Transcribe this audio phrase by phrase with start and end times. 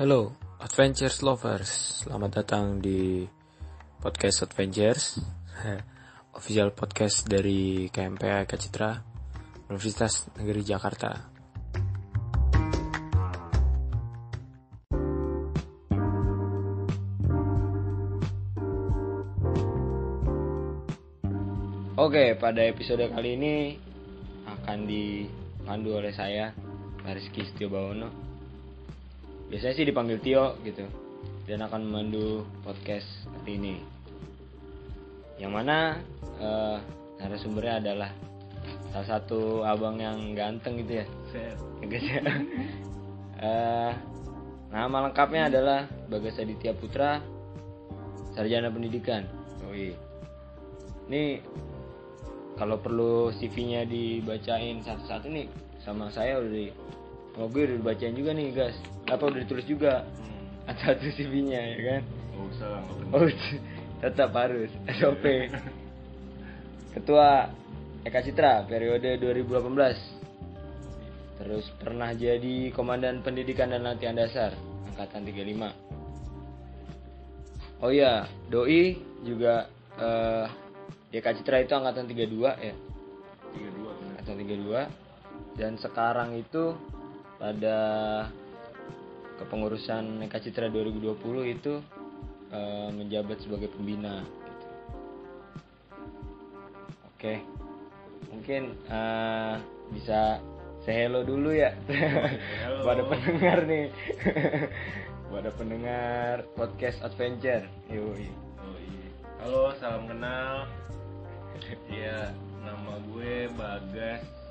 [0.00, 1.68] Hello, Adventures Lovers.
[2.00, 3.28] Selamat datang di
[4.00, 5.20] podcast Adventures,
[6.40, 8.96] official podcast dari KMPA Eka Citra,
[9.68, 11.12] Universitas Negeri Jakarta.
[22.00, 23.76] Oke, pada episode kali ini
[24.48, 26.48] akan dipandu oleh saya,
[27.04, 28.31] Rizky Setio Bawono.
[29.52, 30.88] Biasanya sih dipanggil Tio gitu,
[31.44, 33.74] dan akan memandu podcast seperti ini.
[35.36, 36.00] Yang mana
[36.40, 36.76] eh,
[37.20, 38.10] narasumbernya adalah
[38.96, 41.06] salah satu abang yang ganteng gitu ya.
[41.36, 41.52] Ya,
[41.84, 42.22] guys ya.
[43.42, 43.92] Eh,
[44.72, 47.20] nama lengkapnya adalah Bagas Aditya Putra,
[48.32, 49.28] Sarjana Pendidikan.
[49.68, 49.98] Oh iya.
[51.10, 51.42] Ini
[52.56, 55.50] kalau perlu CV-nya dibacain satu-satu nih
[55.82, 56.70] sama saya udah di
[57.38, 58.76] oh gue udah dibacain juga nih guys.
[59.08, 60.04] Apa udah ditulis juga.
[60.66, 60.76] Hmm.
[60.78, 62.02] satu CV-nya ya kan?
[62.06, 63.28] Gak usah lah, oh
[64.02, 64.70] tetap harus.
[64.98, 65.24] SOP
[66.92, 67.48] Ketua
[68.02, 70.20] Eka Citra periode 2018
[71.42, 74.54] terus pernah jadi Komandan Pendidikan dan Latihan Dasar
[74.94, 78.28] angkatan 35 oh iya.
[78.50, 80.46] Doi juga eh,
[81.08, 82.28] di Eka Citra itu angkatan 32
[82.60, 82.74] ya?
[83.52, 84.20] Tiga dua bener.
[84.20, 84.36] angkatan
[85.56, 86.76] 32 dan sekarang itu
[87.42, 87.78] pada
[89.42, 91.18] kepengurusan Eka Citra 2020
[91.58, 91.82] itu
[92.54, 94.66] eh, menjabat sebagai pembina gitu.
[97.10, 97.34] Oke.
[98.30, 99.54] Mungkin eh,
[99.90, 100.38] bisa
[100.86, 101.74] say hello dulu ya
[102.62, 102.82] Hello.
[102.86, 103.90] pada pendengar nih.
[105.34, 107.66] pada pendengar podcast Adventure.
[107.90, 108.30] Yoi.
[108.62, 109.10] Oh iya.
[109.42, 110.70] Halo, salam kenal.
[111.90, 114.41] Iya, nama gue Bagas.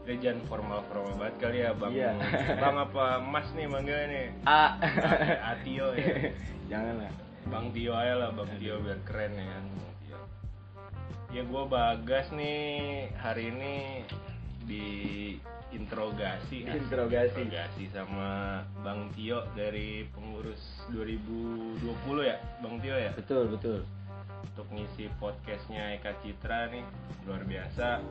[0.00, 1.92] Gue jangan formal-formal banget kali ya, Bang.
[1.92, 2.10] Iya.
[2.56, 4.26] Bang apa Mas nih manggilnya nih?
[4.48, 4.80] A.
[5.54, 6.32] Atio ya.
[6.66, 7.12] Jangan lah.
[7.46, 9.58] Bang Tio aja lah, Bang Tio biar keren ya.
[11.30, 12.60] Ya gue Bagas nih
[13.14, 14.02] hari ini
[14.66, 14.86] di
[15.70, 17.46] interogasi Interogasi.
[17.46, 20.58] interogasi sama Bang Tio dari pengurus
[20.90, 21.86] 2020
[22.26, 23.86] ya Bang Tio ya Betul, betul.
[24.42, 26.82] untuk ngisi podcastnya Eka Citra nih
[27.22, 28.02] luar biasa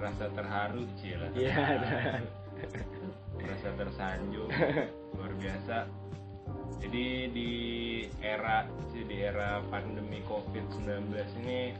[0.00, 2.20] rasa terharu cila Iya.
[3.52, 4.50] rasa tersanjung.
[5.18, 5.86] Luar biasa.
[6.82, 7.50] Jadi di
[8.18, 11.74] era sih di era pandemi COVID-19 ini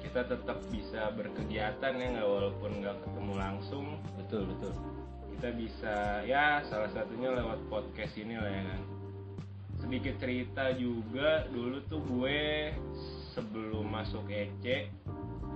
[0.00, 3.86] kita tetap bisa berkegiatan ya nggak walaupun nggak ketemu langsung.
[4.16, 4.72] Betul, betul.
[5.38, 5.94] kita bisa
[6.26, 8.82] ya salah satunya lewat podcast ini lah ya kan.
[9.78, 12.74] Sedikit cerita juga dulu tuh gue
[13.38, 14.90] sebelum masuk EC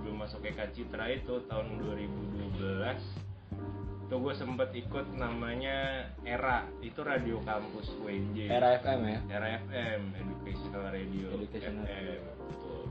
[0.03, 2.99] belum masuk Eka Citra itu tahun 2012
[4.03, 9.19] itu gue sempet ikut namanya ERA itu radio kampus UNJ Era FM ya.
[9.31, 12.83] Era FM Educational Radio Educational FM betul.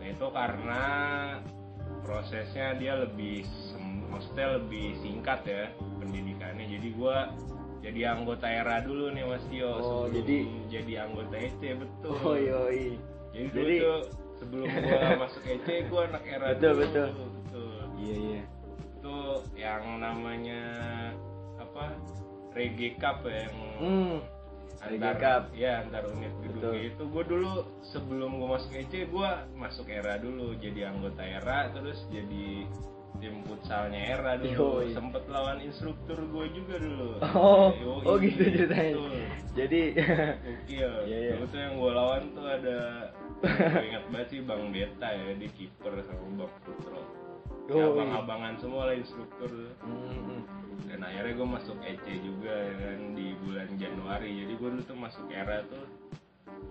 [0.00, 0.84] Nah itu karena
[2.02, 3.46] prosesnya dia lebih
[4.10, 5.64] maksudnya lebih singkat ya
[6.00, 6.66] pendidikannya.
[6.66, 7.30] Jadi gua
[7.78, 12.14] jadi anggota era dulu nih Mas Tio Oh, sebelum jadi- jadi anggota EC betul.
[12.18, 12.98] Oh yoi.
[13.32, 14.00] Jadi dulu Jadi- tuh
[14.42, 16.80] sebelum gua masuk EC gua anak era Betul, dulu.
[16.82, 17.08] betul.
[17.14, 17.82] betul.
[17.96, 18.42] Iya iya.
[18.92, 19.16] Itu
[19.54, 20.62] yang namanya
[21.56, 21.94] apa?
[22.52, 24.16] Reggae Cup ya yang Hmm.
[24.82, 25.42] Antar Cup.
[25.54, 26.74] ya antar unit gedung Betul.
[26.82, 27.52] itu gue dulu
[27.86, 32.66] sebelum gue masuk EC gue masuk era dulu jadi anggota era terus jadi
[33.16, 34.90] tim futsalnya era dulu Yoi.
[34.90, 38.94] sempet lawan instruktur gue juga dulu Oh, Yoi, oh gitu ceritanya.
[39.54, 39.80] Jadi
[40.44, 40.92] Gokil.
[41.06, 41.32] Iya, iya.
[41.38, 42.78] Dulu tuh yang gue lawan tuh ada
[43.74, 47.02] gue ingat banget sih Bang Beta ya di kiper sama Bang Putro.
[47.70, 47.94] Ya, Yoi.
[47.94, 50.42] abang-abangan semua lah instruktur Hmm,
[50.86, 54.98] dan akhirnya gue masuk EC juga ya kan di bulan Januari jadi gue dulu tuh
[54.98, 55.86] masuk era tuh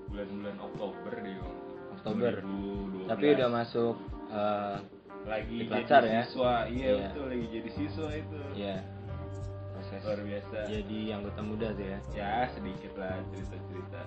[0.08, 1.56] bulan-bulan Oktober deh Bang.
[1.96, 2.34] Oktober.
[2.44, 3.08] 2012.
[3.08, 3.96] tapi udah masuk
[4.30, 4.76] eh,
[5.22, 6.24] lagi di jadi ya?
[6.26, 7.08] siswa iya, Iya.
[7.08, 8.78] betul lagi jadi siswa itu ya
[9.72, 12.00] proses luar biasa jadi anggota muda tuh ya.
[12.12, 14.02] ya sedikit lah cerita-cerita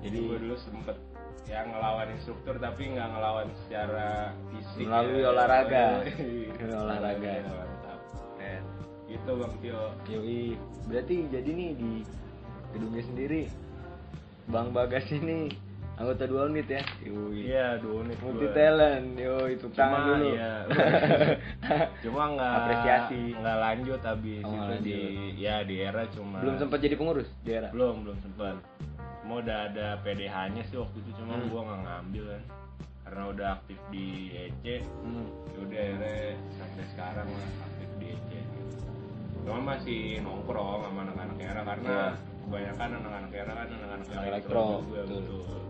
[0.00, 0.96] jadi Jadi- gue dulu sempet
[1.44, 5.28] ya ngelawan instruktur tapi nggak ngelawan secara fisik Melalui ya.
[5.28, 5.84] olahraga.
[6.06, 6.52] Iya.
[6.54, 7.30] Melalui olahraga.
[7.32, 8.00] Iya, mantap
[8.36, 8.62] keren
[9.06, 10.42] gitu bang Tio Yoi.
[10.86, 11.92] Berarti jadi nih di
[12.70, 13.42] gedungnya sendiri
[14.46, 15.50] Bang Bagas ini
[15.96, 16.80] anggota dua unit ya.
[17.02, 17.40] Yoi.
[17.44, 18.54] iya dua unit Multi gua.
[18.54, 19.06] talent.
[19.14, 20.28] Yoi, tepuk tangan cuma dulu.
[20.32, 20.52] ya
[22.04, 23.22] cuma nggak Apresiasi.
[23.34, 24.98] nggak lanjut habis Oh, itu nggak di
[25.36, 27.68] ya di era cuma Belum sempat jadi pengurus di era.
[27.70, 28.54] belum belum sempat
[29.30, 31.46] mau udah ada PDH nya sih waktu itu cuma Hmm.
[31.46, 32.42] gua nggak ngambil kan
[33.00, 34.64] karena udah aktif di EC
[35.00, 35.26] Hmm.
[35.56, 36.18] udah akhirnya
[36.52, 38.68] sampai sekarang lah aktif di EC gitu.
[39.40, 42.08] cuma masih nongkrong sama anak-anak era karena Iya.
[42.42, 45.22] kebanyakan anak-anak era kan anak-anak Anak elektro juga betul.
[45.22, 45.60] betul.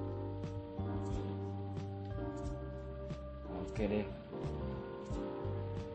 [3.63, 4.07] Oke deh.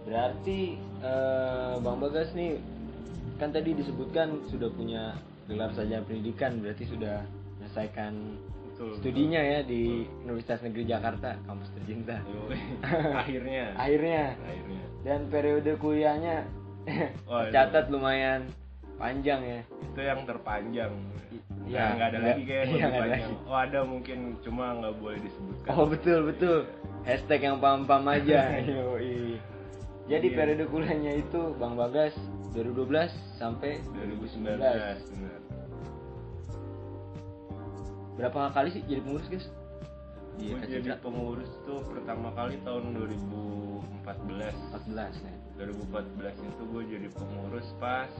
[0.06, 0.60] Berarti
[1.02, 2.62] eh, Bang Bagas nih
[3.36, 7.22] kan tadi disebutkan sudah punya gelar sarjana pendidikan, berarti sudah
[7.75, 8.13] menyelesaikan
[8.66, 12.19] Betul, studinya ya di Universitas Negeri Jakarta, kampus tercinta.
[12.22, 12.51] betul.
[13.24, 16.44] Akhirnya Akhirnya akhirnya dan periode kuliahnya
[17.25, 18.48] Oh, tercatat lumayan
[18.95, 19.62] panjang ya.
[19.81, 20.92] itu yang terpanjang
[21.66, 23.50] ya nggak ada lagi kayak yang iya, ada panjang lagi.
[23.50, 26.57] oh ada mungkin cuma nggak boleh disebutkan Oh betul betul.
[27.04, 28.54] Hashtag yang pam-pam aja.
[28.66, 29.38] Yoi.
[30.06, 30.36] Jadi Iya.
[30.36, 32.13] periode kuliahnya itu Bang Bagas
[32.54, 35.39] 2012 sampai 2019 benar
[38.16, 39.48] Berapa kali sih jadi pengurus guys?
[40.40, 44.56] Di gue jadi pengurus tuh pertama kali tahun 2014
[44.88, 45.36] 14 ya.
[45.60, 48.12] 2014 itu gue jadi pengurus pas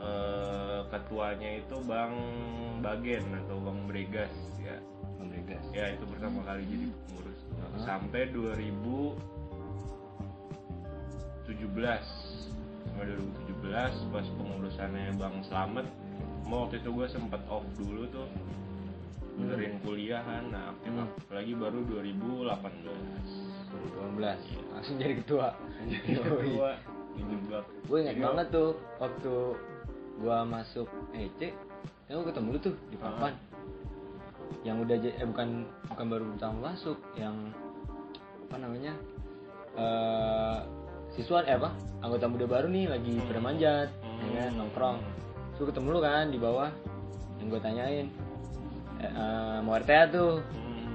[0.00, 2.16] eh, ketuanya itu Bang
[2.84, 4.76] Bagen atau Bang Bregas ya
[5.16, 5.64] Bang Regas.
[5.72, 7.40] ya itu pertama kali jadi pengurus.
[7.56, 7.80] Uh-huh.
[7.88, 9.16] sampai 2017
[12.84, 13.04] sampai
[13.64, 15.88] 2017 pas pengurusannya Bang Slamet
[16.44, 18.28] mau waktu itu gue sempet off dulu tuh
[19.34, 21.10] benerin kuliah kan nah aktif Hmm.
[21.28, 22.54] lagi baru 2018
[24.14, 25.48] 2018 langsung jadi ketua.
[26.06, 26.22] Yoi.
[26.54, 26.70] Kedua,
[27.14, 29.34] dijebak Gue ingat Jadi, banget tuh waktu
[30.14, 31.50] gua masuk EC,
[32.06, 33.34] ya gue ketemu lu tuh di papan.
[34.62, 35.48] Yang udah eh bukan
[35.90, 37.34] bukan baru pertama masuk, yang
[38.46, 38.94] apa namanya?
[39.74, 40.58] eh
[41.10, 41.74] siswa eh apa?
[41.98, 43.26] Anggota muda baru nih lagi Hmm.
[43.26, 44.22] pada manjat, Hmm.
[44.22, 44.98] ya kan, nongkrong.
[45.54, 46.70] Terus gua ketemu lu kan di bawah.
[47.38, 48.06] Yang gue tanyain,
[49.60, 50.94] mau RTA tuh, hmm,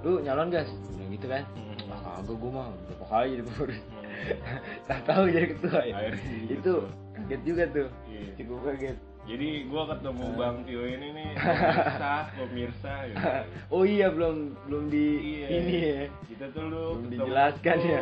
[0.00, 0.68] lu nyalon gas?
[0.90, 1.44] Bilang gitu kan.
[1.48, 3.80] hmm, Ah, kagak gue mah berapa kali jadi pengurus.
[3.80, 4.00] hmm.
[4.88, 6.74] tak tahu jadi ketua ya Akhirnya itu
[7.12, 8.22] kaget juga tuh Iya.
[8.36, 10.34] cukup kaget jadi gua ketemu Eh.
[10.34, 13.22] Bang Tio ini nih pemirsa pemirsa gitu.
[13.68, 15.06] oh iya belum belum di
[15.36, 15.46] Iya.
[15.52, 18.00] ini ya kita tuh lu Belum ketemu dijelaskan tuh- ya.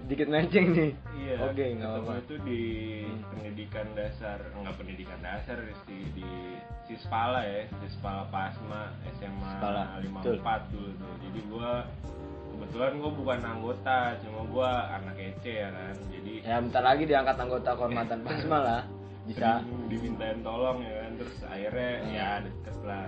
[0.00, 1.34] Sedikit melenceng nih Iya.
[1.42, 2.60] oke nggak ketemu apa-apa itu di
[3.00, 3.22] Hmm.
[3.30, 6.26] pendidikan dasar, enggak pendidikan dasar sih di
[6.84, 11.12] Sispala ya, Sispala Pasma SMA Sispala, 54 dulu tuh.
[11.20, 11.70] Jadi gua
[12.50, 15.94] kebetulan gua bukan anggota, cuma gua anak EC ya kan.
[16.08, 18.82] Jadi ya bentar lagi diangkat anggota kehormatan Pasma lah
[19.22, 22.10] bisa dimintain tolong ya kan terus akhirnya Hmm.
[22.10, 23.06] ya deket lah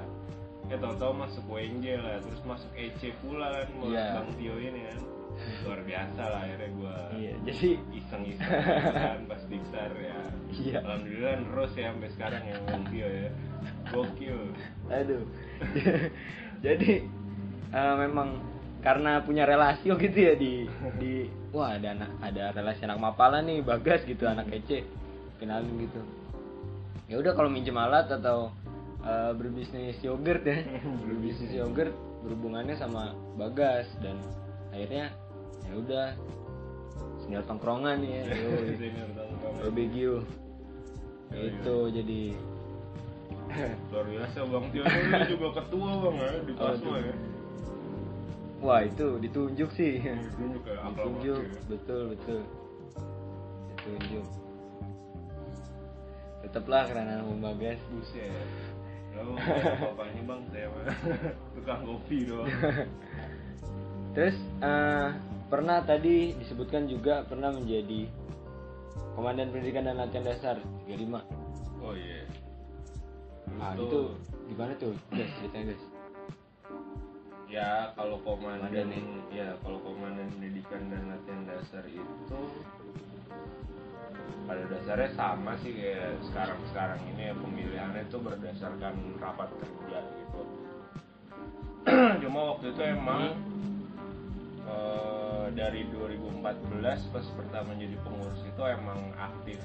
[0.69, 4.07] ya tau-tau masuk WNJ lah terus masuk EC pula kan buat Iya.
[4.15, 4.99] Bang Tio ini kan
[5.65, 8.51] luar biasa lah akhirnya gua iya jadi iseng-iseng
[9.31, 10.19] pas diksar ya.
[10.53, 10.79] Iya.
[10.85, 13.31] alhamdulillah terus ya sampai sekarang yang Tio ya.
[13.91, 14.39] Gokil.
[14.91, 15.25] Aduh.
[16.67, 16.93] Jadi
[17.73, 18.39] eh, memang
[18.83, 20.67] karena punya relasi oh gitu ya di
[20.99, 24.87] di wah ada anak ada relasi anak mapala nih bagas gitu anak kece
[25.39, 26.01] kenalin gitu.
[27.11, 28.51] Ya udah kalau minjem alat atau
[29.03, 30.63] eh, berbisnis yogurt ya
[31.07, 34.15] berbisnis yogurt berhubungannya sama bagas dan
[34.71, 35.11] akhirnya
[35.63, 36.07] ya udah
[37.19, 38.23] senior tongkrongan ya.
[39.63, 40.27] Robegio
[41.33, 42.23] itu jadi.
[43.93, 44.83] Luar biasa Bang Tio.
[44.83, 46.91] Ini juga ketua bang ya di Oh, Pasma itu.
[47.05, 47.15] ya.
[48.63, 49.93] Wah itu ditunjuk sih.
[50.01, 51.41] Ditunjuk ya, ditunjuk.
[51.43, 51.59] Ya.
[51.69, 52.41] betul betul.
[53.69, 54.27] Ditunjuk.
[56.43, 58.33] Tetaplah karena nama Bagas buset.
[59.13, 60.69] Lalu bapaknya bang saya
[61.53, 62.49] tukang kopi doang.
[64.13, 65.09] Terus eh,
[65.53, 68.09] pernah tadi disebutkan juga pernah menjadi
[69.13, 70.57] komandan pendidikan dan latihan dasar
[70.89, 71.21] 35
[71.85, 72.25] oh iya.
[73.61, 74.09] Nah Terus itu tuh,
[74.49, 74.97] gimana tuh?
[75.13, 75.83] Guys ceritanya guys
[77.53, 79.53] ya kalau komandan Komandan ya.
[79.61, 82.41] kalau komandan pendidikan dan latihan dasar itu
[84.49, 90.43] pada dasarnya sama sih kayak sekarang sekarang ini ya pemilihannya itu berdasarkan rapat kerja gitu.
[92.25, 93.37] Cuma waktu itu emang
[94.73, 96.41] eh, dari 2014
[97.13, 99.61] pas pertama jadi pengurus itu emang aktif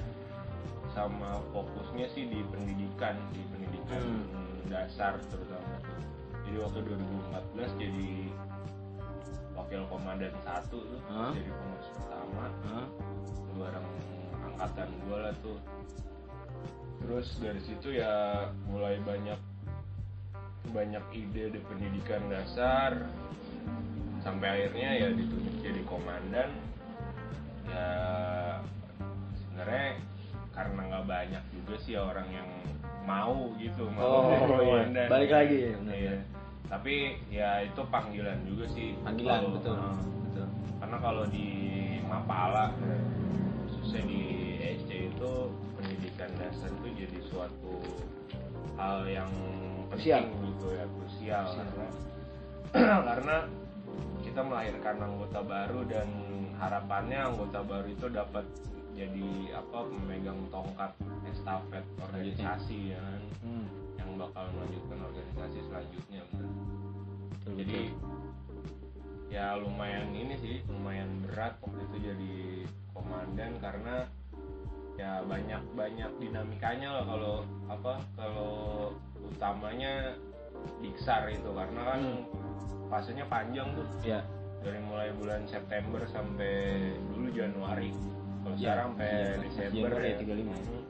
[0.92, 4.68] sama fokusnya sih di pendidikan di pendidikan Hmm.
[4.68, 5.96] dasar terutama tuh
[6.44, 8.10] jadi waktu 2014 jadi
[9.56, 11.32] wakil komandan satu tuh Hah?
[11.32, 12.86] jadi pengurus pertama Hah?
[13.56, 13.88] bareng
[14.44, 15.58] angkatan gue lah tuh
[17.00, 18.12] terus dari situ ya
[18.68, 19.40] mulai banyak
[20.68, 23.08] banyak ide di pendidikan dasar
[24.20, 26.50] sampai akhirnya ya ditunjuk jadi komandan
[27.66, 27.88] ya
[29.36, 29.86] sebenarnya
[30.50, 32.48] karena nggak banyak juga sih orang yang
[33.04, 34.58] mau gitu mau Oh, jadi iya.
[34.58, 35.74] komandan Balik lagi ya.
[35.88, 36.16] Iya.
[36.68, 36.94] tapi
[37.28, 39.96] ya itu panggilan juga sih panggilan Kalau- betul Nah,
[40.26, 40.46] betul
[40.78, 41.48] karena kalau di
[42.04, 42.72] Mapala
[43.64, 44.22] khususnya di
[44.76, 45.32] SC itu
[45.74, 47.74] pendidikan dasar itu jadi suatu
[48.76, 49.30] hal yang
[49.88, 51.44] penting gitu ya Krusial.
[51.48, 51.86] karena
[53.08, 53.36] karena
[54.38, 56.06] kita melahirkan anggota baru dan
[56.62, 58.46] harapannya anggota baru itu dapat
[58.94, 60.94] jadi apa pemegang tongkat
[61.26, 63.66] estafet organisasi ya kan Hmm.
[63.98, 66.54] yang bakal melanjutkan organisasi selanjutnya bener.
[67.34, 69.26] Betul, jadi betul.
[69.26, 72.34] ya lumayan ini sih lumayan berat waktu itu jadi
[72.94, 74.06] komandan karena
[74.94, 78.54] ya banyak banyak dinamikanya lah kalau apa kalau
[79.18, 80.14] utamanya
[80.78, 82.24] diksar itu karena kan Hmm.
[82.88, 84.20] fasenya panjang tuh ya
[84.58, 87.92] dari mulai bulan September sampai dulu Januari
[88.40, 90.58] kalau Ya, sekarang sampai iya, Desember Januari ya 35 ya.
[90.58, 90.84] Hmm.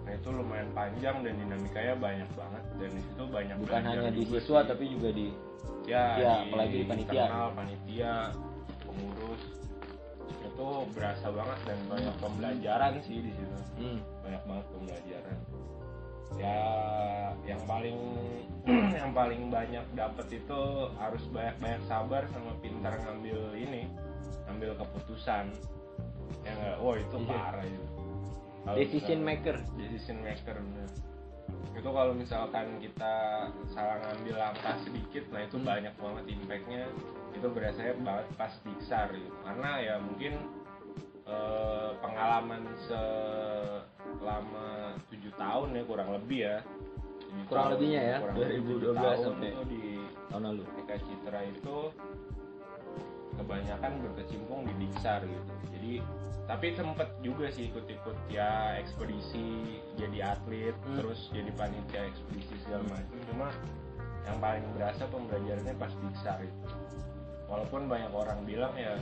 [0.00, 4.22] nah itu lumayan panjang dan dinamikanya banyak banget dan di situ banyak bukan hanya di
[4.24, 4.66] siswa sih.
[4.66, 5.26] tapi juga di
[5.84, 7.24] ya, Ya, apalagi di panitia.
[7.24, 8.12] internal, panitia
[8.80, 9.42] pengurus
[10.40, 13.98] itu berasa banget dan banyak pembelajaran sih di situ hmm.
[14.20, 15.36] banyak banget pembelajaran
[16.38, 16.58] ya
[17.42, 17.98] yang paling
[19.00, 20.60] yang paling banyak dapat itu
[20.94, 23.88] harus banyak banyak sabar sama pintar ngambil ini
[24.46, 25.50] ngambil keputusan.
[26.44, 26.76] Ya nggak?
[26.78, 27.26] Oh itu Iya.
[27.26, 27.84] parah itu.
[28.60, 29.56] Kalau decision misalnya- maker.
[29.76, 30.90] Decision maker bener.
[31.70, 33.14] Itu kalau misalkan kita
[33.66, 35.66] salah ngambil langkah sedikit nah itu Hmm.
[35.66, 36.84] banyak banget impactnya.
[37.32, 39.32] Itu berasanya banget pas diksar gitu.
[39.42, 40.34] Karena ya mungkin
[41.24, 42.66] eh, pengalaman
[44.18, 44.66] selama
[45.34, 46.56] tahun ya kurang lebih ya.
[47.46, 49.84] Kurang tahun, lebihnya ya, kurang lebih 2012 tujuh tahun sampai- itu di
[50.26, 50.62] tahun lalu.
[50.68, 51.76] TK Citra itu
[53.32, 55.52] kebanyakan berkecimpung di Diksar gitu.
[55.70, 55.92] Jadi
[56.44, 59.46] tapi sempet juga sih ikut-ikut ya ekspedisi
[59.94, 60.98] jadi atlet Hmm.
[60.98, 63.16] terus jadi panitia ekspedisi segala macam.
[63.24, 63.48] Cuma
[64.20, 66.66] yang paling berasa pembelajarannya pas Diksar itu.
[67.46, 68.98] Walaupun banyak orang bilang ya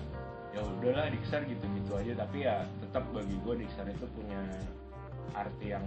[0.51, 4.41] ya udahlah Diksar gitu-gitu aja tapi ya tetap bagi gue Diksar itu punya
[5.35, 5.85] arti yang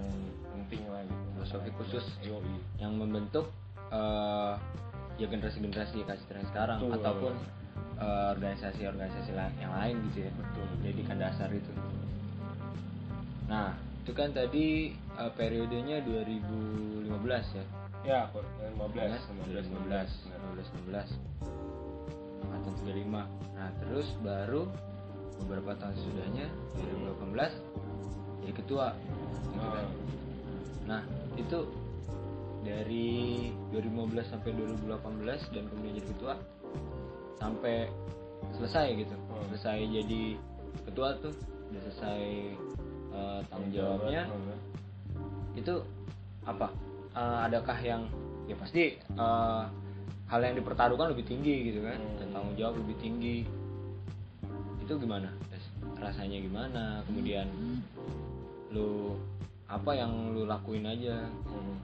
[0.52, 2.06] penting lah gitu Filosofi khusus.
[2.22, 2.56] Yoi.
[2.78, 3.50] yang membentuk
[3.90, 4.54] eh,
[5.18, 6.98] ya generasi-generasi kasih sekarang Betul.
[6.98, 7.34] ataupun
[7.98, 11.72] eh, organisasi-organisasi la- yang lain gitu ya betul pendidikan dasar itu
[13.46, 17.10] nah itu kan tadi eh, periodenya 2015
[17.58, 17.66] ya
[18.02, 21.32] ya 15 15 15 15
[22.42, 23.14] angkatan 35
[23.54, 24.66] nah terus baru
[25.46, 26.46] beberapa tahun sesudahnya
[27.22, 27.91] 2018
[28.42, 28.88] jadi ketua
[29.54, 29.88] gitu kan.
[30.88, 31.02] nah
[31.38, 31.60] itu
[32.62, 36.34] dari 2015 sampai 2018 dan kemudian jadi ketua
[37.42, 37.90] sampai
[38.54, 39.16] selesai gitu.
[39.18, 39.44] Hmm.
[39.50, 40.24] selesai jadi
[40.86, 41.34] ketua tuh
[41.74, 42.22] udah selesai
[43.12, 44.24] eh, tanggung jawabnya.
[45.58, 45.74] itu
[46.46, 46.68] apa?
[47.18, 48.02] Eh, adakah yang
[48.46, 49.64] ya pasti eh,
[50.30, 52.18] hal yang dipertaruhkan lebih tinggi gitu kan Hmm.
[52.22, 53.38] dan tanggung jawab lebih tinggi.
[54.86, 55.34] Itu gimana?
[56.02, 57.06] Rasanya gimana?
[57.10, 57.46] Kemudian
[58.72, 59.20] lu
[59.68, 61.78] apa yang lu lakuin aja Hmm.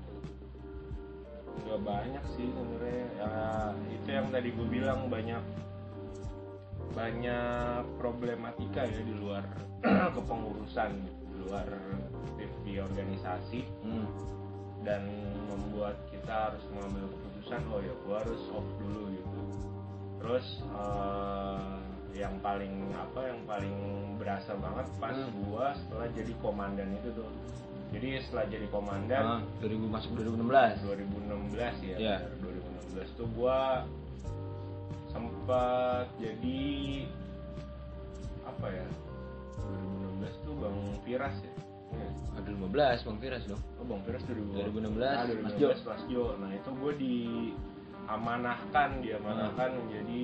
[1.68, 3.32] nggak banyak sih sebenarnya ya
[3.92, 5.44] itu yang tadi gue bilang banyak
[6.96, 9.44] banyak problematika ya di luar
[10.16, 11.68] kepengurusan di luar
[12.64, 14.08] di, organisasi hmm.
[14.86, 15.08] dan
[15.50, 19.42] membuat kita harus mengambil keputusan oh ya gue harus off dulu gitu
[20.22, 21.87] terus eh,
[22.18, 23.76] yang paling apa yang paling
[24.18, 25.30] berasa banget pas Hmm.
[25.40, 27.30] gua setelah jadi komandan itu tuh
[27.88, 32.16] jadi setelah jadi komandan Ah, 2000 masuk 2016 2016 ya, Iya.
[32.20, 33.86] benar, 2016 tuh gua
[35.08, 36.62] sempat jadi
[38.46, 38.88] apa ya
[40.20, 41.54] 2016 tuh Bang Firas ya
[41.88, 42.10] Iya.
[42.34, 45.68] Ah, 2015 Bang Firas dong Oh Bang Firas 2016, 2016 Mas 2016 Jo.
[45.86, 49.80] Mas Jo nah itu gue diamanahkan diamanahkan Hmm.
[49.80, 50.24] menjadi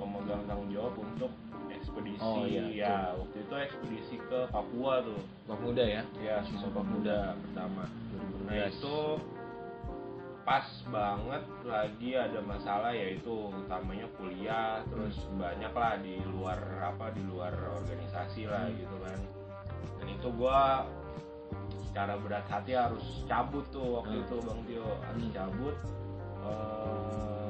[0.00, 1.30] pemegang tanggung jawab untuk
[1.68, 2.24] ekspedisi.
[2.24, 5.20] Oh, iya, ya waktu itu ekspedisi ke Papua tuh.
[5.60, 6.02] Muda ya?
[6.18, 7.84] Ya siswa pemuda pertama.
[8.48, 8.96] Nah 2016 itu
[10.40, 17.22] pas banget lagi ada masalah yaitu utamanya kuliah terus banyak lah di luar apa di
[17.22, 18.76] luar organisasi lah Hmm.
[18.80, 19.18] gitu kan.
[20.00, 20.88] Dan itu gua
[21.86, 24.24] secara berat hati harus cabut tuh waktu Hmm.
[24.26, 24.88] itu bang Tio.
[25.06, 25.34] Harus Hmm.
[25.36, 25.76] cabut
[26.40, 27.49] Eh,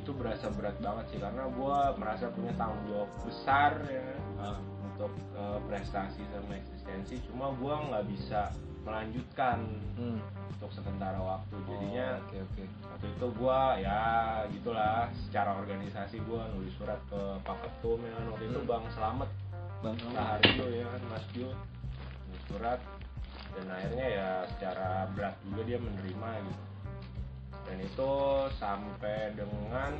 [0.00, 4.02] itu berasa berat banget sih karena gua merasa punya tanggung jawab besar ya
[4.36, 7.20] Ah, untuk eh, prestasi sama eksistensi.
[7.24, 8.48] Cuma gua nggak bisa
[8.80, 10.18] melanjutkan hmm.
[10.50, 11.52] untuk sementara waktu.
[11.68, 12.64] Jadinya Oh, oke oke.
[12.88, 14.00] waktu itu gua ya
[14.48, 18.24] gitulah secara organisasi gua nulis surat ke Pak Ketum ya kan.
[18.32, 18.68] waktu itu Hmm.
[18.68, 19.30] Bang Selamet.
[19.80, 21.48] Bang Raharjo ya kan Mas Jo
[22.24, 22.80] nulis surat.
[23.50, 26.62] Dan akhirnya ya secara berat juga dia menerima gitu
[27.70, 28.10] dan itu
[28.52, 29.94] sampai dengan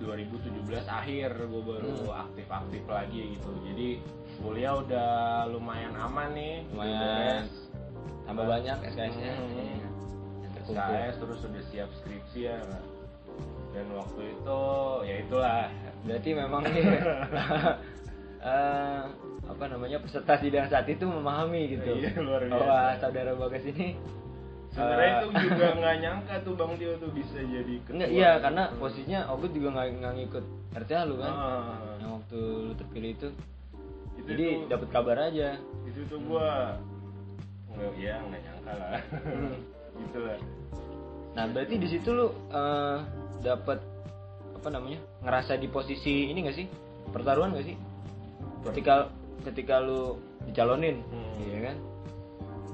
[0.00, 0.50] 2017
[0.82, 2.26] akhir gue baru Hmm.
[2.26, 3.88] aktif-aktif lagi gitu jadi
[4.36, 5.10] kuliah udah
[5.46, 7.44] lumayan aman nih Lumayan.
[8.24, 9.78] tambah banyak SKS-nya Hmm.
[10.64, 12.82] SKS terus udah siap skripsi ya kan.
[13.72, 14.60] dan waktu itu
[15.02, 15.64] ya itulah
[16.02, 16.82] berarti memang nih
[18.42, 19.02] eh,
[19.44, 22.58] apa namanya peserta sidang saat itu memahami gitu Iya, luar biasa.
[22.58, 23.94] bahwa saudara bagas ini
[24.72, 28.30] sebenarnya eh, itu juga nggak nyangka tuh bang Tio tuh bisa jadi ketua Enggak, iya
[28.32, 28.42] gitu.
[28.44, 31.32] karena posisinya Ogut juga nggak nggak ngikut RTA lu kan.
[31.32, 33.28] Ah, yang waktu lu terpilih itu.
[34.16, 35.60] Itu jadi dapat kabar aja.
[35.84, 36.76] itu tuh gua.
[37.68, 38.92] Nggak ya nggak nyangka lah.
[39.12, 39.56] Hmm.
[39.92, 40.40] gitu lah
[41.32, 42.98] nah berarti di situ lu eh,
[43.40, 43.80] dapat
[44.52, 46.68] apa namanya ngerasa di posisi ini gak sih?
[47.08, 47.76] Pertaruhan gak sih?
[48.62, 49.08] Ketika
[49.42, 51.32] ketika lu dicalonin Hmm.
[51.42, 51.76] iya kan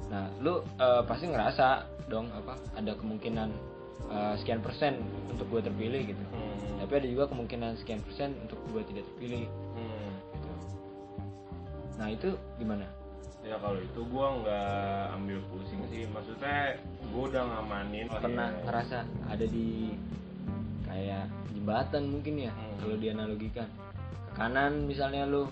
[0.09, 1.67] nah lu eh, pasti ngerasa
[2.05, 3.49] dong apa ada kemungkinan
[4.07, 4.97] eh, sekian persen
[5.29, 6.81] untuk gue terpilih gitu Hmm.
[6.81, 10.11] tapi ada juga kemungkinan sekian persen untuk gue tidak terpilih Hmm.
[10.33, 10.49] gitu
[11.95, 12.87] nah itu gimana
[13.39, 14.75] ya kalau itu gua nggak
[15.15, 16.75] ambil pusing sih maksudnya
[17.07, 18.59] gua udah ngamanin pernah ya.
[18.67, 19.95] ngerasa ada di
[20.83, 22.75] kayak jembatan mungkin ya Hmm.
[22.79, 23.67] kalau dianalogikan
[24.27, 25.47] ke kanan misalnya lu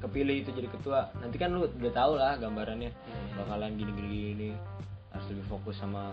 [0.00, 3.36] kepilih itu jadi ketua nanti kan lu udah tau lah gambarannya Hmm.
[3.38, 4.50] bakalan gini gini gini
[5.10, 6.10] harus lebih fokus sama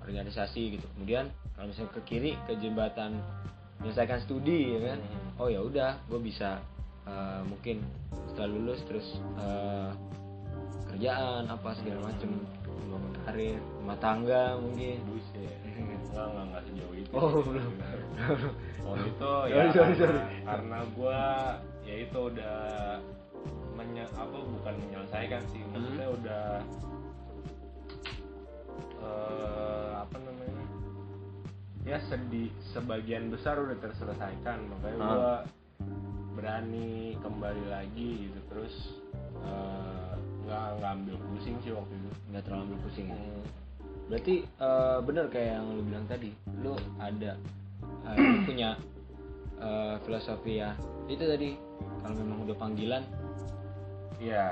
[0.00, 3.18] organisasi gitu kemudian kalau misalnya ke kiri ke jembatan
[3.78, 5.40] menyelesaikan studi ya kan Hmm.
[5.40, 6.60] oh ya udah gue bisa
[7.02, 7.82] eh, mungkin
[8.28, 9.90] setelah lulus terus eh,
[10.88, 12.30] kerjaan apa segala macem
[12.86, 15.56] bangun karir rumah tangga mungkin Buset.
[16.12, 17.10] Enggak, enggak, enggak sejauh itu.
[17.16, 17.72] Oh, belum.
[18.84, 20.20] Oh, itu ya Sorry, sorry, karena, sorry.
[20.44, 21.20] karena gua
[21.82, 22.60] ya itu udah
[23.72, 26.16] menye, apa bukan menyelesaikan sih, maksudnya Hmm.
[26.16, 26.44] udah
[28.98, 30.64] eh, apa namanya?
[31.82, 35.10] Ya sedih sebagian besar udah terselesaikan, makanya Ah.
[35.10, 35.34] gua
[36.32, 38.74] berani kembali lagi gitu terus
[39.42, 40.12] eh,
[40.42, 42.10] nggak nggak ambil pusing sih waktu itu.
[42.30, 43.16] nggak terlalu ambil pusing ya?
[43.16, 43.42] Hmm.
[44.02, 47.32] berarti eh, bener kayak yang lu bilang tadi lu ada
[48.12, 48.70] lu punya
[49.58, 50.72] eh, filosofi ya
[51.04, 51.54] itu tadi
[52.00, 53.02] kalau memang udah panggilan
[54.22, 54.46] Iya.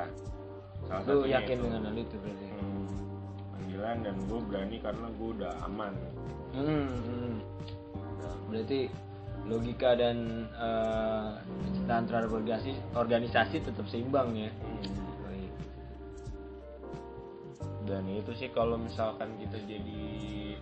[0.90, 1.64] Salah lu yakin itu.
[1.64, 2.87] dengan hal itu berarti Hmm,
[3.54, 5.92] panggilan dan gue berani karena gue udah aman.
[6.50, 7.37] Hmm, hmm.
[8.50, 8.90] berarti
[9.46, 10.50] logika dan
[11.70, 14.83] kecintaan terhadap organisasi organisasi tetap seimbang ya Hmm.
[15.22, 15.52] Baik.
[17.87, 20.02] Dan itu sih kalau misalkan kita jadi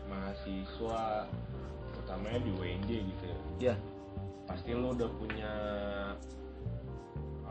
[0.04, 1.24] mahasiswa,
[1.96, 3.38] utamanya di UNJ gitu ya,
[3.72, 3.74] ya
[4.44, 5.52] pasti lu udah punya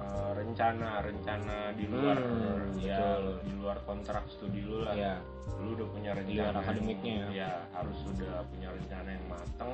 [0.07, 3.35] eh, rencana rencana di luar Hmm, ya betul.
[3.43, 4.93] di luar kontrak studi lu lah.
[4.93, 5.15] ya
[5.57, 7.27] lu udah punya rencana Di luar yang- akademiknya ya.
[7.33, 9.73] ya harus sudah punya rencana yang matang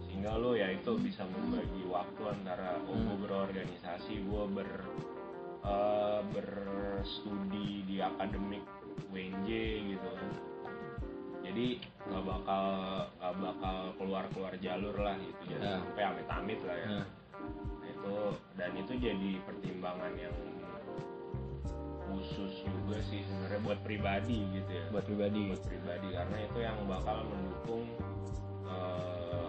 [0.00, 3.04] sehingga lu ya itu bisa membagi waktu antara oh Hmm.
[3.04, 4.70] gue berorganisasi gue ber
[5.60, 8.62] eh, berstudi di akademik
[9.08, 9.48] WNJ
[9.88, 10.10] gitu
[11.40, 11.66] jadi
[12.04, 12.64] nggak bakal
[13.16, 15.72] nggak bakal keluar keluar jalur lah gitu jadi Ya.
[15.78, 17.06] sampai amit-amit lah ya Nah,
[18.08, 18.24] itu
[18.56, 20.34] dan itu jadi pertimbangan yang
[22.08, 26.76] khusus juga sih sebenarnya buat pribadi gitu ya buat pribadi buat pribadi karena itu yang
[26.88, 27.84] bakal mendukung
[28.64, 29.46] eh,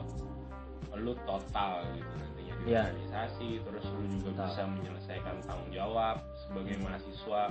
[1.00, 2.92] lu total gitu nantinya di Iya.
[2.92, 4.48] organisasi terus lu juga Total.
[4.52, 7.42] bisa menyelesaikan tanggung jawab sebagai mahasiswa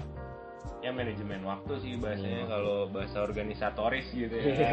[0.85, 2.51] ya manajemen waktu sih bahasanya Iya.
[2.53, 4.71] kalau bahasa organisatoris gitu ya Iya.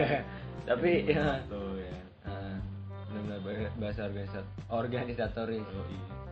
[0.65, 1.23] Tapi, ya.
[1.39, 1.95] waktu ya
[3.15, 3.39] benar
[3.79, 5.95] bahasa organisat organisatoris Yoi.
[5.95, 6.24] Nah,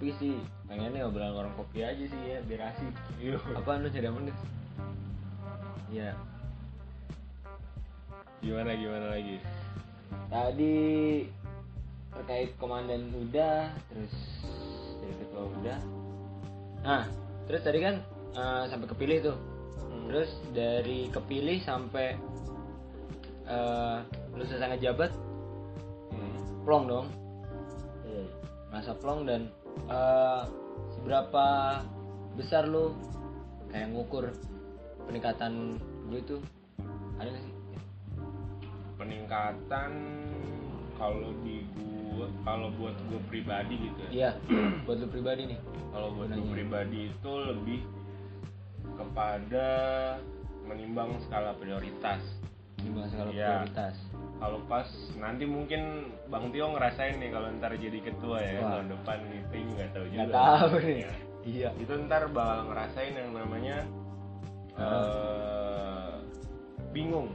[0.00, 0.40] tapi sih.
[0.64, 2.88] Pengennya obrolan orang kopi aja sih ya biar asik.
[3.20, 3.36] Iya.
[3.52, 4.32] apa lu jadi menit
[5.92, 6.16] ya
[8.40, 9.36] gimana gimana lagi?
[10.32, 10.80] Tadi
[12.16, 14.14] terkait komandan udah terus
[15.04, 15.80] dari ketua udah
[16.80, 17.04] nah
[17.44, 18.00] terus tadi kan
[18.32, 19.36] eh, sampai kepilih tuh.
[19.36, 20.08] Hmm.
[20.08, 22.16] terus dari kepilih sampai
[23.52, 23.98] eh
[24.32, 25.12] lu selesai ngejabat
[26.08, 26.64] Hmm.
[26.64, 27.08] plong dong.
[28.70, 29.50] Masa plong dan
[29.88, 30.42] eh,
[30.92, 31.46] seberapa
[32.34, 32.94] besar lu
[33.68, 34.30] kayak ngukur
[35.06, 35.78] peningkatan
[36.08, 36.36] gue itu?
[37.18, 37.54] Ada gak sih?
[38.96, 39.90] Peningkatan
[40.94, 44.10] kalau di gua kalau buat gue pribadi gitu ya.
[44.10, 44.30] Iya
[44.84, 47.80] buat lu pribadi nih kalau buat gue pribadi itu lebih
[48.94, 49.68] kepada
[50.68, 52.20] menimbang skala prioritas.
[52.80, 53.48] Gimana skala Iya.
[53.64, 53.96] prioritas
[54.40, 55.82] kalau pas nanti mungkin
[56.26, 58.70] bang Tio ngerasain nih kalau ntar jadi ketua ya Wah.
[58.74, 61.12] tahun depan meeting nggak tahu juga nggak tahu nih Ya.
[61.42, 63.76] iya itu ntar bakal ngerasain yang namanya
[64.76, 66.12] eh,
[66.90, 67.28] bingung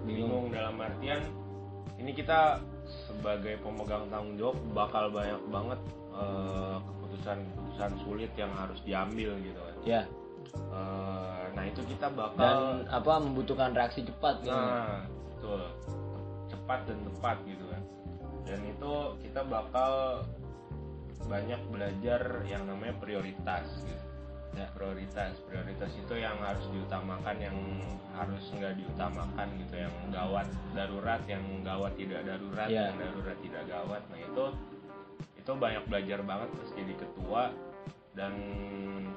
[0.00, 0.28] Bingung.
[0.32, 1.20] bingung dalam artian
[1.96, 2.58] ini kita
[3.06, 9.76] sebagai pemegang tanggung jawab bakal banyak banget eh, keputusan-keputusan sulit yang harus diambil gitu kan.
[9.86, 10.02] ya
[10.50, 15.62] Eh, nah itu kita dan bakal apa membutuhkan reaksi cepat gitu nah betul
[16.70, 17.82] cepat dan tepat gitu kan.
[18.46, 18.92] Dan itu
[19.26, 20.22] kita bakal
[21.26, 23.98] banyak belajar yang namanya prioritas gitu.
[24.50, 24.66] Ya.
[24.74, 27.54] prioritas prioritas itu yang harus diutamakan yang
[28.18, 30.42] harus nggak diutamakan gitu yang gawat
[30.74, 32.90] darurat yang gawat tidak darurat Ya.
[32.90, 34.44] yang darurat tidak gawat nah itu
[35.38, 37.42] itu banyak belajar banget pas jadi ketua
[38.18, 38.32] dan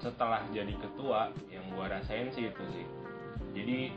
[0.06, 2.86] setelah jadi ketua yang gua rasain sih itu sih
[3.58, 3.90] jadi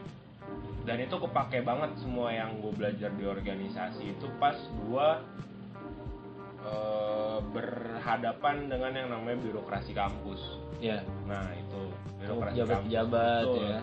[0.87, 4.55] dan itu kepake banget semua yang gue belajar di organisasi itu pas
[4.87, 5.19] gua
[6.63, 10.41] eh, berhadapan dengan yang namanya birokrasi kampus
[10.79, 11.83] ya Nah itu
[12.27, 13.65] Oh, birokrasi kampus, betul.
[13.67, 13.81] ya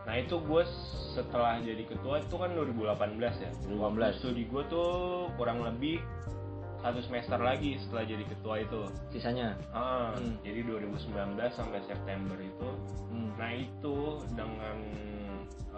[0.00, 0.62] Nah itu gue
[1.12, 3.78] setelah jadi ketua itu kan 2018 ya 2018.
[3.78, 4.90] Waktu studi gue tuh
[5.36, 6.00] kurang lebih
[6.80, 8.80] satu semester lagi setelah jadi ketua itu
[9.12, 10.40] sisanya ah, Hmm.
[10.40, 12.68] Jadi 2019 sampai September itu
[13.12, 13.30] hmm.
[13.36, 13.96] Nah itu
[14.32, 14.76] dengan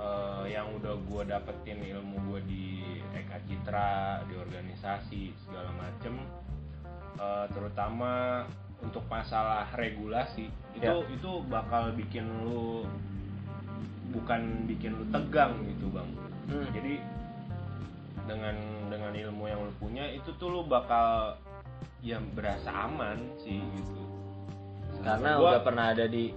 [0.02, 2.64] eh, yang udah gue dapetin ilmu gue di
[3.12, 3.92] Eka Citra,
[4.26, 6.18] di organisasi segala macem,
[7.16, 8.42] eh, terutama
[8.78, 10.98] untuk masalah regulasi itu Ya.
[11.06, 12.82] itu bakal bikin lu
[14.10, 16.10] bukan bikin lu tegang gitu bang.
[16.50, 16.66] Hmm.
[16.74, 16.98] Jadi
[18.22, 21.38] dengan dengan ilmu yang lu punya itu tuh lu bakal
[22.00, 24.02] ya berasa aman sih gitu.
[25.00, 26.30] karena Gua- udah pernah ada di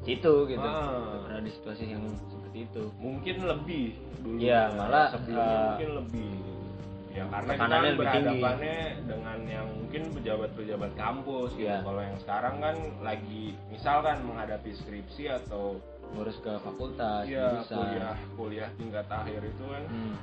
[0.00, 0.88] situ gitu Ah.
[1.10, 2.04] Udah pernah di situasi yang
[2.62, 3.84] itu mungkin lebih
[4.18, 4.68] dulu ya.
[4.70, 6.30] malah, sebelumnya eh, mungkin lebih
[7.10, 7.98] ya karena kita kan tinggi.
[7.98, 11.82] berhadapannya dengan yang mungkin pejabat-pejabat kampus gitu Iya.
[11.82, 18.16] kalau yang sekarang kan lagi misalkan menghadapi skripsi atau ngurus ke fakultas ya bisa kuliah
[18.34, 20.16] kuliah tingkat akhir itu kan Hmm.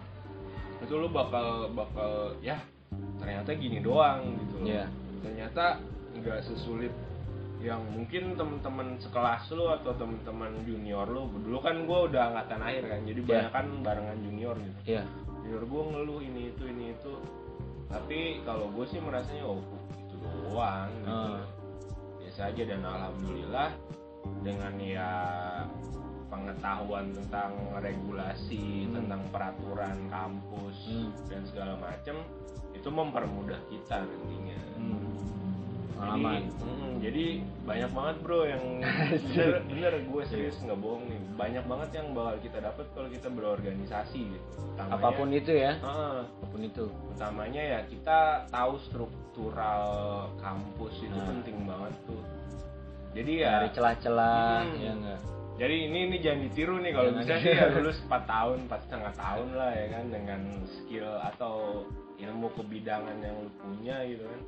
[0.80, 2.60] itu lu bakal bakal ya
[3.18, 4.68] ternyata gini doang gitu loh.
[4.68, 4.86] Iya.
[5.20, 5.66] ternyata
[6.14, 6.94] nggak sesulit
[7.58, 12.84] yang mungkin teman-teman sekelas lu atau teman-teman junior lu dulu kan gue udah angkatan akhir
[12.86, 13.28] kan jadi Iya.
[13.28, 15.04] banyak kan barengan junior gitu Iya.
[15.42, 17.14] junior gue ngeluh ini itu ini itu
[17.88, 19.64] tapi kalau gue sih merasanya oh
[19.98, 21.42] itu doang gitu Ah.
[22.20, 23.70] biasa aja dan alhamdulillah
[24.44, 25.10] dengan ya
[26.28, 28.94] pengetahuan tentang regulasi Hmm.
[29.02, 31.10] tentang peraturan kampus Hmm.
[31.26, 32.22] dan segala macam
[32.76, 35.07] itu mempermudah kita nantinya Hmm.
[35.98, 36.42] Jadi, Pengalaman.
[36.62, 37.26] mm, jadi
[37.64, 38.64] banyak banget bro yang
[39.28, 41.20] bener bener gue serius nggak bohong nih.
[41.34, 45.74] Banyak banget yang bakal kita dapat kalau kita berorganisasi gitu Utamanya- apa pun itu ya.
[45.80, 46.86] Ah, apa pun itu.
[47.10, 49.86] Utamanya ya kita tahu struktural
[50.38, 51.28] kampus itu Nah.
[51.28, 52.22] penting banget tuh.
[53.12, 54.78] Jadi ya dari celah-celah Hmm.
[54.78, 55.20] ya enggak
[55.58, 59.14] jadi ini ini jangan ditiru nih kalau bisa sih ya lulus 4 tahun 4 setengah
[59.16, 61.82] tahun lah ya kan dengan skill atau
[62.16, 64.42] ilmu kebidangan yang lu punya gitu kan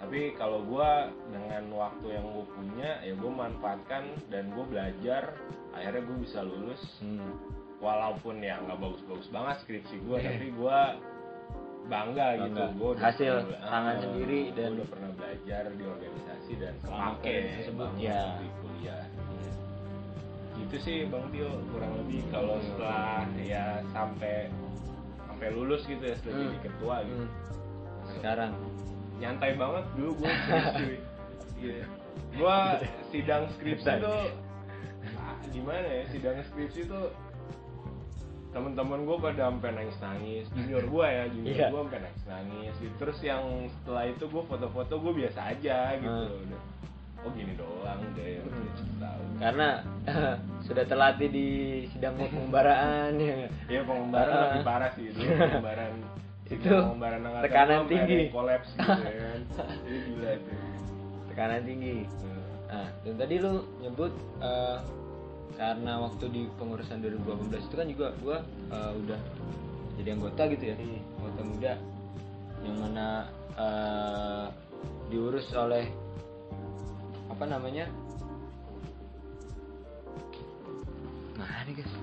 [0.00, 0.90] tapi kalau gua
[1.28, 5.36] dengan waktu yang gue punya ya gue manfaatkan dan gue belajar
[5.70, 7.36] akhirnya gue bisa lulus Hmm.
[7.78, 10.28] walaupun ya nggak bagus-bagus banget skripsi gue Iya.
[10.30, 10.78] tapi gue
[11.82, 12.66] bangga, gitu Bangga.
[12.74, 18.22] gue Hasil tangan sendiri dan- udah pernah belajar di organisasi dan kepake tersebut, banget ya.
[18.36, 19.04] di kuliah
[20.56, 24.48] gitu sih bang Tio kurang lebih kalau setelah ya sampai
[25.24, 26.46] sampai lulus gitu ya setelah Hmm.
[26.46, 27.30] jadi ketua gitu Hmm.
[28.12, 28.52] sekarang
[29.20, 30.32] nyantai banget dulu gue
[30.74, 30.96] cuy
[31.60, 31.84] Iya.
[32.32, 32.56] gue
[33.10, 34.32] sidang skripsi tuh
[35.14, 37.12] ah, gimana ya sidang skripsi tuh
[38.50, 41.66] teman-teman gue pada sampai nangis nangis junior gue ya junior Iya.
[41.68, 42.94] gue sampai nangis nangis gitu.
[42.98, 46.42] terus yang setelah itu gue foto-foto gue biasa aja gitu Hmm.
[46.42, 46.62] Udah,
[47.20, 48.96] oh gini doang deh Hmm.
[48.96, 49.68] tahu karena
[50.66, 51.48] sudah terlatih di
[51.88, 54.44] sidang pembaraan ya Iya pengembaraan Ah.
[54.50, 55.94] lebih parah sih itu pengembaraan
[56.50, 58.18] Itu pengembaraan angkatan tekanan tinggi.
[58.34, 59.40] kolaps gitu ya kan
[59.86, 60.52] gila itu.
[61.30, 61.96] Tekanan tinggi.
[62.66, 64.78] Nah dan tadi lu nyebut eh,
[65.54, 68.38] karena waktu di pengurusan 2018 itu kan juga gua
[68.74, 69.20] eh, udah
[70.02, 70.76] jadi anggota gitu ya.
[70.76, 71.00] Hmm.
[71.22, 71.72] anggota muda.
[72.66, 73.06] Yang mana
[73.54, 74.46] eh,
[75.14, 75.86] diurus oleh
[77.30, 77.86] apa namanya?
[81.38, 81.94] Nah ini guys?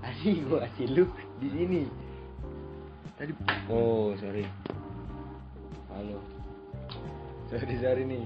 [0.00, 1.04] Tadi gua kasih lu
[1.36, 1.80] di sini
[3.18, 3.32] tadi
[3.68, 4.44] oh sorry.
[5.92, 6.18] Halo.
[7.52, 8.24] Sorry sorry nih.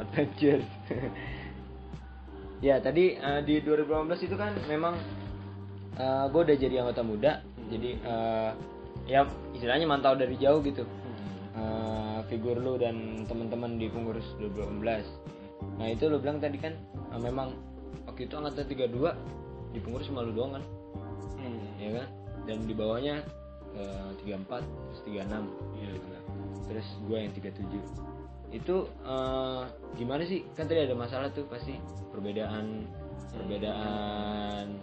[0.00, 0.64] Adventures
[2.66, 4.96] ya tadi eh, di 2018 itu kan memang
[6.00, 7.32] eh, gue udah jadi anggota muda.
[7.68, 8.50] Jadi eh,
[9.06, 10.88] ya istilahnya mantau dari jauh gitu.
[11.50, 14.86] Eh, figur lu dan teman-teman di pengurus 2018
[15.76, 16.72] nah itu lu bilang tadi kan
[17.12, 17.52] eh, memang
[18.06, 20.64] waktu itu angkatan 32 di pengurus cuma lu doang kan?
[21.36, 21.60] Hmm.
[21.76, 22.06] ya kan?
[22.48, 23.20] Dan di bawahnya
[24.20, 25.50] tiga empat terus tiga enam.
[25.78, 26.22] Iya benar.
[26.70, 28.10] Terus gue yang 37
[28.50, 29.62] itu eh,
[29.94, 30.42] gimana sih?
[30.58, 31.78] Kan tadi ada masalah tuh pasti
[32.10, 32.86] perbedaan
[33.30, 34.74] perbedaan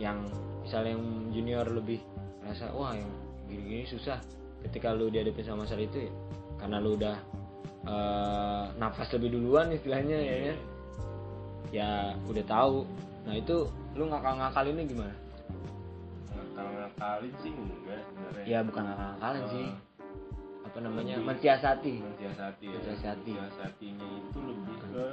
[0.00, 0.24] yang
[0.64, 2.00] misalnya yang junior lebih
[2.44, 3.08] rasa wah yang
[3.48, 4.16] gini-gini susah.
[4.64, 6.12] Ketika lu dihadapin sama masalah itu ya
[6.58, 7.16] karena lu udah
[7.86, 10.40] eh, nafas lebih duluan istilahnya ya Iya.
[10.48, 10.58] kan?
[11.68, 11.90] ya
[12.24, 12.88] udah tahu.
[13.28, 15.14] Nah itu lu ngakal-ngakalinnya gimana
[16.58, 18.44] ngakal-ngakalin sih enggak sebenarnya.
[18.44, 19.66] Ya bukan ngakal-ngakalin Eh, sih.
[20.60, 21.14] Apa namanya?
[21.16, 21.94] lebih- mensiasati.
[21.98, 22.72] mensiasati ya.
[22.74, 23.32] Mensiasati.
[23.32, 25.06] mensiasatinya itu lebih ke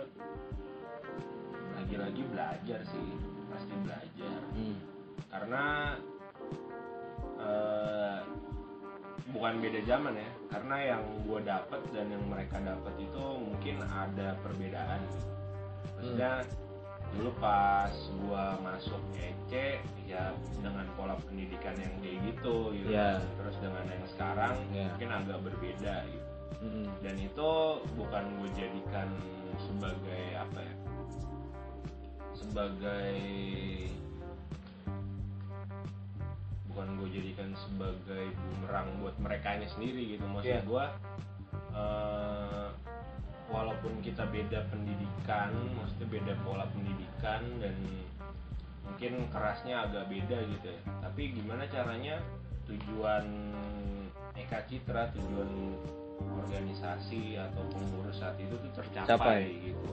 [1.76, 3.08] lagi-lagi belajar sih
[3.48, 4.40] pasti belajar.
[4.52, 4.78] Hmm.
[5.26, 5.64] karena
[7.38, 8.20] eh,
[9.28, 10.30] bukan beda zaman ya.
[10.48, 15.02] Karena yang gue dapat dan yang mereka dapat itu mungkin ada perbedaan.
[15.94, 16.32] Maksudnya
[17.16, 23.24] dulu pas gue masuk EC ya dengan pola pendidikan yang kayak gitu gitu Iya.
[23.40, 24.92] terus dengan yang sekarang Iya.
[24.92, 26.28] mungkin agak berbeda gitu
[26.62, 26.88] Mm-mm.
[27.00, 27.50] dan itu
[27.94, 29.10] bukan gue jadikan
[29.58, 30.76] sebagai apa ya
[32.36, 33.16] sebagai
[36.68, 40.62] bukan gue jadikan sebagai bumerang buat mereka sendiri gitu maksud Iya.
[40.64, 40.86] gue
[41.72, 42.68] eh,
[43.48, 47.76] walaupun kita beda pendidikan maksudnya beda pola pendidikan dan
[48.82, 52.22] mungkin kerasnya agak beda gitu ya tapi gimana caranya
[52.66, 53.26] tujuan
[54.36, 55.50] Eka Citra tujuan
[56.16, 59.42] organisasi atau pengurus saat itu tuh tercapai Capai.
[59.64, 59.90] gitu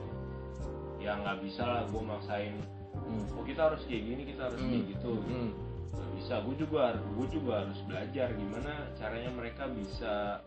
[0.97, 2.55] ya nggak bisa lah gue maksain
[2.93, 3.25] Hmm.
[3.35, 4.69] oh kita harus kayak gini kita harus Hmm.
[4.69, 5.49] kayak gitu Hmm.
[5.91, 10.39] nggak bisa gue juga gue juga harus belajar gimana caranya mereka bisa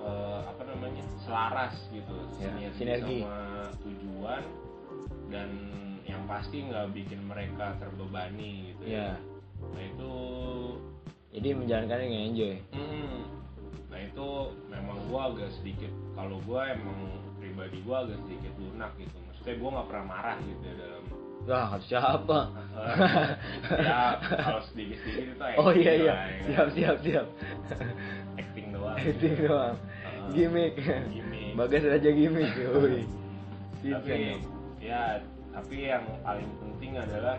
[0.00, 3.18] eh, apa namanya selaras gitu Ya, sinergi, sinergi.
[3.20, 3.44] sama
[3.80, 4.42] tujuan
[5.28, 5.48] dan
[6.02, 9.14] yang pasti nggak bikin mereka terbebani gitu Ya.
[9.60, 10.12] nah itu
[11.30, 12.54] Jadi menjalankannya dengan enjoy.
[12.74, 13.18] mm,
[13.86, 14.28] nah itu
[14.66, 16.98] memang gue agak sedikit kalau gue emang
[17.36, 21.04] pribadi gue agak sedikit lunak gitu maksudnya gue nggak pernah marah gitu ya dalam
[21.40, 22.38] Wah, siapa?
[23.80, 26.12] ya kalau sedikit sedikit itu Oh iya iya.
[26.12, 26.28] ya kan.
[26.46, 27.26] Siap siap siap.
[28.80, 29.76] Doang Acting doang.
[29.76, 30.28] Heeh.
[30.32, 30.72] Gimik.
[31.06, 31.52] Gimik.
[31.54, 32.10] Bagas raja.
[32.10, 33.04] Woi.
[33.80, 34.40] Siap, tapi siap.
[34.80, 35.02] ya
[35.50, 37.36] tapi yang paling penting adalah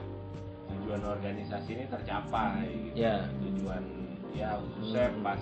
[0.67, 2.95] tujuan organisasi ini tercapai gitu.
[2.97, 3.25] Ya.
[3.39, 3.83] tujuan
[4.31, 5.21] ya khususnya Hmm.
[5.21, 5.41] pas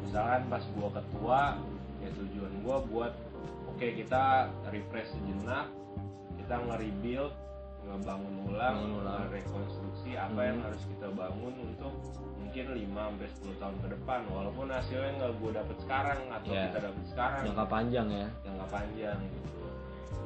[0.00, 1.40] misalkan pas gua ketua
[1.98, 3.12] ya tujuan gua buat
[3.68, 4.22] oke kita
[4.68, 5.68] refresh sejenak
[6.36, 7.32] kita nge-rebuild
[7.84, 9.28] ngebangun ulang, ulang.
[9.28, 10.48] rekonstruksi apa Hmm.
[10.48, 11.92] yang harus kita bangun untuk
[12.58, 16.62] mungkin 5 sampai 10 tahun ke depan walaupun hasilnya nggak gue dapet sekarang atau Ya.
[16.66, 18.26] kita dapet sekarang Jangka panjang ya.
[18.42, 19.62] jangka panjang gitu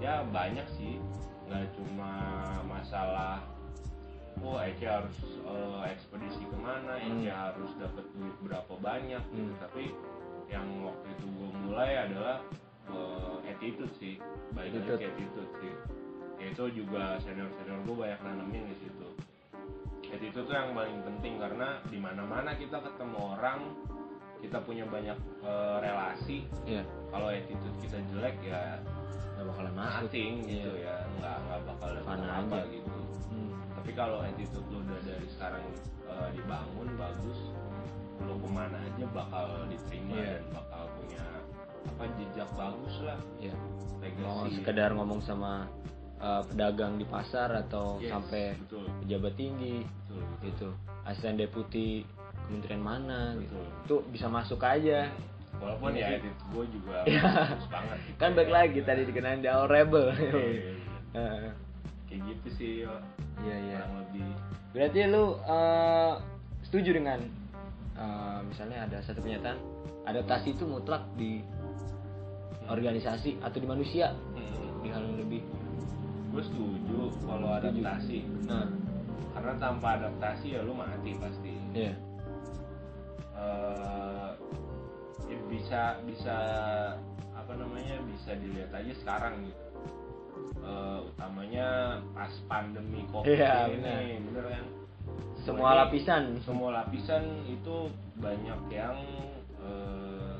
[0.01, 0.95] ya banyak sih
[1.45, 2.13] nggak cuma
[2.65, 3.45] masalah
[4.41, 7.37] oh Ece harus eh, ekspedisi ke mana Ece Hmm.
[7.45, 9.61] harus dapat duit berapa banyak gitu Hmm.
[9.61, 9.85] tapi
[10.49, 12.41] yang waktu itu gue mulai adalah
[12.89, 14.17] eh, attitude sih
[14.51, 15.05] baik Attitude.
[15.05, 15.75] attitude sih
[16.41, 19.02] Ya, itu juga senior senior gue banyak nanamin di situ
[20.13, 23.61] attitude tuh yang paling penting karena di mana mana kita ketemu orang
[24.39, 26.83] kita punya banyak eh, relasi Iya.
[27.09, 28.77] kalau attitude kita jelek ya
[29.33, 30.07] Gak bakalan masuk.
[30.07, 30.87] nothing gitu Iya.
[30.87, 32.61] ya nggak nggak bakal apa aja.
[32.69, 32.99] gitu
[33.33, 33.53] Hmm.
[33.73, 35.65] tapi kalau attitude lu udah dari sekarang
[36.05, 37.39] eh, dibangun bagus
[38.23, 40.27] lu ke mana aja bakal diterima Iya.
[40.37, 41.25] dan bakal punya
[41.83, 43.57] apa jejak bagus lah Iya.
[43.99, 45.67] legacy Mau sekedar ngomong sama
[46.23, 48.87] uh, pedagang di pasar atau Yes, sampai betul.
[49.03, 49.77] pejabat tinggi.
[49.83, 50.43] Betul betul.
[50.47, 50.69] gitu.
[51.03, 52.07] Asisten deputi
[52.47, 53.59] kementerian mana gitu.
[53.85, 55.11] Itu bisa masuk aja.
[55.53, 57.23] Walaupun ya attitude gue juga Iya.
[57.69, 58.17] banget gitu.
[58.17, 58.37] Kan ya.
[58.39, 60.07] baik lagi tadi dikenalin di All Rebel.
[60.11, 60.73] Iya, iya,
[61.13, 61.53] iya.
[62.09, 62.95] Kayak gitu sih yo
[63.43, 63.81] iya iya.
[63.85, 64.27] Lebih.
[64.73, 66.15] Berarti lu uh,
[66.65, 67.21] setuju dengan
[67.95, 69.61] uh, misalnya ada satu pernyataan
[70.03, 71.45] adaptasi itu mutlak di
[72.67, 74.15] organisasi atau di manusia.
[74.33, 74.81] Hmm.
[74.83, 75.41] di hal yang lebih
[76.33, 78.25] gue setuju kalau adaptasi.
[78.49, 78.67] Nah.
[79.33, 81.53] Karena tanpa adaptasi ya lu mati pasti.
[81.77, 81.95] Iya.
[83.37, 84.31] Eh
[85.29, 86.37] ya bisa bisa
[87.33, 89.61] apa namanya bisa dilihat aja sekarang gitu.
[90.63, 93.99] Eh, utamanya pas pandemi covid Iya, ini benar.
[94.31, 94.67] bener kan?
[95.43, 96.39] Semua lapisan.
[96.47, 97.91] semua lapisan itu
[98.23, 98.97] banyak yang
[99.59, 100.35] eh,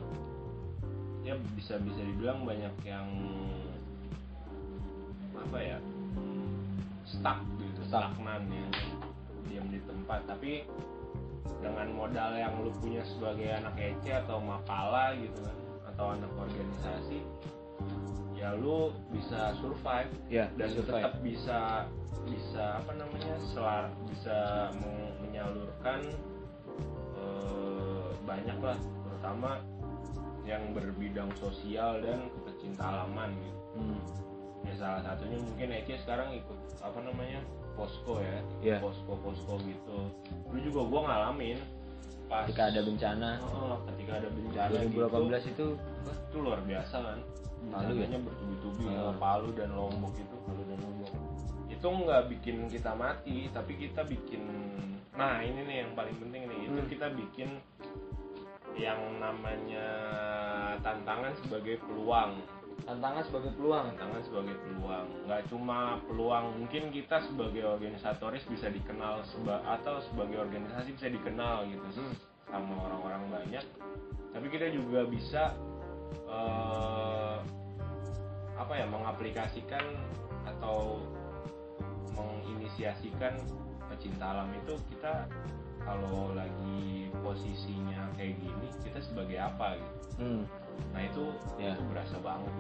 [1.27, 3.09] ya bisa bisa dibilang banyak yang
[5.49, 5.79] apa ya
[7.07, 8.67] stuck gitu stagnan ya.
[9.51, 10.65] Diam di tempat tapi
[11.63, 15.57] dengan modal yang lu punya sebagai anak EC atau mapala gitu kan
[15.95, 17.21] atau anak organisasi
[18.39, 20.11] ya lu bisa survive.
[20.27, 21.05] Ya dan survive.
[21.05, 21.61] tetap bisa
[22.23, 24.71] bisa apa namanya selar bisa
[25.23, 26.07] menyalurkan
[28.23, 28.79] banyak lah.
[28.81, 29.61] Terutama
[30.43, 33.61] yang berbidang sosial dan pecinta alaman gitu.
[33.79, 34.01] Hmm.
[34.73, 37.45] Ya salah satunya mungkin Ece sekarang ikut apa namanya
[37.77, 38.41] posko ya.
[38.65, 38.77] Iya.
[38.81, 39.99] posko posko gitu.
[40.49, 41.61] Dulu juga gua ngalamin
[42.33, 43.31] pas Ketika ada bencana.
[43.53, 45.67] Oh, ketika ada bencana 2018 gitu, itu
[46.09, 47.19] itu luar biasa kan.
[47.63, 48.19] Palu ya?
[48.19, 51.13] bertubi-tubi ya, Palu dan Lombok itu Palu dan Lombok.
[51.69, 54.43] Itu nggak bikin kita mati tapi kita bikin
[55.13, 56.59] nah ini nih yang paling penting nih.
[56.73, 56.89] Itu Hmm.
[56.89, 57.49] kita bikin
[58.73, 59.87] yang namanya
[60.81, 62.41] tantangan sebagai peluang
[62.83, 63.87] Tantangan sebagai peluang.
[63.95, 70.43] tantangan sebagai peluang nggak cuma peluang mungkin kita sebagai organisatoris bisa dikenal seba atau sebagai
[70.43, 72.15] organisasi bisa dikenal gitu Hmm.
[72.51, 73.65] sama orang-orang banyak
[74.35, 75.55] tapi kita juga bisa
[76.27, 77.37] eh,
[78.59, 79.85] apa ya mengaplikasikan
[80.45, 81.01] atau
[82.13, 83.39] menginisiasikan
[83.89, 85.29] pecinta alam itu kita
[85.83, 90.45] kalau lagi posisinya kayak gini kita sebagai apa gitu Hmm.
[90.91, 91.25] Nah itu
[91.57, 91.73] Ya.
[91.73, 92.53] itu berasa banget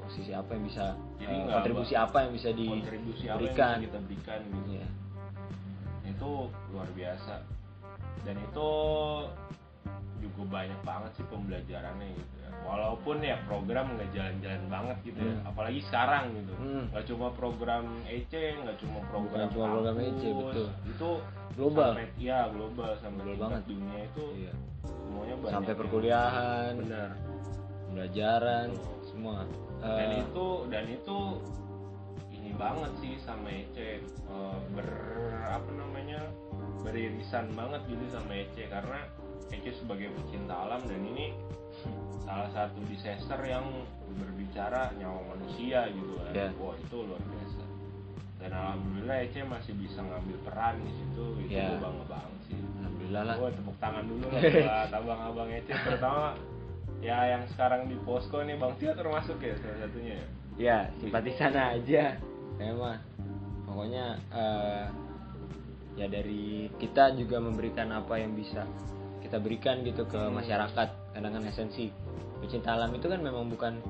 [0.00, 0.84] Posisi apa yang bisa
[1.16, 3.76] Jadi nggak kontribusi apa yang bisa diberikan.
[3.80, 4.86] kita berikan gitu Iya.
[6.04, 6.30] itu
[6.70, 7.34] luar biasa
[8.22, 8.70] dan itu
[10.24, 15.34] juga banyak banget sih pembelajarannya gitu ya walaupun ya program nggak jalan-jalan banget gitu ya
[15.34, 15.48] Hmm.
[15.48, 16.84] apalagi sekarang gitu Hmm.
[16.88, 20.68] nggak cuma program EC nggak cuma program cuma program EC, betul.
[20.84, 21.10] itu
[21.54, 21.90] Global.
[21.92, 23.62] sampai, ya global sampai Global banget.
[23.68, 24.52] dunia itu Iya.
[24.82, 27.10] semuanya banyak Sampai yang- perkuliahan, benar
[27.84, 28.96] pembelajaran, Betul.
[29.04, 29.36] semua.
[29.78, 31.18] dan Eh, itu dan itu
[32.32, 34.88] ini banget sih sama EC eh, ber
[35.46, 36.20] apa namanya
[36.80, 39.04] beririsan banget gitu sama EC karena
[39.50, 41.34] EC sebagai pecinta alam dan ini
[42.24, 43.64] salah satu disaster yang
[44.14, 46.48] berbicara nyawa manusia gitu kan Ya.
[46.56, 47.62] wah itu luar biasa
[48.40, 53.22] dan alhamdulillah EC masih bisa ngambil peran di situ itu gue bangga banget sih Alhamdulillah
[53.24, 53.34] lah.
[53.36, 56.26] Gua tepuk tangan dulu lah buat abang-abang EC terutama
[57.04, 61.50] ya yang sekarang di posko nih Bang Tio termasuk ya salah satunya ya Ya, simpatisan
[61.50, 62.14] aja.
[62.62, 62.94] Memang.
[63.66, 64.86] Pokoknya eh,
[65.98, 68.62] ya dari kita juga memberikan apa yang bisa
[69.24, 70.36] kita berikan gitu ke Hmm.
[70.36, 70.88] masyarakat.
[71.10, 71.88] Kadang kan esensi
[72.38, 73.80] pecinta alam itu kan memang bukan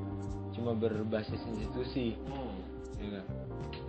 [0.50, 2.54] cuma berbasis institusi, Hmm.
[3.02, 3.20] ya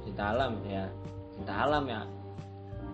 [0.01, 0.89] cinta alam ya,
[1.31, 2.01] cinta alam ya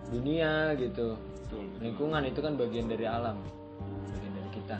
[0.06, 1.16] dunia gitu.
[1.42, 1.80] Betul, betul.
[1.80, 3.40] Lingkungan itu kan bagian dari alam,
[4.06, 4.78] bagian dari kita.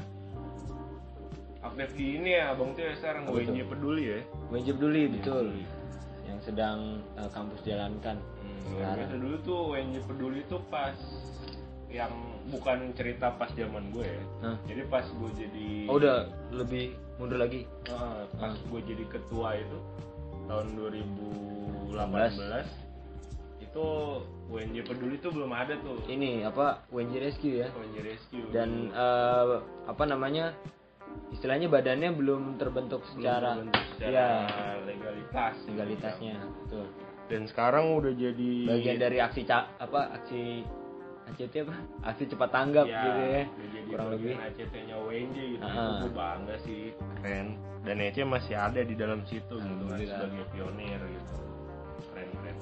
[1.63, 4.21] Aktif di ini ya Bang Tio ya sekarang Apa WNJ peduli ya.
[4.51, 5.65] Wajib dulu betul, peduli.
[6.23, 6.79] yang sedang
[7.15, 8.17] eh, kampus jalankan.
[8.19, 9.09] Hmm, Sekarang.
[9.17, 10.93] dulu tuh WNJ peduli tuh pas
[11.93, 12.13] yang
[12.49, 14.23] bukan cerita pas zaman gue ya.
[14.43, 14.57] Hah?
[14.65, 17.69] Jadi pas gue jadi Oh udah lebih mundur lagi.
[17.87, 19.79] Ah, pas gue jadi ketua itu
[20.45, 21.95] tahun 2018
[23.63, 23.87] itu
[24.49, 25.97] WNJ peduli tuh belum ada tuh.
[26.05, 27.69] Ini apa WNJ Rescue ya.
[27.73, 29.55] WNJ Rescue Dan eh,
[29.87, 30.53] apa namanya
[31.31, 34.29] istilahnya badannya belum terbentuk Belum secara, terbentuk secara ya
[34.85, 36.37] legalitas legalitasnya.
[36.65, 36.87] Betul.
[37.23, 40.65] dan sekarang udah jadi Bagian dari aksi ca- apa aksi
[41.25, 41.75] ACT apa?
[42.05, 43.43] Aksi cepat tanggap ya, gitu ya.
[43.49, 44.33] jadi Kurang lebih.
[44.33, 45.73] bagian ACT-nya WNJ gitu Ah.
[45.73, 46.83] itu gue bangga sih
[47.17, 47.47] keren
[47.83, 51.35] dan EC masih ada di dalam situ gitu kan sebagai pionir gitu
[52.09, 52.57] keren keren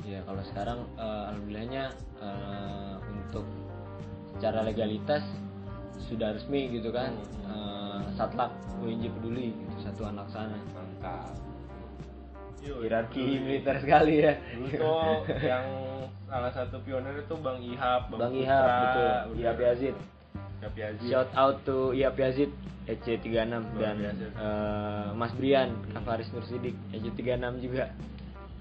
[0.00, 1.84] Ya kalau sekarang eh, alhamdulillahnya
[2.18, 3.44] eh, untuk
[4.32, 5.20] secara legalitas
[6.02, 7.12] sudah resmi gitu kan.
[7.44, 8.48] Eh, Satlak
[8.78, 10.56] WNJ peduli gitu satu anak sana.
[10.72, 11.36] mantap
[12.60, 14.32] Hierarki militer sekali ya.
[14.52, 15.64] dulu tuh yang
[16.24, 19.08] salah satu pionir itu Bang Ihab Bang Ihab betul.
[19.26, 19.40] bener.
[19.40, 19.96] Ihab Yazid.
[20.60, 22.50] Ihab Yazid Shout out to Ihab Yazid
[22.86, 23.32] EC36
[23.76, 27.86] dan eh, Mas Brian Kafaris Nursidik EC36 juga.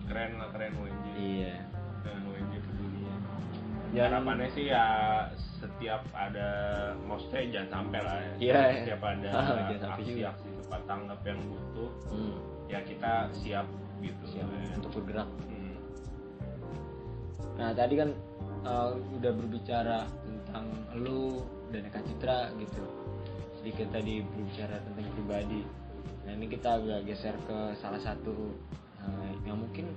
[0.06, 1.56] keren lah keren WNJ Iya.
[2.02, 3.00] dengan WNJ peduli
[3.90, 4.86] Dan- harapannya sih ya
[5.56, 6.50] setiap ada
[7.00, 8.62] maksudnya jangan sampai lah ya Iya.
[8.80, 9.30] setiap ada
[9.78, 12.36] sampai aksi aksi cepat tanggap yang butuh Hmm,
[12.66, 13.66] ya kita siap
[14.00, 14.76] gitu siap ya.
[14.80, 15.30] untuk bergerak.
[15.30, 15.76] Hmm.
[17.60, 18.10] Nah tadi kan
[18.64, 20.66] uh, udah berbicara tentang
[20.98, 22.84] lu dan Eka Citra gitu.
[23.60, 25.62] Sedikit tadi berbicara tentang pribadi.
[26.24, 28.56] Nah ini kita agak geser ke salah satu
[29.04, 29.92] uh, yang mungkin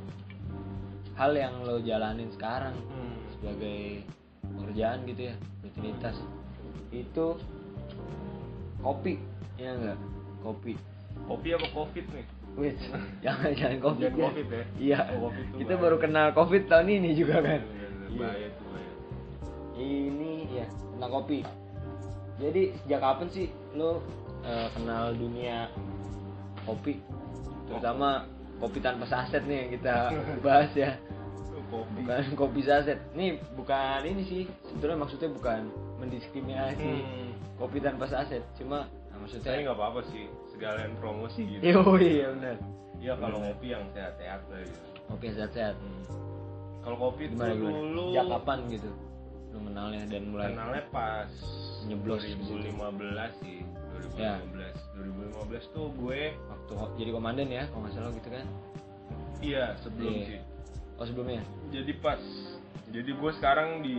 [1.14, 3.16] hal yang lo jalanin sekarang Hmm.
[3.36, 4.02] sebagai
[4.42, 6.16] pekerjaan gitu ya rutinitas
[6.92, 7.26] itu
[8.80, 9.20] kopi
[9.60, 9.98] ya enggak
[10.40, 10.74] kopi
[11.28, 12.74] kopi apa covid nih Wih,
[13.24, 14.26] jangan jangan covid Jangan ya.
[14.28, 14.64] COVID ya?
[14.76, 14.98] Iya.
[15.10, 15.82] Oh, COVID kita bahaya.
[15.82, 17.60] baru kenal covid tahun ini juga kan.
[17.60, 18.18] Bener-bener Iya.
[18.18, 18.92] bahaya tuh bahaya
[19.74, 21.38] Ini ya tentang kopi.
[22.36, 24.02] Jadi sejak kapan sih lo
[24.42, 25.72] eh, kenal dunia
[26.62, 27.00] kopi?
[27.64, 28.28] Terutama
[28.58, 29.96] kopi tanpa saset nih yang kita
[30.44, 30.98] bahas ya.
[31.72, 33.00] Kopi Bukan kopi saset.
[33.12, 34.42] Nih bukan ini sih.
[34.68, 36.92] Sebetulnya maksudnya bukan mendiskriminasi.
[37.00, 37.30] Hmm.
[37.54, 41.62] kopi tanpa saset cuma nah, maksudnya Saya nggak apa-apa sih, segalian promosi gitu.
[41.62, 42.56] Yo, iya benar
[42.96, 44.82] Iya kalau ngopi yang sehat-sehat lah gitu.
[45.06, 45.74] kopi sehat-sehat
[46.80, 48.90] Kalau kopi gimana dulu sejak kapan gitu
[49.52, 51.28] lu kenalnya dan mulai kenalnya pas
[51.82, 52.56] Nyeblos di situ.
[52.72, 53.58] 2015 sih.
[54.16, 54.16] 2015.
[54.16, 54.38] Ya.
[54.96, 58.46] 2015 tuh gue waktu jadi komandan ya kalau nggak salah gitu kan
[59.38, 60.24] iya sebelum Iya.
[60.26, 60.40] sih.
[60.94, 62.22] oh sebelumnya Jadi pas
[62.88, 63.98] jadi gue sekarang di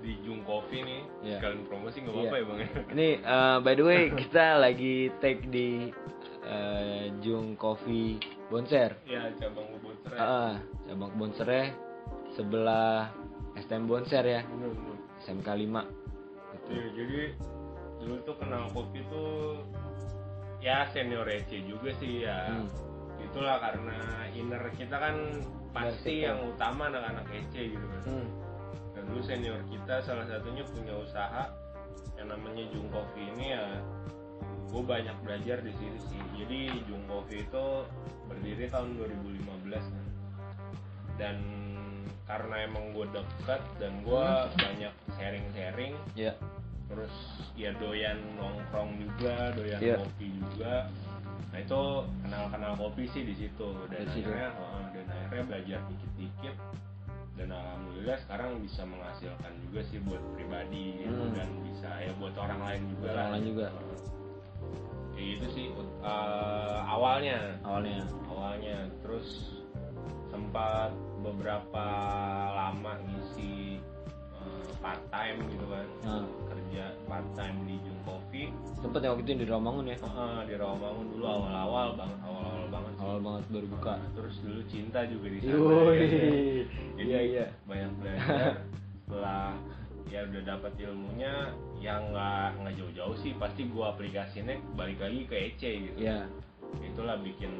[0.00, 1.36] di Jung Coffee nih Iya.
[1.38, 2.40] sekalian promosi nggak apa-apa Iya.
[2.40, 5.68] ya bang ya ini eh, by the way kita lagi take di
[6.42, 8.16] eh, Jung Coffee
[8.48, 9.68] Bonser ya cabang
[10.02, 11.64] serai Ah, cabang Bonsernya
[12.30, 13.12] sebelah
[13.56, 16.70] STM Bonser ya bener bener SMK 5 gitu.
[16.70, 17.20] Iya, jadi
[18.00, 19.60] dulu tuh kenal kopi tuh
[20.58, 22.68] ya senior EC juga sih ya Hmm.
[23.20, 23.96] itulah karena
[24.32, 25.16] inner kita kan
[25.70, 28.28] pasti yang utama anak-anak EC gitu kan Hmm.
[29.00, 31.48] Dan dulu senior kita salah satunya punya usaha
[32.20, 33.80] yang namanya Jung Coffee ini ya
[34.68, 36.20] gue banyak belajar di situ sih.
[36.36, 37.64] Jadi Jung Coffee itu
[38.28, 40.06] berdiri tahun 2015 kan.
[41.16, 41.36] Dan
[42.28, 44.26] karena emang gue dekat dan gue
[44.60, 46.36] banyak sharing-sharing Ya.
[46.86, 47.10] terus
[47.56, 49.96] ya doyan nongkrong juga doyan Iya.
[49.96, 50.92] kopi juga.
[51.50, 51.80] Nah itu
[52.20, 53.68] kenal-kenal kopi sih di situ.
[53.88, 56.54] Dan akhirnya oh, dan akhirnya belajar dikit-dikit
[57.40, 61.32] dan alhamdulillah sekarang bisa menghasilkan juga sih buat pribadi gitu, Hmm.
[61.32, 63.66] dan bisa ya buat orang lain juga Buat lah orang lain juga.
[65.10, 65.66] kayak gitu sih
[66.00, 68.04] uh, awalnya Awalnya.
[68.26, 69.56] awalnya terus
[70.28, 71.86] sempat beberapa
[72.50, 73.80] lama ngisi
[74.78, 76.24] part time gitu kan Nah.
[76.46, 79.96] kerja part time di Jung Coffee Sempet ya waktu itu di Rawamangun ya.
[79.98, 83.02] Heeh, di Rawamangun dulu awal-awal banget awal-awal banget sih.
[83.02, 83.94] Awal banget baru buka.
[84.10, 85.84] Terus dulu cinta juga di sana ya kan?
[86.00, 86.32] jadi
[86.96, 87.46] Iya iya.
[87.62, 88.54] banyak belajar
[89.04, 89.46] setelah
[90.06, 91.34] ya udah dapat ilmunya
[91.76, 96.24] yang nggak nggak jauh-jauh sih pasti gua aplikasinya balik lagi ke EC gitu Iya.
[96.80, 97.52] itulah bikin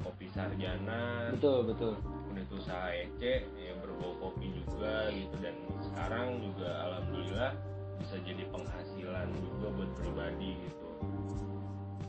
[0.00, 1.92] kopi sarjana Betul betul.
[2.28, 3.22] unit usaha EC
[3.54, 5.54] ya berbau kopi juga gitu dan
[5.94, 7.52] sekarang juga alhamdulillah
[7.96, 10.86] bisa jadi penghasilan juga buat pribadi gitu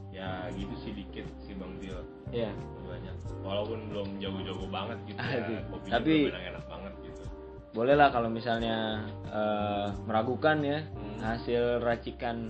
[0.09, 1.99] ya gitu sih dikit sih bang Tio
[2.31, 2.49] Iya.
[2.81, 7.23] banyak walaupun belum jago-jago banget gitu ya kopi tapi- enak-enak banget gitu
[7.71, 11.19] Boleh lah kalau misalnya eh, meragukan ya Hmm.
[11.21, 12.49] hasil racikan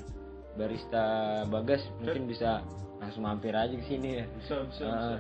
[0.56, 1.04] barista
[1.46, 2.62] Bagas mungkin bisa
[2.96, 4.26] langsung mampir aja ke sini ya.
[4.32, 5.16] bisa bisa Ah, bisa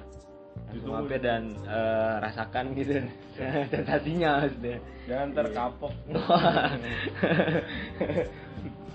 [0.65, 0.97] langsung Ditunggu.
[0.97, 2.91] mampir dan eh, rasakan gitu
[3.71, 4.77] sensasinya maksudnya.
[5.05, 5.55] jangan ntar Iya.
[5.55, 5.93] kapok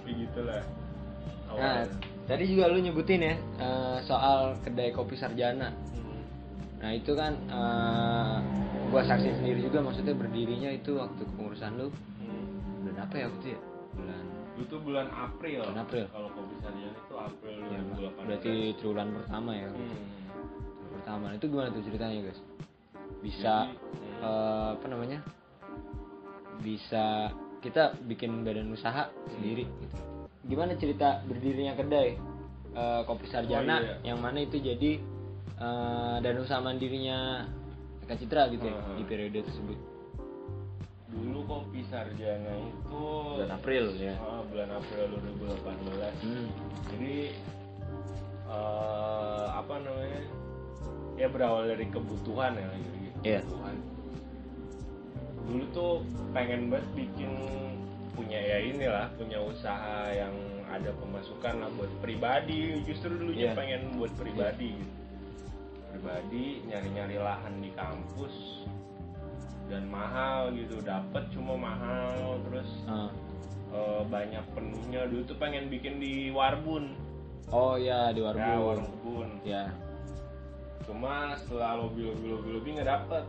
[0.01, 0.63] kayak gitulah
[1.51, 1.83] Nah,
[2.25, 5.75] tadi juga lu nyebutin ya eh, soal kedai kopi Sarjana.
[5.91, 6.23] Hmm.
[6.79, 8.37] Nah itu kan eh,
[8.87, 11.89] gua saksi sendiri juga maksudnya berdirinya itu waktu kepengurusan lu
[12.23, 12.87] Hmm.
[12.87, 13.61] bulan apa ya waktu ya?
[13.93, 14.25] Bulan
[14.57, 16.05] itu bulan April Bulan April.
[16.07, 19.69] kalau kopi sarjana itu April ya, 2018 berarti triwulan pertama ya.
[19.69, 20.01] Hmm.
[21.01, 22.41] Pertama itu gimana tuh ceritanya guys?
[23.21, 24.21] Bisa Jadi, hmm.
[24.21, 25.19] eh, apa namanya?
[26.61, 29.97] Bisa kita bikin badan usaha sendiri gitu.
[30.47, 32.21] Gimana cerita berdirinya kedai
[32.71, 33.97] eh, kopi Sarjana Oh, iya.
[34.07, 35.01] yang mana itu jadi
[35.57, 37.49] eh, dan usaha mandirinya
[38.05, 38.97] Eka Citra gitu ya Hmm.
[38.97, 39.79] di periode tersebut.
[41.11, 43.03] dulu kopi sarjana itu
[43.35, 44.15] Bulan April ya.
[44.23, 46.47] Ah, bulan April 2018 Hmm.
[46.87, 47.35] jadi
[48.47, 50.23] eh, apa namanya
[51.21, 53.41] ya berawal dari kebutuhan ya gitu Iya.
[53.45, 53.77] kebutuhan
[55.45, 55.95] dulu tuh
[56.31, 57.33] pengen banget bikin
[58.15, 60.33] punya ya inilah punya usaha yang
[60.71, 63.59] ada pemasukan lah buat pribadi justru dulunya Iya.
[63.59, 64.95] pengen buat pribadi gitu
[65.91, 68.63] pribadi nyari-nyari lahan di kampus
[69.67, 73.11] dan mahal gitu dapet cuma mahal terus Ah.
[73.71, 76.95] eh, banyak penuhnya dulu tuh pengen bikin di Warbun
[77.51, 78.79] Oh ya di ya Warbun.
[78.87, 79.67] Warbun Ya.
[80.91, 83.25] Cuma setelah lobby lobby lobby lobby nggak dapet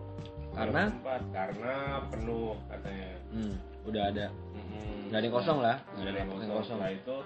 [0.52, 0.84] Karena?
[0.90, 1.76] Sempat karena
[2.10, 3.56] penuh katanya Hmm,
[3.88, 4.26] udah ada.
[4.52, 5.08] Mm-mm.
[5.08, 5.78] Nggak ada yang kosong lah.
[5.96, 6.50] Nggak ada yang kosong.
[6.52, 6.76] kosong.
[6.76, 7.18] Setelah itu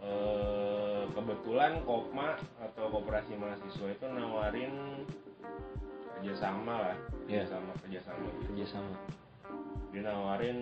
[0.00, 4.74] eh, kebetulan Kopma atau Koperasi Mahasiswa itu nawarin
[6.16, 6.96] kerjasama lah,
[7.26, 7.44] Iya.
[7.44, 8.44] kerjasama kerjasama gitu.
[8.50, 8.94] Kerjasama.
[9.88, 10.58] Dia nawarin,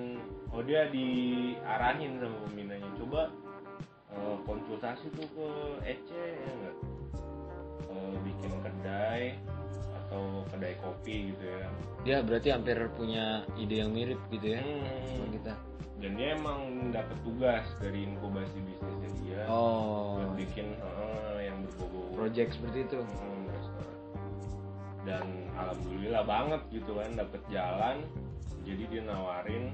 [0.51, 3.23] oh dia diarahin sama pembinanya, coba
[4.11, 5.49] eh, konsultasi tuh ke
[5.87, 6.77] EC ya nggak,
[7.87, 9.23] Eh, bikin kedai
[9.97, 11.69] atau kedai kopi gitu ya.
[12.07, 14.87] Dia berarti hampir punya ide yang mirip gitu ya Hmm.
[15.11, 15.55] sama kita.
[15.97, 16.61] Dan dia emang
[16.93, 19.43] dapat tugas dari inkubasi bisnisnya dia.
[19.49, 22.99] Oh, buat bikin eh, yang berbau project seperti itu.
[23.01, 23.95] hmm, restoran
[25.07, 28.03] dan alhamdulillah banget gitu kan dapet jalan
[28.67, 29.71] jadi dia nawarin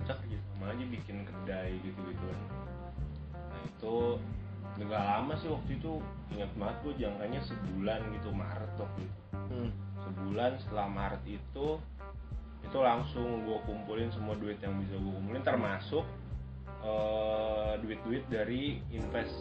[0.00, 2.24] cocok gitu sama aja bikin kedai gitu gitu
[3.34, 3.96] nah itu
[4.76, 5.92] nggak lama sih waktu itu
[6.30, 9.70] ingat banget gue jangkanya sebulan gitu Maret waktu itu Hmm.
[10.00, 11.66] sebulan setelah Maret itu
[12.64, 16.04] itu langsung gue kumpulin semua duit yang bisa gue kumpulin termasuk
[16.80, 19.36] eh, duit-duit dari invest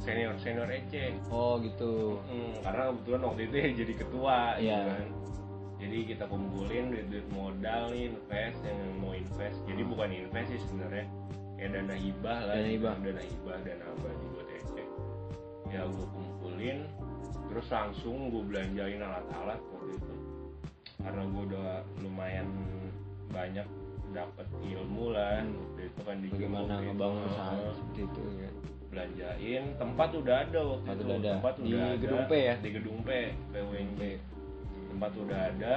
[0.00, 2.16] senior senior EC Oh gitu.
[2.24, 4.80] Hmm, karena kebetulan waktu itu ya jadi ketua gitu Iya.
[4.88, 5.06] kan
[5.76, 11.06] jadi kita kumpulin duit-duit modal nih invest yang mau invest jadi bukan invest sih sebenarnya
[11.60, 12.72] kayak dana hibah lah Dana gitu.
[12.80, 12.94] hibah.
[12.98, 14.74] dana hibah dana abadi buat EC
[15.68, 16.78] ya gue kumpulin
[17.46, 20.14] terus langsung gue belanjain alat-alat waktu itu
[20.98, 21.68] karena gue udah
[22.00, 22.48] lumayan
[23.28, 23.66] banyak
[24.10, 28.50] dapat ilmu lah waktu itu kan di Bagaimana ngebangun usaha seperti itu ya.
[28.90, 31.30] belanjain tempat udah ada waktu Tempat itu udah ada.
[31.30, 32.00] tempat Di udah ada.
[32.00, 32.54] Gedung P ya?
[32.56, 33.10] di gedung P
[33.52, 34.00] PWNJ
[34.90, 35.76] tempat udah ada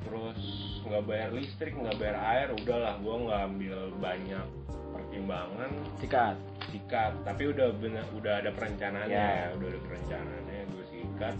[0.00, 0.40] terus
[0.82, 4.46] nggak bayar listrik nggak bayar air udahlah gua nggak ambil banyak
[4.88, 6.36] pertimbangan Sikat.
[6.68, 9.28] sikat tapi udah bener, udah ada perencanaannya Ya.
[9.44, 11.36] ya udah ada perencanaannya gue sikat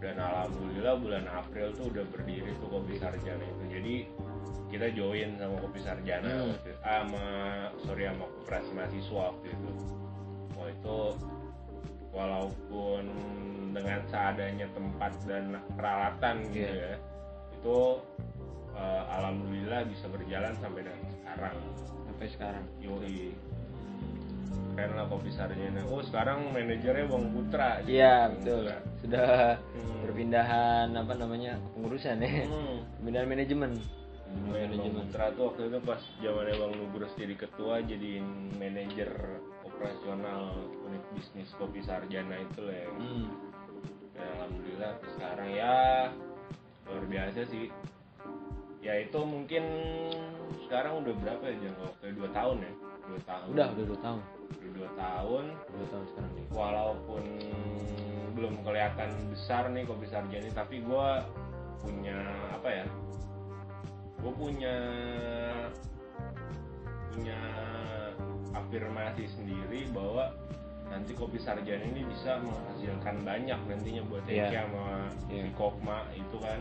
[0.00, 3.94] dan alhamdulillah bulan April tuh udah berdiri tuh kopi sarjana itu jadi
[4.70, 6.54] kita join sama kopi sarjana Hmm.
[6.80, 7.24] Ah, sama
[7.84, 9.70] sorry sama koperasi mahasiswa waktu itu
[10.56, 10.98] wah itu
[12.10, 13.04] walaupun
[13.70, 15.44] dengan seadanya tempat dan
[15.78, 16.90] peralatan gitu Iya.
[16.90, 16.94] ya
[17.60, 17.80] itu
[18.72, 21.56] eh, alhamdulillah bisa berjalan sampai dengan sekarang
[22.08, 22.64] Sampai sekarang.
[22.80, 23.36] Yoi
[24.70, 28.64] Keren lah kopi sarjana Oh sekarang manajernya Bang Putra Iya betul.
[28.66, 28.76] Putra.
[29.00, 29.28] Sudah
[29.70, 29.98] Hmm.
[30.02, 32.48] perpindahan apa namanya pengurusan ya.
[32.48, 32.80] Hmm.
[32.98, 33.70] Perpindahan manajemen.
[34.30, 35.04] Lumayan Bang Manajemen.
[35.06, 39.10] Putra tuh waktu itu pas zamannya Bang Nugrus jadi ketua Jadiin manajer
[39.62, 40.42] operasional
[40.82, 42.88] unit bisnis kopi sarjana itu lah ya.
[42.90, 43.26] Hmm.
[44.12, 45.76] Ya, Alhamdulillah sekarang ya
[46.90, 47.70] luar biasa sih.
[48.82, 49.62] Ya itu mungkin
[50.66, 52.72] sekarang udah berapa ya jangka waktu dua tahun ya?
[53.06, 53.46] Dua tahun.
[53.54, 54.20] Udah udah dua tahun.
[54.50, 55.44] udah dua tahun.
[55.70, 56.46] Dua tahun sekarang nih.
[56.50, 57.24] walaupun
[58.34, 61.08] belum kelihatan besar nih kopi sarjana tapi gue
[61.82, 62.18] punya
[62.54, 62.86] apa ya
[64.20, 64.76] gue punya
[67.10, 67.38] punya
[68.54, 70.32] afirmasi sendiri bahwa
[70.90, 74.26] nanti kopi sarjana ini bisa menghasilkan banyak nantinya buat.
[74.26, 75.46] Eki sama Iya.
[75.46, 76.60] si Kokma itu kan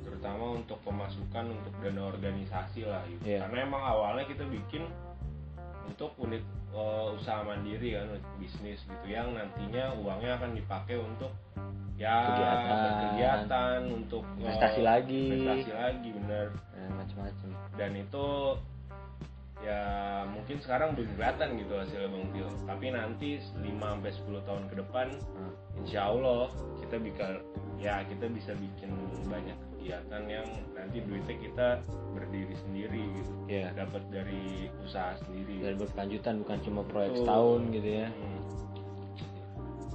[0.00, 3.22] terutama untuk pemasukan untuk dana organisasi lah gitu.
[3.26, 3.44] Iya.
[3.44, 4.86] karena emang awalnya kita bikin
[5.84, 6.40] untuk unit
[6.70, 11.28] eh, usaha mandiri kan bisnis gitu yang nantinya uangnya akan dipakai untuk
[11.94, 12.94] ya Kegiatan.
[13.04, 15.22] kegiatan untuk Investasi lagi.
[15.30, 17.48] investasi lagi bener Dan macam-macam.
[17.74, 18.26] dan itu
[19.64, 19.80] ya
[20.26, 24.74] mungkin sekarang belum kelihatan gitu hasilnya Bang Tio tapi nanti 5 sampai 10 tahun ke
[24.78, 27.24] depan Nah, Insya Allah kita bisa
[27.76, 28.92] ya kita bisa bikin
[29.24, 31.66] banyak kegiatan yang nanti duitnya kita
[32.12, 33.68] berdiri sendiri gitu Iya.
[33.74, 34.44] dapat dari
[34.78, 37.20] usaha sendiri Dan berkelanjutan bukan cuma proyek Betul.
[37.22, 38.08] setahun gitu ya.
[38.08, 38.40] Hmm.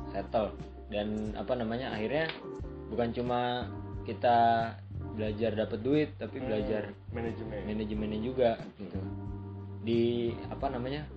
[0.09, 0.49] settle
[0.89, 2.25] dan apa namanya akhirnya
[2.89, 3.69] bukan cuma
[4.03, 4.37] kita
[5.13, 8.97] belajar dapat duit tapi Hmm, belajar manajemen manajemennya juga gitu
[9.83, 11.07] di apa namanya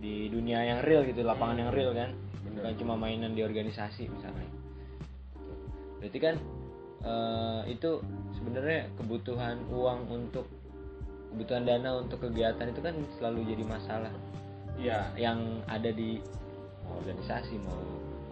[0.00, 2.12] di dunia yang real gitu lapangan yang real kan.
[2.40, 2.64] Bener.
[2.64, 4.48] bukan cuma mainan di organisasi misalnya.
[6.00, 6.36] Berarti kan
[7.04, 8.00] eh, itu
[8.36, 10.48] sebenarnya kebutuhan uang untuk
[11.30, 14.12] kebutuhan dana untuk kegiatan itu kan selalu jadi masalah.
[14.80, 15.12] Iya.
[15.16, 16.10] Yang ada di
[16.88, 17.80] mau organisasi mau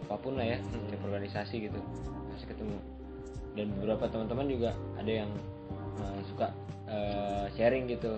[0.09, 1.05] apa pun lah ya Hmm.
[1.05, 1.80] organisasi gitu.
[2.32, 2.78] Masih ketemu.
[3.53, 5.30] Dan beberapa teman-teman juga ada yang
[6.01, 6.49] uh, suka
[6.89, 8.16] uh, sharing gitu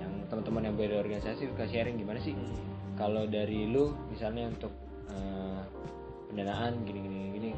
[0.00, 2.34] yang teman-teman yang beda organisasi suka sharing gimana sih
[2.94, 4.70] kalau dari lu misalnya untuk
[5.10, 5.62] uh,
[6.30, 7.50] pendanaan gini gini gini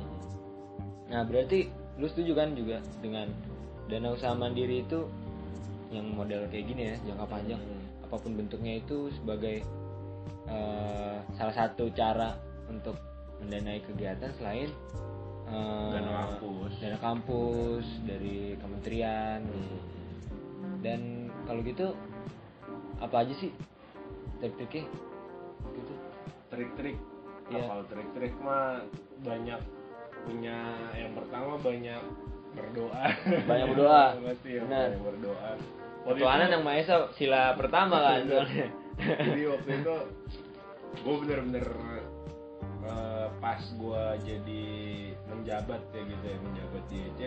[1.09, 3.31] nah berarti lu setuju kan juga dengan
[3.87, 5.07] dana usaha mandiri itu
[5.89, 8.11] yang model kayak gini ya jangka panjang Hmm.
[8.11, 9.63] apa pun bentuknya itu sebagai
[10.47, 12.39] eh, salah satu cara
[12.71, 12.95] untuk
[13.43, 14.71] mendanai kegiatan selain
[15.47, 16.73] eh, Dana kampus.
[16.83, 19.79] dana kampus dari kementerian Hmm.
[20.83, 21.01] dan
[21.47, 21.95] kalau gitu
[22.99, 23.51] apa aja sih
[24.39, 24.85] trik-triknya
[25.73, 25.93] gitu
[26.49, 26.97] trik-trik
[27.47, 27.63] Iya.
[27.63, 28.83] kalau trik-trik mah
[29.21, 29.61] banyak
[30.23, 30.59] punya
[30.93, 32.03] yang pertama banyak
[32.53, 33.07] berdoa
[33.47, 34.03] Banyak berdoa.
[34.27, 34.87] pasti ya Benar.
[34.91, 35.51] banyak berdoa
[36.03, 38.67] Ketuhanan yang Maha Esa sila pertama kan soalnya.
[38.97, 39.95] jadi waktu itu
[40.97, 41.67] gue bener-bener
[42.83, 44.65] eh, pas gue jadi
[45.29, 47.21] menjabat ya gitu ya menjabat di EC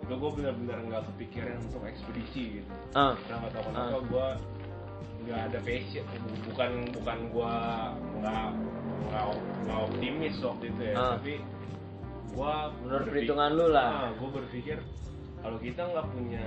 [0.00, 4.02] itu gue bener-bener nggak kepikiran untuk ekspedisi gitu Ah, karena nggak tahu kenapa Ah.
[4.02, 4.26] gue
[5.24, 6.04] nggak ada passion
[6.44, 7.54] bukan bukan gue
[8.20, 8.48] nggak
[9.08, 9.24] nggak
[9.64, 10.94] nggak optimis waktu itu ya.
[10.96, 11.10] Ah.
[11.16, 11.34] tapi
[12.34, 14.10] gue menurut perhitungan lu lah.
[14.18, 14.78] Gue berpikir
[15.40, 16.46] kalau kita nggak punya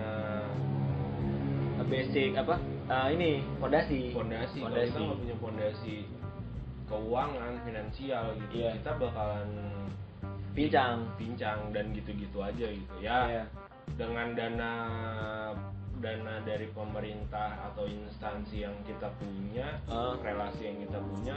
[1.87, 2.55] basic apa?
[2.87, 3.29] Eh, ini
[3.63, 4.11] fondasi.
[4.11, 4.59] Fondasi.
[4.59, 5.95] Kalau kita nggak punya fondasi
[6.87, 8.71] keuangan finansial gitu Iya.
[8.79, 9.49] kita bakalan
[10.55, 10.97] pincang.
[11.19, 13.19] Pincang dan gitu-gitu aja gitu ya.
[13.27, 13.45] Iya.
[13.95, 14.73] dengan dana
[15.99, 20.13] dana dari pemerintah atau instansi yang kita punya Ah.
[20.19, 21.35] relasi yang kita punya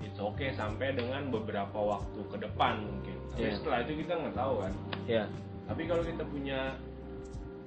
[0.00, 3.56] it's okay sampai dengan beberapa waktu ke depan mungkin tapi Iya.
[3.56, 4.72] setelah itu kita nggak tahu kan
[5.04, 5.24] ya
[5.68, 6.60] tapi kalau kita punya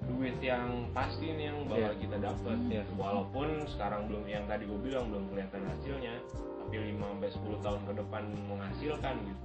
[0.03, 2.01] duit yang pasti nih yang bakal Iya.
[2.01, 2.83] kita dapat Iya.
[2.93, 6.15] walaupun sekarang belum yang tadi gue bilang belum kelihatan hasilnya
[6.59, 9.43] tapi 5 sampai 10 tahun ke depan menghasilkan gitu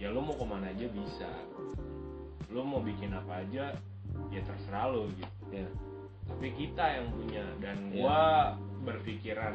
[0.00, 1.30] ya lo mau ke mana aja bisa
[2.48, 3.76] lo mau bikin apa aja
[4.32, 5.68] ya terserah lo gitu ya
[6.30, 7.94] tapi kita yang punya dan Iya.
[7.98, 8.20] gua
[8.80, 9.54] berpikiran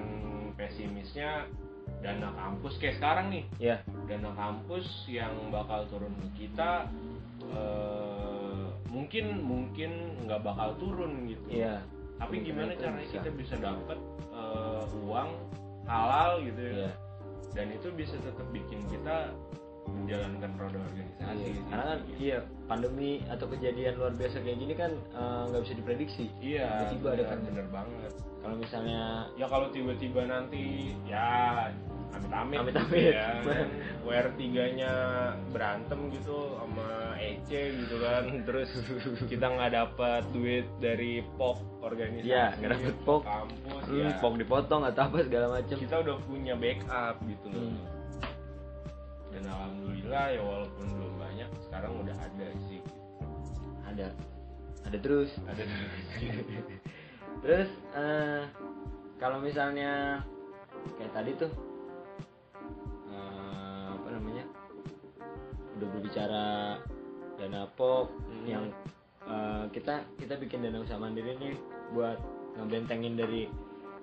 [0.54, 1.50] pesimisnya
[2.00, 3.46] dana kampus kayak sekarang nih.
[3.58, 6.86] Ya dana kampus yang bakal turun ke kita
[7.46, 9.92] eh, mungkin mungkin
[10.26, 11.48] nggak bakal turun gitu.
[11.52, 11.82] Ya
[12.16, 13.16] tapi Mungkin gimana caranya bisa.
[13.20, 14.00] kita bisa dapat
[14.32, 15.30] eh, uang
[15.86, 16.76] halal gitu ya?
[16.88, 16.92] Ya
[17.56, 19.32] dan itu bisa tetap bikin kita
[19.86, 21.46] menjalankan roda organisasi.
[21.46, 25.74] Iya, karena kan iya pandemi atau kejadian luar biasa kayak gini kan eh, nggak bisa
[25.78, 26.26] diprediksi.
[26.42, 27.40] Iya tiba-tiba ada bener, kan.
[27.46, 28.14] bener banget.
[28.46, 29.04] Kalau misalnya
[29.38, 31.70] ya kalau tiba-tiba nanti ya
[32.16, 32.94] amit-amit Amit-amit.
[32.94, 33.68] gitu ya kan.
[34.06, 34.94] WR 3 nya
[35.50, 37.50] berantem gitu sama EC
[37.86, 38.24] gitu kan.
[38.48, 38.70] Terus
[39.26, 42.30] kita nggak dapat duit dari POK organisasi.
[42.30, 43.22] Iya, nggak dapet POK.
[43.26, 44.10] kampus hmm, ya.
[44.22, 47.62] Pok dipotong atau apa segala macam kita udah punya backup gitu loh.
[47.70, 47.95] Hmm.
[49.46, 52.82] Dan alhamdulillah ya walaupun belum banyak sekarang udah ada sih.
[53.86, 54.08] Ada.
[54.90, 55.30] Ada terus.
[55.46, 56.02] Ada terus.
[57.46, 58.42] Eh,
[59.22, 60.18] kalau misalnya
[60.98, 61.52] kayak tadi tuh
[63.14, 64.50] eh, apa namanya
[65.78, 66.46] udah berbicara
[67.38, 68.50] dana pok Hmm.
[68.50, 68.66] yang
[69.30, 71.54] eh, kita kita bikin dana usaha mandiri nih
[71.94, 72.18] buat
[72.58, 73.46] ngebentengin dari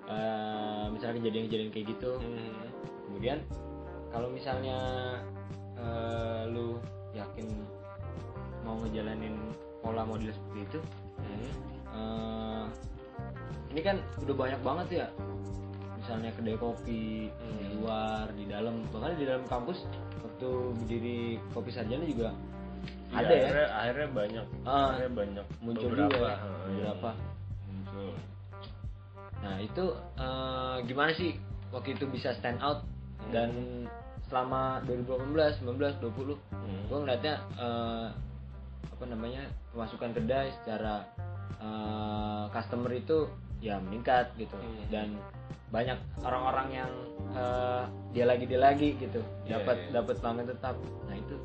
[0.07, 2.15] eh, misalnya kejadian-kejadian kayak gitu.
[2.15, 2.71] Hmm.
[3.11, 3.43] kemudian
[4.07, 4.79] kalau misalnya
[5.83, 6.79] eh, lu
[7.11, 7.47] yakin
[8.63, 9.35] mau ngejalanin
[9.79, 10.79] pola model seperti itu?
[11.19, 11.51] Hmm.
[11.93, 12.63] eh,
[13.69, 15.07] ini kan udah banyak banget ya.
[15.97, 17.55] Misalnya kedai kopi Hmm.
[17.57, 18.83] di luar di dalam.
[18.89, 19.83] Bahkan di dalam kampus
[20.19, 21.19] waktu berdiri
[21.51, 22.31] kopi sarjana juga
[23.13, 23.39] Iya, ada ya.
[23.39, 24.45] akhirnya, akhirnya banyak.
[24.65, 25.45] Ah, akhirnya banyak.
[25.61, 26.11] muncul beberapa.
[26.11, 27.09] juga ya, beberapa.
[27.65, 28.11] Muncul.
[29.39, 29.85] Nah itu
[30.17, 31.31] eh, gimana sih
[31.69, 33.31] waktu itu bisa stand out Hmm.
[33.31, 33.49] dan
[34.33, 36.81] selama 2018 19 20 Hmm.
[36.89, 38.07] gue ngeliatnya eh,
[38.89, 41.05] apa namanya pemasukan kedai secara
[41.61, 43.29] eh, customer itu
[43.61, 44.89] ya meningkat gitu Hmm.
[44.89, 45.13] dan
[45.69, 46.91] banyak orang-orang yang
[47.29, 50.01] eh, dia lagi dia lagi gitu Iya, dapat iya.
[50.01, 50.75] dapat pelanggan tetap
[51.05, 51.35] nah itu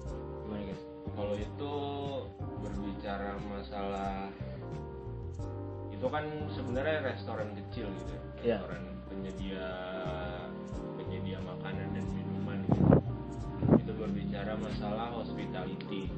[0.49, 0.83] gimana guys
[1.13, 1.73] kalau itu
[2.65, 4.33] berbicara masalah
[5.93, 6.25] itu kan
[6.55, 8.57] sebenarnya restoran kecil gitu ya.
[8.63, 9.69] Restoran penyedia penyedia
[14.09, 16.09] berbicara masalah hospitality.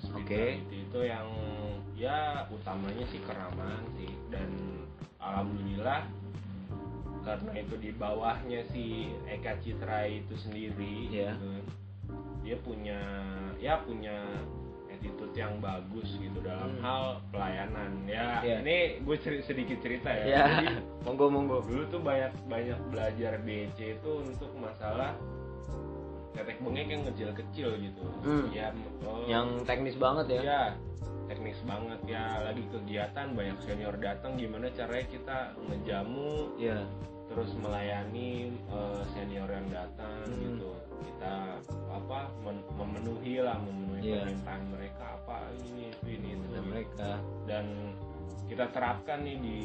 [0.00, 1.28] Hospitality itu yang
[1.94, 4.08] ya utamanya sih keramahan sih.
[4.32, 4.48] Dan
[5.20, 6.08] alhamdulillah
[7.24, 11.32] karena itu di bawahnya si Eka Citra itu sendiri Iya.
[11.32, 11.48] gitu,
[12.44, 13.00] dia punya
[13.56, 14.20] ya punya
[14.92, 16.82] attitude yang bagus gitu dalam Hmm.
[16.84, 18.04] hal pelayanan.
[18.04, 18.56] Ya Iya.
[18.60, 20.24] ini gue sedikit cerita ya.
[20.24, 20.66] Ya jadi
[21.00, 21.64] monggo monggo.
[21.64, 25.16] dulu tuh banyak banyak belajar DC itu untuk masalah
[26.34, 28.46] tetek bengek yang kecil-kecil gitu Hmm.
[28.50, 30.62] ya oh, yang teknis banget ya ya
[31.24, 36.78] teknis banget ya lagi kegiatan banyak senior datang gimana caranya kita ngejamu ya
[37.24, 40.42] terus melayani eh, senior yang datang Hmm.
[40.42, 40.70] gitu
[41.04, 41.34] kita
[41.88, 44.20] apa men- memenuhi lah memenuhi Iya.
[44.20, 46.60] permintaan mereka apa ini itu ini itu gitu.
[46.62, 47.10] mereka
[47.46, 47.64] dan
[48.44, 49.58] kita terapkan nih di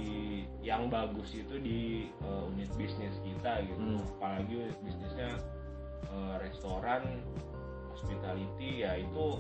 [0.64, 4.00] yang bagus itu di eh, unit bisnis kita gitu Hmm.
[4.16, 5.36] apalagi bisnisnya
[6.06, 7.04] eh, restoran
[7.92, 9.40] hospitality ya itu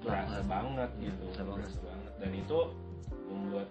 [0.00, 1.56] berasa banget Iya, gitu berasa banget.
[1.60, 2.58] berasa banget dan itu
[3.28, 3.68] membuat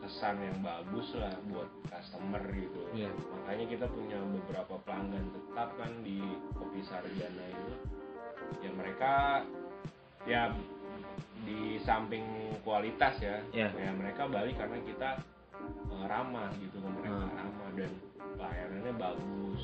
[0.00, 3.12] kesan yang bagus lah buat customer gitu Iya.
[3.12, 6.20] makanya kita punya beberapa pelanggan tetap kan di
[6.56, 7.74] kopi sarjana ini
[8.60, 9.12] ya mereka
[10.24, 10.42] ya
[11.44, 12.24] di samping
[12.64, 13.68] kualitas ya Iya.
[13.68, 15.10] ya mereka balik karena kita
[16.04, 17.32] ramah gitu ke mereka Hmm.
[17.34, 17.90] ramah dan
[18.34, 19.60] pelayanannya bagus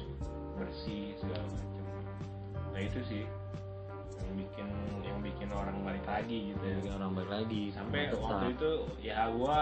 [0.55, 1.85] bersih segala macam
[2.71, 3.25] nah itu sih
[4.21, 4.69] yang bikin
[5.03, 8.21] yang bikin orang balik lagi gitu ya Bikin orang baik lagi sampai tetap.
[8.23, 8.71] waktu itu
[9.01, 9.59] ya gua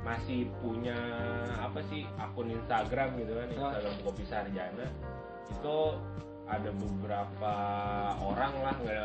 [0.00, 0.96] masih punya
[1.60, 3.52] apa sih akun Instagram gitu kan Ah.
[3.52, 4.86] Instagram kopi sarjana
[5.50, 5.78] itu
[6.46, 7.54] ada beberapa
[8.18, 9.02] orang lah nge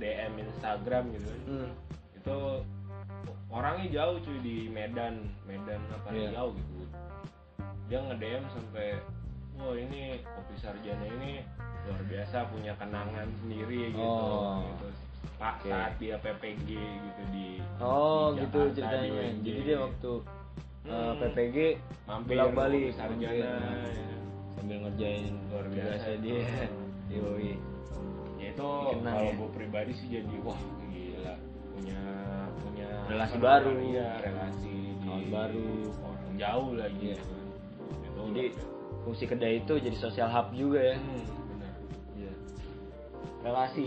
[0.00, 1.70] DM Instagram gitu kan Hmm.
[2.16, 2.38] itu
[3.50, 6.30] orangnya jauh cuy di Medan Medan apa Iya.
[6.32, 6.74] jauh gitu
[7.86, 8.88] dia nge DM sampai
[9.52, 11.42] wah ini kopi sarjana ini
[11.82, 14.62] luar biasa punya kenangan sendiri gitu, Oh.
[14.64, 14.88] gitu.
[15.36, 15.68] Pak Oke.
[15.68, 17.48] saat dia PPG gitu di
[17.78, 19.42] oh di gitu Jakarta, di ceritanya UNJ.
[19.42, 20.22] jadi dia waktu uh,
[20.80, 21.12] Hmm.
[21.18, 21.56] PPG
[22.06, 23.54] mampir bolak balik sarjana ya.
[24.54, 26.20] sambil ngerjain Luar biasa itu.
[26.22, 26.44] dia
[27.10, 27.52] yoi
[28.38, 29.32] ya itu kalau ya.
[29.34, 31.34] gue pribadi sih jadi wah gila
[31.70, 32.00] punya
[33.10, 33.70] Relasi baru.
[33.82, 35.66] iya relasi Kawan baru.
[36.00, 37.16] orang jauh lagi Iya.
[37.16, 37.34] gitu.
[37.90, 38.44] itu Jadi,
[39.00, 41.72] fungsi kedai itu jadi sosial hub juga ya Hmm, benar.
[42.14, 42.32] Iya.
[43.42, 43.86] relasi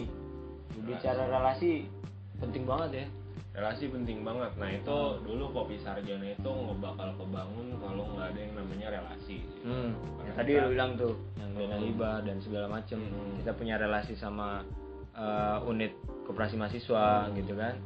[0.75, 1.87] bicara relasi
[2.35, 3.05] penting banget ya
[3.53, 8.39] relasi penting banget nah itu dulu kopi sarjana itu nggak bakal kebangun kalau nggak ada
[8.41, 9.89] yang namanya relasi hmm.
[9.93, 12.25] Karena yang tadi lu bilang tuh yang dana Hmm.
[12.25, 13.37] dan segala macem Hmm.
[13.37, 14.65] kita punya relasi sama
[15.13, 15.93] uh, unit
[16.25, 17.77] koperasi mahasiswa gitu kan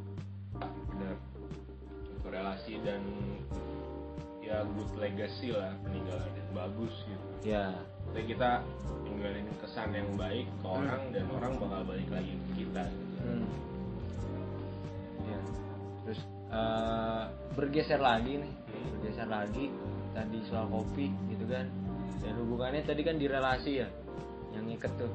[0.89, 1.15] benar
[2.37, 3.01] relasi dan
[4.39, 7.75] ya good legacy lah peninggalan yang bagus gitu ya
[8.15, 8.63] Jadi kita
[9.03, 13.15] tinggalin kesan yang baik ke orang dan orang bakal balik lagi ke kita gitu.
[13.19, 13.47] Hmm.
[15.27, 15.39] Ya.
[16.07, 18.87] Terus eh, bergeser lagi nih, Hmm.
[18.95, 19.65] bergeser lagi
[20.15, 21.67] tadi soal kopi gitu kan.
[22.23, 23.89] Dan hubungannya tadi kan di relasi ya,
[24.55, 25.11] yang ngiket tuh,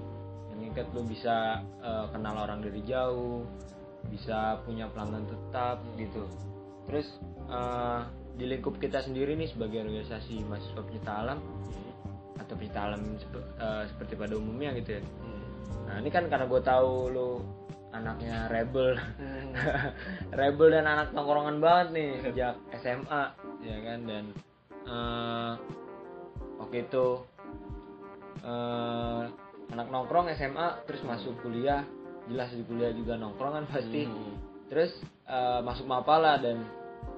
[0.53, 3.49] yang ngiket lu bisa eh, kenal orang dari jauh,
[4.13, 6.29] bisa punya pelanggan tetap gitu.
[6.89, 7.09] Terus
[7.51, 8.01] eh,
[8.37, 11.39] di lingkup kita sendiri nih sebagai organisasi mahasiswa penyita alam
[12.41, 15.03] atau penyita alam sep- eh, seperti pada umumnya gitu ya.
[15.89, 17.31] Nah ini kan karena gue tahu lu
[17.93, 18.97] anaknya rebel,
[20.41, 23.23] rebel dan anak tongkrongan banget nih sejak SMA
[23.61, 24.25] ya kan dan
[24.89, 25.53] eh,
[26.57, 27.07] waktu itu
[28.43, 29.23] eh,
[29.73, 31.85] anak nongkrong SMA terus masuk kuliah.
[32.31, 34.07] Jelas di kuliah juga nongkrong kan pasti.
[34.09, 34.52] Hmm.
[34.73, 34.97] Terus
[35.29, 36.65] eh, masuk Mapala dan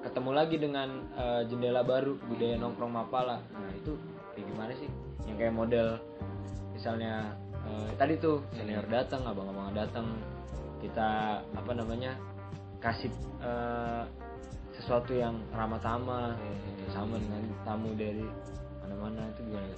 [0.03, 3.39] ketemu lagi dengan eh, jendela baru budaya nongkrong Mapala.
[3.55, 3.95] Nah itu
[4.35, 4.91] kayak gimana sih?
[5.23, 5.87] Yang kayak model
[6.75, 7.31] misalnya
[7.63, 10.19] eh, tadi tuh senior datang abang-abang datang
[10.83, 12.19] kita apa namanya
[12.83, 13.07] kasih
[13.39, 14.03] eh,
[14.75, 16.59] sesuatu yang ramah tamah Hmm.
[16.75, 18.27] gitu, sama dengan tamu dari
[18.83, 19.75] mana-mana itu gimana?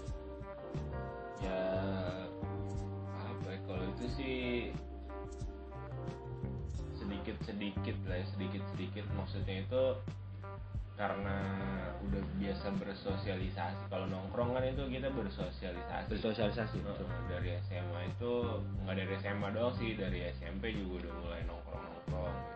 [1.45, 1.61] Ya
[3.21, 4.37] apa ya kalau itu sih
[7.27, 9.83] sedikit sedikit lah ya sedikit sedikit maksudnya itu
[10.95, 11.37] karena
[12.07, 17.03] udah biasa bersosialisasi kalau nongkrong kan itu kita bersosialisasi bersosialisasi betul.
[17.27, 18.31] Dari SMA itu
[18.81, 22.55] nggak dari SMA doang sih dari SMP juga udah mulai nongkrong nongkrong gitu.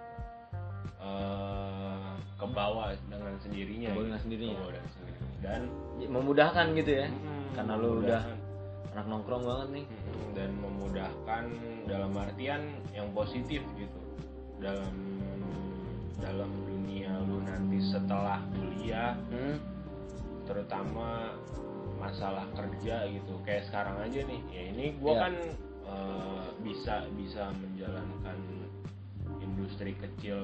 [1.02, 4.08] Eh, ke bawah dengan sendirinya Ke bawah gitu.
[4.08, 4.56] dengan sendirinya.
[4.56, 5.30] Ke bawah dengan sendirinya.
[5.42, 5.62] dan
[6.06, 8.22] memudahkan gitu ya mm, karena lu udah
[8.94, 11.44] anak nongkrong banget nih Mm, dan memudahkan
[11.86, 12.62] dalam artian
[12.96, 14.01] yang positif gitu
[14.62, 14.94] dalam
[16.22, 19.58] dalam dunia lu nanti setelah kuliah hmm?
[20.46, 21.34] terutama
[21.98, 23.34] masalah kerja gitu.
[23.46, 24.42] Kayak sekarang aja nih.
[24.54, 25.20] Ya ini gua Ya.
[25.28, 25.34] kan
[25.86, 28.38] eh, bisa bisa menjalankan
[29.42, 30.38] industri kecil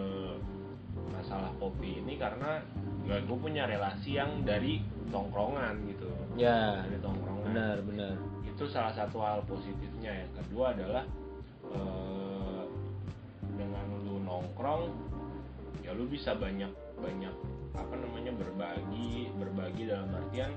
[1.14, 2.62] masalah kopi ini karena
[3.08, 4.82] gue punya relasi yang dari
[5.14, 6.10] tongkrongan gitu.
[6.36, 7.46] Ya dari tongkrongan.
[7.54, 8.14] benar benar.
[8.44, 10.26] Itu salah satu hal positifnya.
[10.26, 11.06] Yang kedua adalah
[11.74, 12.27] eh,
[13.58, 14.94] dengan lu nongkrong
[15.82, 16.70] ya lu bisa banyak
[17.02, 17.34] banyak
[17.78, 20.54] apa namanya berbagi berbagi dalam artian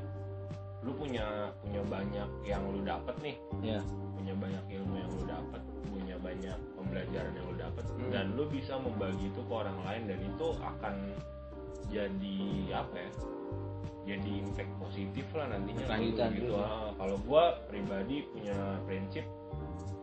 [0.81, 3.37] lu punya punya banyak yang lu dapat nih.
[3.61, 3.81] Ya
[4.17, 8.11] punya banyak ilmu yang lu dapat punya banyak pembelajaran yang lu dapat Hmm.
[8.13, 10.95] dan lu bisa membagi itu ke orang lain dan itu akan
[11.91, 12.39] jadi
[12.73, 13.11] apa ya
[14.17, 15.87] jadi impact positif lah nantinya.
[16.01, 16.17] Gitu.
[16.17, 16.55] Gitu.
[16.97, 19.25] Kalau gua pribadi punya prinsip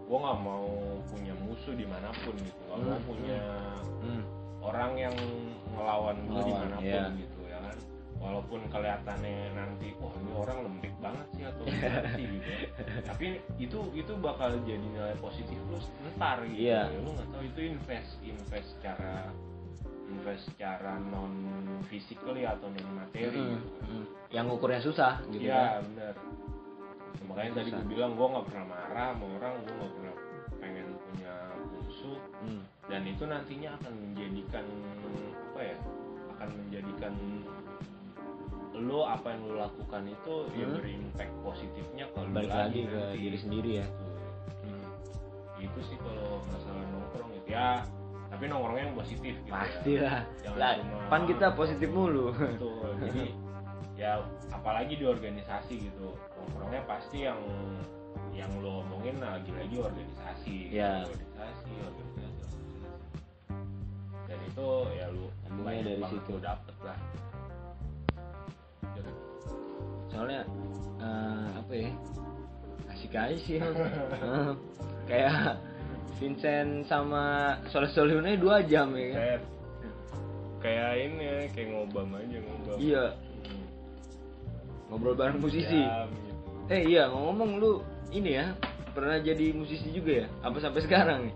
[0.07, 0.67] gua nggak mau
[1.05, 3.05] punya musuh di mana pun gitu nggak mau Hmm.
[3.05, 3.41] punya
[4.01, 4.23] hmm.
[4.63, 5.15] orang yang
[5.69, 7.03] ngelawan gue di mana pun iya.
[7.13, 7.77] gitu ya kan
[8.17, 12.67] walaupun kelihatannya nanti wah ini orang lembek banget sih atau gimana sih gitu ya.
[13.05, 13.27] tapi
[13.57, 15.77] itu itu bakal jadi nilai positif lu
[16.15, 16.89] ntar gitu Iya.
[16.89, 19.29] ya, lu nggak tahu itu invest invest secara
[20.07, 21.33] invest secara non
[21.85, 23.69] physically atau non materi Hmm, gitu.
[23.85, 24.05] hmm.
[24.33, 26.15] yang ukurnya susah gitu Iya kan benar.
[27.27, 30.13] Makanya tadi gue bilang gue nggak pernah marah sama orang, gue nggak pernah
[30.57, 31.33] pengen punya
[31.69, 32.61] musuh Hmm.
[32.85, 34.65] dan itu nantinya akan menjadikan
[35.43, 35.77] apa ya?
[36.31, 37.13] Akan menjadikan
[38.73, 40.77] lo apa yang lo lakukan itu ya Hmm.
[40.77, 43.17] berimpact positifnya lo balik lagi ke nanti.
[43.17, 43.87] diri sendiri ya
[44.59, 44.85] Hmm.
[45.57, 47.81] Itu sih kalau masalah nongkrong gitu ya.
[48.27, 49.49] Tapi nongkrongnya yang positif gitu.
[49.49, 50.21] pasti ya.
[50.53, 52.91] lah Jangan pan kita positif mulu Betul.
[53.01, 53.23] Jadi
[53.97, 54.21] ya
[54.53, 56.13] apalagi di organisasi gitu.
[56.13, 57.41] Nongkrongnya pasti yang
[58.31, 60.69] yang lo omongin lagi-lagi organisasi.
[60.69, 61.01] Ya.
[61.03, 62.59] Organisasi, organisasi, organisasi.
[64.29, 65.25] Dan itu ya lu
[65.65, 66.33] banyak dari situ.
[66.37, 66.97] dapet lah.
[68.93, 69.11] Gitu.
[70.09, 70.41] soalnya
[71.01, 71.89] eh, apa ya
[72.89, 73.61] asik aja sih
[75.09, 75.61] kayak
[76.17, 79.39] Vincent sama Soleh Solihun aja dua jam ya kan kayak
[80.57, 83.05] kayak ini ya, kayak ngobam aja ngobam iya.
[84.87, 86.31] Ngobrol bareng musisi gitu.
[86.67, 87.79] eh iya ngomong lu
[88.09, 88.55] ini ya
[88.91, 91.35] pernah jadi musisi juga ya apa sampai sekarang nih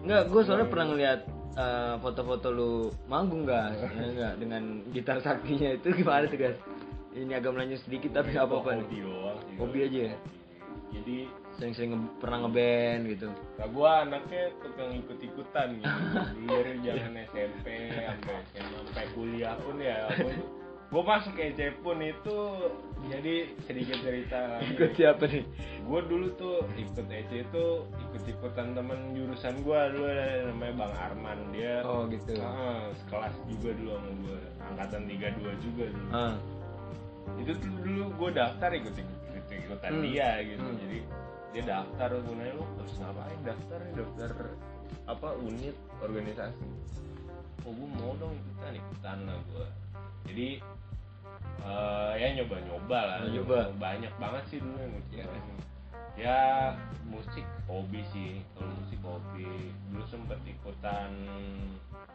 [0.00, 1.20] Enggak, gue soalnya pernah ngeliat
[1.54, 2.72] eh, foto-foto lu
[3.04, 6.56] manggung gas ya, enggak dengan gitar saktinya itu gimana tuh guys
[7.12, 8.86] ini agak melanjut sedikit tapi apa apa nih
[9.56, 10.16] hobi aja ya?
[10.90, 11.16] jadi
[11.52, 13.28] sering-sering nge- pernah ngeband gitu
[13.58, 15.92] Nah, gua anaknya tukang ikut-ikutan gitu.
[16.32, 20.08] Dulu dari zaman SMP sampai SMA sampai kuliah pun ya.
[20.90, 22.38] Gua masuk EC pun itu
[23.06, 25.46] jadi sedikit cerita ikut siapa nih
[25.86, 27.64] Gua dulu tuh ikut EC itu
[28.04, 31.82] ikut-ikutan temen jurusan gua dulu namanya Bang Arman dia.
[31.82, 34.38] oh gitu ah, sekelas juga dulu sama gua.
[34.68, 36.08] Angkatan 32 juga dulu.
[36.10, 36.34] ah
[37.38, 39.18] Itu tuh dulu gua daftar ikut-ikut
[39.48, 40.02] ikutan Hmm.
[40.04, 40.62] dia gitu.
[40.62, 40.78] Hmm.
[40.78, 40.98] Jadi
[41.50, 44.30] dia daftar gue nanya lu harus ngapain daftar nih daftar
[45.04, 46.62] apa unit organisasi
[47.60, 49.66] oh gue mau dong ikutan ikutan lah gue
[50.24, 50.48] jadi
[51.60, 53.18] eh, ya nyoba nyoba lah.
[53.26, 53.70] Nyoba.
[53.76, 55.44] banyak banget sih dulu yang ikutan
[56.18, 56.40] ya
[57.06, 58.44] musik hobi sih.
[58.52, 59.48] Kalau musik hobi
[59.88, 61.10] dulu sempet ikutan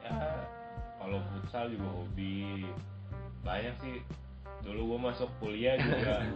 [0.01, 0.45] ya
[0.97, 2.65] kalau futsal juga hobi.
[3.41, 4.01] Banyak sih.
[4.61, 6.21] Dulu gue masuk kuliah juga.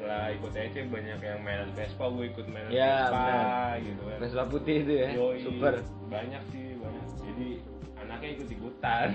[0.00, 3.74] Setelah ikut EC banyak yang main Vespa gue ikut main Ya, Vespa benar.
[3.80, 4.18] gitu kan.
[4.18, 5.08] Vespa putih itu ya.
[5.12, 5.74] Yoi, super.
[6.08, 7.04] banyak sih banyak.
[7.20, 7.48] Jadi
[7.96, 9.08] anaknya ikut ikutan.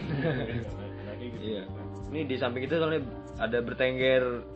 [1.02, 1.62] Anaknya ikut Iya.
[1.66, 1.85] ikutan
[2.16, 3.03] ini di samping itu soalnya
[3.36, 4.47] ada bertengger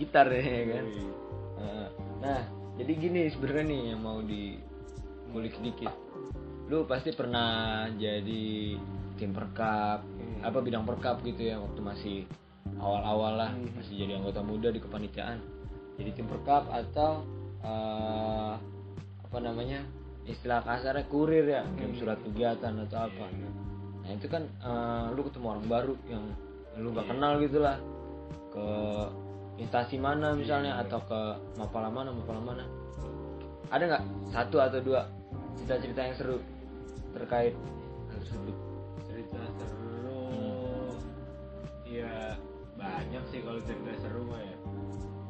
[0.00, 0.86] gitar ya kan.
[1.60, 1.88] Nah,
[2.22, 2.40] Nah,
[2.78, 5.90] jadi gini sebenarnya nih yang mau dikulik sedikit.
[6.70, 8.78] Lu pasti pernah jadi
[9.18, 10.40] tim perkap, Hmm.
[10.46, 12.18] apa bidang perkap gitu ya waktu masih
[12.78, 13.74] awal-awal lah, Hmm.
[13.76, 15.42] masih jadi anggota muda di kepanitiaan.
[15.98, 17.26] Jadi tim perkap atau
[17.62, 18.54] eh,
[19.22, 19.86] apa namanya?
[20.26, 22.00] Istilah kasarnya kurir ya, kirim Hmm.
[22.02, 23.26] surat kegiatan atau apa.
[23.30, 23.50] Iya,
[24.02, 26.24] Nah, itu kan eh, lu ketemu orang baru yang
[26.74, 27.10] lu gak Iya.
[27.10, 27.76] kenal gitu lah.
[28.48, 28.66] Ke
[29.54, 30.82] instansi mana misalnya Iya.
[30.84, 31.20] atau ke
[31.54, 32.64] mapala mana mapala mana
[33.68, 35.08] ada nggak satu atau dua
[35.54, 36.36] cerita-cerita yang seru
[37.12, 37.52] terkait
[38.08, 38.56] hal tersebut
[39.06, 40.92] cerita seru Hmm.
[41.84, 42.36] ya
[42.74, 44.56] banyak sih kalau cerita seru mah ya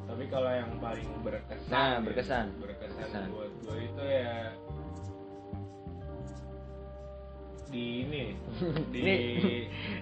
[0.05, 2.47] tapi kalau yang paling berkesan Nah, ya, berkesan.
[2.59, 3.25] berkesan Berkesan.
[3.31, 4.35] buat gue itu ya
[7.73, 8.25] di ini
[8.93, 9.15] di ini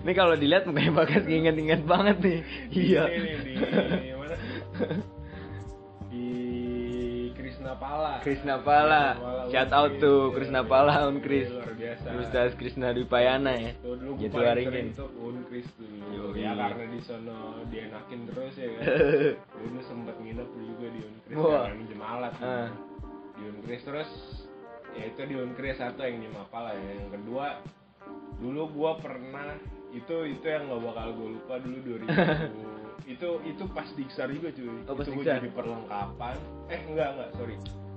[0.02, 2.40] ini kalau dilihat mukanya bagas inget-inget banget nih.
[2.66, 3.02] Di iya.
[3.06, 3.52] ini di
[4.10, 4.36] mana?
[6.10, 6.26] Di
[7.38, 9.04] Krisna Pala Krisna Pala
[9.54, 10.70] shout out tuh Iya, Krisna iya.
[10.70, 12.06] Pala Iya, Unkris luar biasa.
[12.18, 13.72] Ustaz Krisna Dwi Payana ya.
[13.78, 14.70] Tuh dulu Gitu Waringin.
[14.74, 15.86] sering tuh Unkris tuh.
[16.34, 17.38] Ya karena di sono
[17.70, 18.82] dienakin terus ya kan.
[19.62, 21.62] Dulu sempet nginep juga di Unkris Wah.
[21.70, 22.68] Karena minjem alat Ah.
[23.38, 24.10] Di Unkris terus
[24.96, 26.72] Ya itu di Unkris satu yang di Mapala.
[26.72, 27.46] Ya Yang kedua
[28.38, 29.54] Dulu gua pernah
[29.90, 31.78] Itu itu yang gak bakal gue lupa dulu
[33.04, 34.70] 2000 Itu itu pas Diksar juga cuy.
[34.86, 35.38] Oh, pas Itu gue Diksar.
[35.38, 36.36] jadi perlengkapan.
[36.68, 37.56] Eh enggak enggak sorry.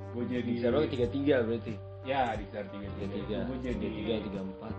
[0.09, 1.73] Gue jadi di Saro tiga tiga berarti?
[2.03, 4.73] Ya Diksar 33 tiga tiga Gue jadi tiga tiga empat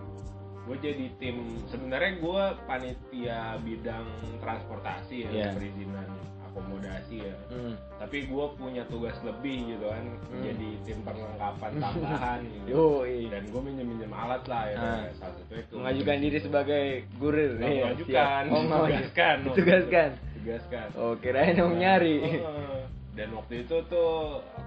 [0.64, 1.36] gue jadi tim
[1.68, 4.08] sebenarnya gue panitia bidang
[4.40, 5.48] transportasi ya Iya.
[5.52, 6.08] perizinan
[6.54, 7.74] akomodasi ya hmm.
[7.96, 10.42] tapi gue punya tugas lebih gitu kan Hmm.
[10.42, 13.26] jadi tim perlengkapan tambahan gitu yo iya.
[13.28, 15.02] dan gue minjem minjem alat lah ya Ah.
[15.12, 16.84] salah satu itu mengajukan diri sebagai
[17.16, 18.54] kurir Nggak Iya, mengajukan siap.
[18.54, 20.22] oh nggak tugaskan waktu tugaskan itu.
[20.36, 22.82] tugaskan oh kirain mau nyari Heeh.
[23.12, 24.14] dan waktu itu tuh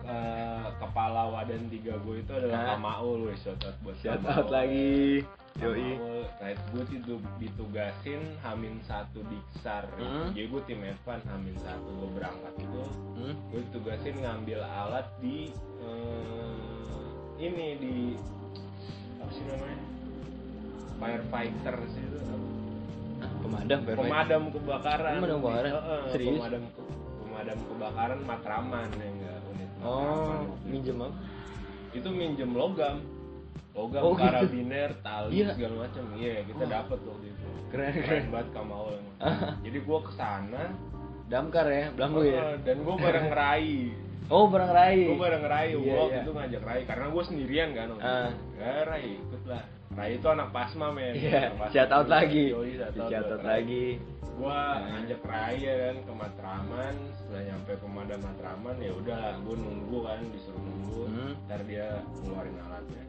[0.03, 2.67] eh, kepala wadan tiga gue itu adalah Hah?
[2.73, 5.23] Kamaul wes shout out buat shout out lagi
[5.57, 10.29] yoi Kamaul, right gue itu ditugasin Hamin satu Diksar Hmm.
[10.31, 12.81] jadi gue tim Evan Hamin satu gue berangkat itu
[13.15, 13.33] hmm?
[13.47, 15.49] gue ditugasin ngambil alat di
[15.79, 17.05] eh,
[17.39, 17.95] ini di
[19.17, 19.79] apa sih namanya
[20.95, 22.17] firefighter sih itu?
[23.17, 23.97] Ah, pemadam perfect.
[23.99, 25.71] pemadam kebakaran Pemadam kebakaran?
[25.71, 26.37] Heeh, Serius?
[26.37, 26.85] pemadam ke-
[27.19, 30.65] pemadam kebakaran Matraman ya enggak unit Matraman oh waktu itu.
[30.67, 31.17] minjem apa
[31.93, 32.95] itu minjem logam
[33.77, 34.25] logam Oh, gitu.
[34.25, 35.47] karabiner tali Iya.
[35.53, 36.03] segala macam.
[36.17, 36.69] Iya kita Wah.
[36.73, 37.47] dapet waktu itu.
[37.67, 38.23] Keren keren keren.
[38.33, 39.15] banget emang.
[39.19, 40.63] Ah, jadi gua ke sana
[41.27, 42.39] damkar ya belambu ya?
[42.41, 43.71] Eh, dan gua bareng Rai.
[44.27, 44.99] Oh barang rai.
[45.07, 45.69] Gua bareng Rai.
[45.71, 46.23] Gua waktu iya.
[46.23, 46.81] itu ngajak Rai.
[46.83, 48.27] Karena gua sendirian kan Ah.
[48.27, 48.59] itu.
[48.59, 49.63] ya Rai ikut lah
[49.93, 51.13] Rai itu anak pasma men.
[51.13, 52.45] Iya Pasma shout out lagi.
[52.49, 53.61] Yoi, shout out Rai.
[53.61, 53.85] lagi.
[54.37, 56.95] Gua ngajak Raya kan ke Matraman.
[57.15, 61.01] Setelah nyampe pemadam Matraman ya udah gua nunggu kan disuruh nunggu.
[61.07, 61.33] Hmm.
[61.45, 61.87] ntar dia
[62.19, 63.03] ngeluarin alatnya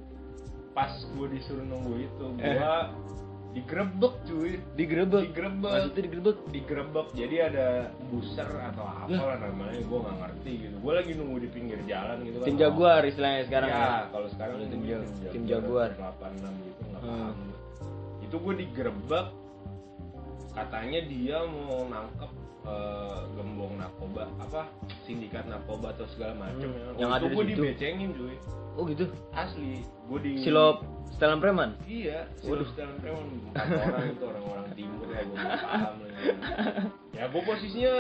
[0.79, 2.95] pas gua disuruh nunggu itu gua
[3.49, 4.61] Digerebek cuy.
[4.77, 5.23] Digerebek.
[5.33, 5.73] Digerebek.
[5.73, 6.37] Maksudnya digerebek.
[6.53, 7.07] Digerebek.
[7.17, 7.67] Jadi ada
[8.13, 10.77] buser atau apa lah namanya, gue nggak ngerti gitu.
[10.79, 12.47] Gue lagi nunggu di pinggir jalan gitu kan.
[12.47, 14.01] Tim Jaguar istilahnya sekarang ya, ya.
[14.13, 15.03] kalau sekarang Tim tim,
[15.33, 15.91] tim Jaguar.
[15.97, 17.11] 86 gitu nggak Hmm.
[17.11, 17.37] paham.
[18.23, 19.27] Itu gue digerebek.
[20.55, 22.31] Katanya dia mau nangkep
[22.69, 24.69] eh, gembong narkoba apa
[25.03, 26.77] sindikat narkoba atau segala macam Hmm.
[26.77, 26.87] ya.
[26.99, 27.49] Yang ada di situ.
[27.55, 28.37] dibecengin cuy.
[28.75, 29.05] Oh gitu.
[29.33, 31.75] Asli, gue di Silop setelan preman.
[31.83, 32.31] Iya.
[32.39, 36.23] Silop Stalin Preman empat orang itu orang-orang timur ya gue paham lagi.
[37.11, 37.95] Ya gue posisinya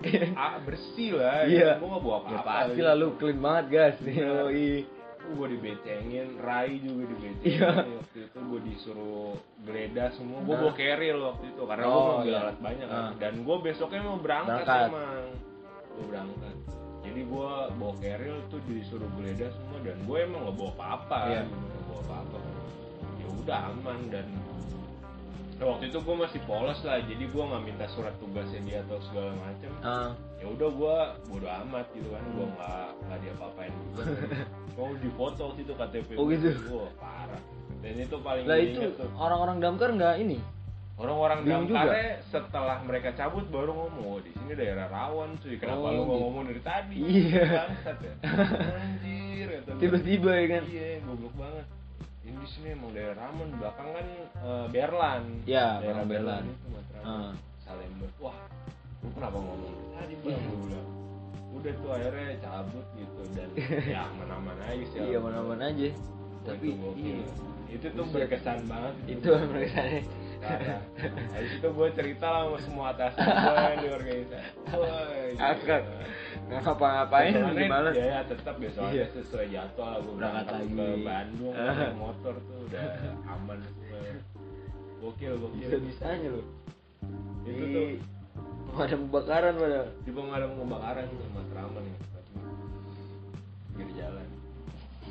[0.40, 1.76] ah, bersih lah, Iya.
[1.76, 2.52] gue nggak bawa Ya apa-apa.
[2.64, 3.96] pasti lah lu clean banget, guys.
[4.00, 4.32] Iya.
[5.24, 7.38] Gue dibecengin, Rai juga dibecengin.
[7.42, 7.70] Iya.
[7.96, 10.60] Waktu itu gue disuruh geledah semua, gue Nah.
[10.60, 12.42] bawa keril waktu itu karena gue Oh, mau ambil iya.
[12.42, 12.98] alat banyak kan.
[12.98, 13.12] Nah.
[13.16, 14.88] Dan gue besoknya mau berangkat, Berangkat.
[14.88, 15.24] emang,
[15.88, 16.56] gue berangkat.
[17.02, 21.54] Jadi gue bawa keril tuh disuruh geledah semua dan gue emang nggak bawa apa-apa, gitu,
[21.54, 22.38] nggak bawa apa-apa.
[23.16, 24.26] Ya udah aman dan
[25.62, 28.98] Nah, waktu itu gue masih polos lah, jadi gue nggak minta surat tugasnya dia atau
[29.00, 33.70] segala macem Ah, ya udah gua bodo amat gitu kan gua nggak nggak dia apa-apain
[33.70, 34.02] juga
[34.74, 36.48] mau difoto waktu itu KTP Oh, gitu?
[36.68, 37.42] Wah, parah
[37.78, 38.80] dan itu paling lah itu
[39.16, 40.38] orang-orang damkar nggak ini.
[40.94, 45.88] orang-orang damkarnya setelah mereka cabut baru ngomong "Oh, di sini daerah rawan cuy kenapa Oh,
[45.88, 46.24] lu nggak gitu.
[46.24, 47.42] ngomong dari tadi Iya.
[47.46, 48.14] bangsat ya
[48.82, 49.48] anjir.
[49.78, 50.62] Tiba-tiba ya kan.
[50.64, 51.66] iya goblok banget
[52.32, 54.06] ini di sini emang daerah rawan belakang kan
[54.40, 56.44] eh, Berlan Ya, daerah Berlan.
[56.48, 56.68] itu
[57.02, 57.34] Ah.
[57.60, 58.38] Salemba wah
[59.02, 60.88] lu kenapa ngomong tadi bang gue bilang
[61.52, 63.48] udah tuh akhirnya cabut gitu dan
[63.92, 65.90] ya aman-aman aja sih Iya, mana-mana aja.
[66.42, 67.26] Tapi itu iya.
[67.68, 69.82] itu tuh berkesan banget Itu mereka.
[70.42, 70.80] Parah.
[71.32, 75.48] Habis itu gue cerita lah sama semua atasan gue di organisasi Wah.
[75.48, 75.82] Akak.
[76.42, 77.88] Nggak ngapa-ngapain Besokannya, gimana?
[77.92, 79.06] Ya, ya tetap besok Iya.
[79.12, 80.66] sesuai jadwal lah gue Berangkat lagi.
[80.68, 81.72] ke Bandung Ah.
[81.72, 82.84] naik motor tuh udah
[83.28, 84.00] aman semua
[85.00, 86.46] gokil gokil Bisa-bisanya loh.
[87.42, 87.86] itu Di tuh
[88.68, 89.80] pemadam kebakaran pada.
[89.98, 91.96] di pemadam kebakaran tuh Matraman ya
[93.72, 94.26] pinggir jalan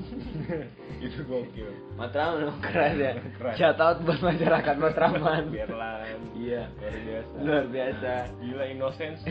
[1.05, 3.13] itu gokil Matraman emang keras ya.
[3.35, 3.53] Keras.
[3.55, 5.43] Shout out buat masyarakat Matraman.
[5.49, 6.63] Biarlan Iya.
[6.71, 8.13] luar biasa Luar biasa.
[8.37, 9.21] gila innocence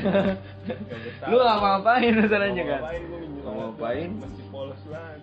[1.30, 2.80] Lu ngapain masalahnya kan?
[2.80, 4.08] ngapain gue minjem Nggak alat ngapain.
[4.08, 5.20] tuh, masih polos banget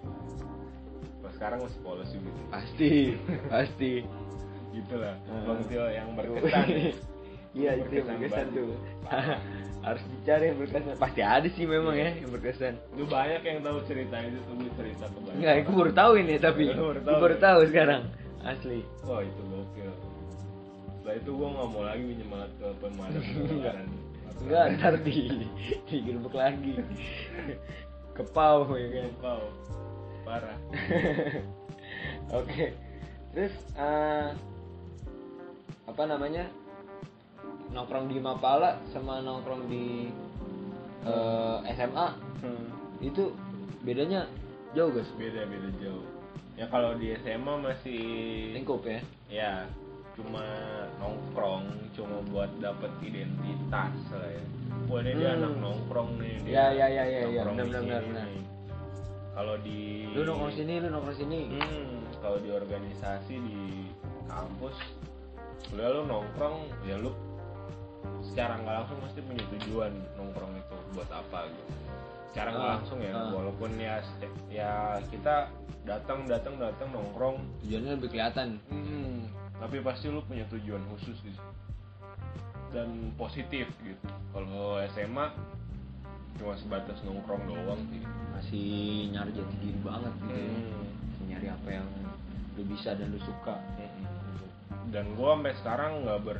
[1.17, 2.29] Pas sekarang masih polos juga.
[2.49, 2.93] Pasti,
[3.51, 3.93] pasti.
[4.71, 5.43] gitu lah Hmm.
[5.43, 6.67] bang Tio yang berkesan
[7.53, 8.75] Iya itu yang Berkesan tuh.
[9.87, 10.93] Harus dicari yang berkesan.
[10.99, 12.75] Pasti ada sih memang ya yang berkesan.
[12.99, 16.11] lu banyak yang tahu cerita itu tuh gue cerita ke banyak Enggak, aku baru tahu
[16.19, 17.39] ini tapi baru aku tahu baru ya?
[17.39, 18.01] tahu sekarang.
[18.43, 18.79] Asli.
[19.03, 19.91] wah itu gokil
[20.97, 23.87] setelah itu gue nggak mau lagi minjem alat ke pemadam kebakaran
[24.37, 25.17] Enggak, ntar di
[25.87, 26.73] digerebek lagi.
[28.13, 29.07] Kepau ya kan.
[29.17, 29.43] kau
[30.21, 30.57] parah
[32.37, 32.75] Oke.
[33.31, 34.29] Terus eh,
[35.85, 36.45] apa namanya?
[37.67, 40.07] Nongkrong di Mapala sama nongkrong di
[41.03, 42.07] eh, SMA
[42.99, 43.31] itu
[43.81, 44.25] bedanya
[44.73, 45.07] jauh guys.
[45.15, 46.03] beda beda jauh
[46.57, 48.01] ya kalau di SMA masih
[48.57, 48.99] Lingkup ya.
[49.29, 49.53] ya
[50.17, 50.41] cuma
[50.97, 54.43] nongkrong cuma buat dapet identitas lah ya
[54.89, 55.37] wah ini dia Hmm.
[55.37, 57.41] anak nongkrong nih dia Ya, ya, ya, ya, ya.
[57.45, 58.03] nongkrong Benar,
[59.37, 61.39] kalau di Lu nongkrong sini, lu nongkrong sini.
[61.53, 61.87] hmm,
[62.17, 63.61] kalau di organisasi di
[64.25, 64.73] kampus
[65.69, 67.13] udah lu nongkrong ya lu
[68.23, 71.73] secara nggak langsung pasti punya tujuan nongkrong itu buat apa gitu
[72.31, 73.29] secara nggak Ah, langsung ya ah.
[73.33, 73.95] walaupun ya
[74.51, 74.71] ya
[75.09, 75.49] kita
[75.87, 78.59] datang datang datang nongkrong Tujuannya lebih kelihatan.
[78.67, 81.41] Hmm, tapi pasti lu punya tujuan khusus gitu
[82.75, 84.05] dan positif gitu.
[84.35, 85.31] Kalau SMA
[86.37, 88.03] cuma sebatas nongkrong doang sih.
[88.35, 88.67] Masih
[89.15, 90.35] nyari jati diri banget gitu.
[90.35, 90.51] ya.
[90.51, 90.85] Hmm.
[91.31, 91.87] Nyari apa yang
[92.59, 93.55] lu bisa dan lu suka.
[93.79, 94.05] Mm-mm.
[94.87, 96.39] Dan gua sampai sekarang nggak ber,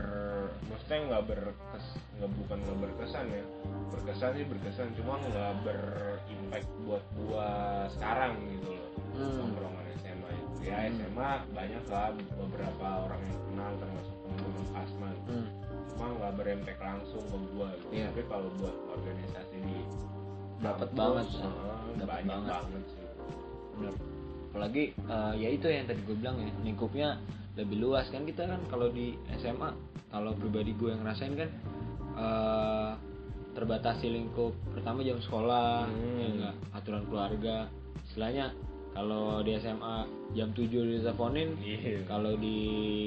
[0.72, 1.86] maksudnya nggak berkes,
[2.16, 3.44] nggak bukan nggak berkesan ya.
[3.92, 7.50] Berkesan sih berkesan, cuma nggak berimpact buat gua
[7.92, 8.90] sekarang gitu loh.
[9.14, 9.36] Hmm.
[9.44, 10.52] Nongkrongan SMA itu.
[10.64, 10.96] Ya Hmm.
[10.96, 15.16] SMA banyak lah beberapa orang yang kenal termasuk temen Asman.
[15.28, 15.48] Hmm.
[15.88, 17.90] cuma nggak berimpact langsung ke gua gitu.
[17.90, 18.06] Iya.
[18.14, 19.78] tapi kalau buat organisasi di
[20.58, 21.42] Dapat banget, eh,
[21.98, 22.54] dapat banyak banget.
[22.54, 23.06] banget, sih
[23.74, 23.94] Bener.
[24.48, 27.10] Apalagi eh, ya itu yang tadi gue bilang ya lingkupnya
[27.58, 29.74] lebih luas kan kita kan kalau di SMA
[30.08, 31.50] kalau pribadi gue yang ngerasain kan
[32.16, 32.92] eh,
[33.52, 36.18] terbatasi lingkup pertama jam sekolah Hmm.
[36.18, 37.58] ya enggak aturan keluarga
[38.06, 38.54] istilahnya
[38.94, 39.96] kalau di SMA
[40.34, 42.02] jam 7 diteleponin Iya.
[42.06, 42.58] kalau di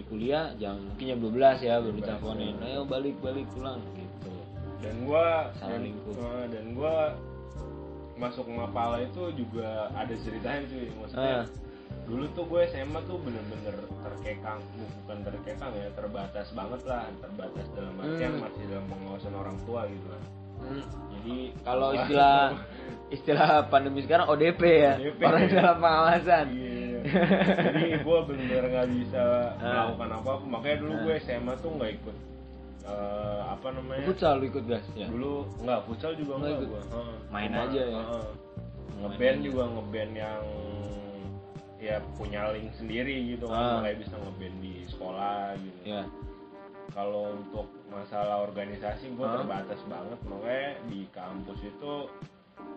[0.07, 2.67] kuliah jam mungkin jam 12 ya baru 12, diteleponin ya.
[2.69, 4.35] ayo balik balik pulang gitu
[4.81, 6.15] dan gua Salah dan, lingkup.
[6.51, 6.95] dan gua
[8.17, 11.47] masuk Mapala itu juga ada ceritanya cuy maksudnya Ah.
[12.11, 14.59] Dulu tuh gue SMA tuh bener-bener terkekang
[14.99, 18.43] bukan terkekang ya terbatas banget lah terbatas dalam artian Hmm.
[18.43, 20.23] masih dalam pengawasan orang tua gitu lah
[20.61, 20.83] Hmm.
[21.09, 22.39] jadi Kalau istilah
[23.17, 25.21] istilah pandemi sekarang ODP ya, ODP.
[25.23, 26.47] orang dalam pengawasan.
[26.53, 26.99] Iya.
[27.57, 29.25] Jadi gue bener-bener nggak bisa
[29.57, 29.89] Ah.
[29.89, 30.45] melakukan apa-apa.
[30.47, 31.01] Makanya dulu Ah.
[31.01, 32.17] gue SMA tuh nggak ikut
[32.83, 34.05] eh, apa namanya?
[34.05, 35.07] Futsal lu ikut gas ya.
[35.07, 36.83] Dulu nggak futsal juga Nggak gue.
[36.83, 37.15] Heeh.
[37.31, 38.03] Main Cuma, aja ya.
[38.03, 40.43] Main Ngeband juga ngeband yang
[41.81, 43.81] ya punya link sendiri gitu Ah.
[43.81, 43.89] kan.
[43.89, 45.81] Kayak bisa ngeband di sekolah gitu.
[45.83, 46.03] Ya.
[46.91, 49.35] Kalau untuk masalah organisasi gue Ah.
[49.37, 50.19] terbatas banget.
[50.23, 51.95] Makanya di kampus itu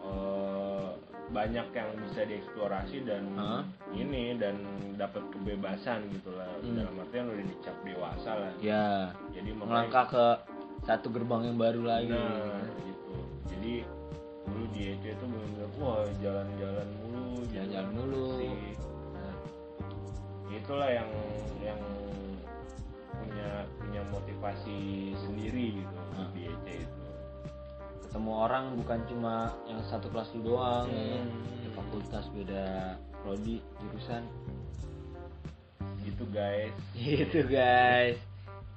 [0.01, 0.89] eh,
[1.29, 3.63] banyak yang bisa dieksplorasi dan Ah.
[3.89, 4.59] ini dan
[4.93, 6.75] dapat kebebasan gitu lah Hmm.
[6.75, 9.15] dalam artian udah dicap dewasa lah Ya.
[9.31, 10.25] jadi Melangkah ke
[10.83, 12.11] satu gerbang yang baru lagi.
[12.11, 13.15] nah gitu
[13.49, 13.73] jadi
[14.43, 18.25] dulu di EC itu benar-benar wah jalan-jalan mulu Jalan-jalan mulu.
[18.37, 18.92] sih Nah,
[20.63, 21.09] itulah yang
[21.59, 21.81] yang
[23.13, 24.79] punya punya motivasi
[25.19, 26.29] sendiri gitu Ah.
[26.31, 27.01] di EC itu
[28.05, 29.35] ketemu orang bukan cuma
[29.65, 31.17] yang satu kelas lu doang ya.
[31.19, 31.27] Hmm.
[31.59, 32.65] Di fakultas beda
[33.19, 34.23] prodi jurusan
[36.03, 38.19] gitu guys gitu guys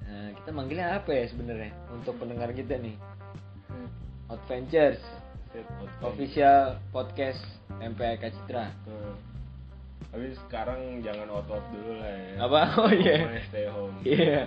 [0.03, 2.95] nah, kita manggilnya apa ya sebenarnya untuk pendengar kita nih
[4.27, 5.03] Adventures
[5.55, 7.43] Set out official podcast
[7.79, 9.36] MPK Citra Hmm.
[10.13, 12.29] Tapi sekarang jangan out-out dulu lah ya.
[12.41, 12.61] apa?
[12.81, 13.17] Oh iya.
[13.21, 13.97] Pokoknya stay home.
[14.03, 14.41] iya.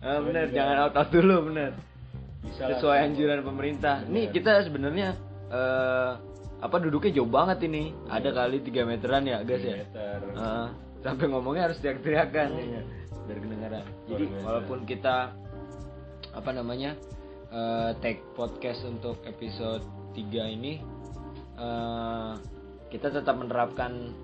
[0.00, 0.44] Ah, bener.
[0.48, 1.70] juga- jangan out out dulu bener.
[2.46, 3.96] Bisa sesuai anjuran pemerintah.
[4.06, 4.12] Bener.
[4.12, 5.08] nih kita sebenarnya
[5.46, 6.12] eh
[6.56, 7.90] apa duduknya jauh banget ini.
[8.06, 9.76] Ada kali 3 meteran ya guys ya?
[9.82, 10.18] Meter.
[10.34, 10.68] Ah,
[11.02, 12.48] sampai ngomongnya harus teriak-teriakan.
[12.54, 12.74] Hmm.
[12.74, 12.82] ya
[13.26, 13.84] biar kedengaran.
[14.06, 15.34] Jadi walaupun kita
[16.30, 16.94] apa namanya
[17.50, 19.82] eh, take podcast untuk episode
[20.14, 20.78] 3 ini
[21.58, 22.32] eh,
[22.86, 24.14] kita tetap menerapkan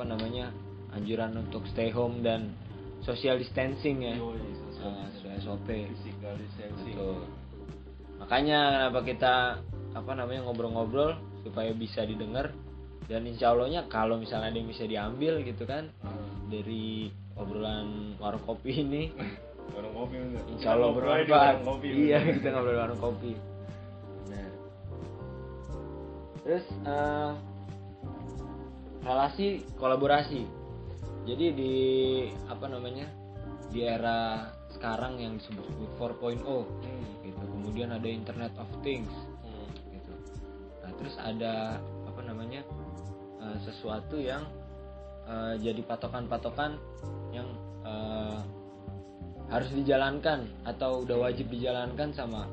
[0.00, 0.48] apa namanya
[0.90, 2.56] anjuran untuk stay home dan
[3.00, 4.48] social distancing ya social
[4.80, 6.96] Ah, sesuai SOP physical distancing.
[6.96, 7.20] Betul.
[8.16, 9.34] makanya kenapa kita
[9.92, 12.56] apa namanya ngobrol-ngobrol supaya bisa didengar
[13.04, 16.16] dan insya Allahnya kalau misalnya ada yang bisa diambil gitu kan Ah.
[16.48, 19.12] dari obrolan warung kopi ini
[19.76, 20.42] Warung kopi bener.
[20.48, 23.32] insya Allah bermanfaat iya kita ngobrol warung kopi
[24.26, 24.48] nah
[26.40, 27.30] terus eh,
[29.00, 30.44] relasi kolaborasi
[31.24, 31.74] jadi di
[32.48, 33.06] apa namanya
[33.70, 35.66] di era sekarang yang disebut
[35.98, 37.04] 4.0 Hmm.
[37.22, 39.12] gitu kemudian ada Internet of Things
[39.44, 39.68] Hmm.
[39.92, 40.14] gitu
[40.84, 41.78] nah terus ada
[42.08, 42.62] apa namanya
[43.40, 44.44] eh, sesuatu yang
[45.28, 46.76] eh, jadi patokan-patokan
[47.30, 47.48] yang
[47.86, 48.38] eh,
[49.50, 52.46] harus dijalankan atau udah wajib dijalankan sama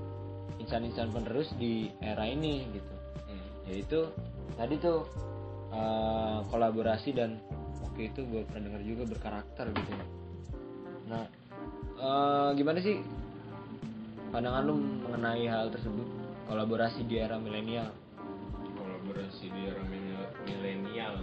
[0.57, 2.93] insan-insan penerus di era ini gitu
[3.27, 3.47] Hmm.
[3.69, 3.99] yaitu
[4.55, 5.05] tadi tuh
[5.77, 7.37] eh, kolaborasi dan
[7.79, 9.91] waktu itu gue pernah dengar juga berkarakter gitu
[11.07, 11.23] nah
[11.95, 12.97] eh, gimana sih
[14.27, 14.75] pandangan lu
[15.07, 16.03] mengenai hal tersebut
[16.45, 17.93] kolaborasi di era milenial
[18.75, 21.15] Kolaborasi di era mil- milenial.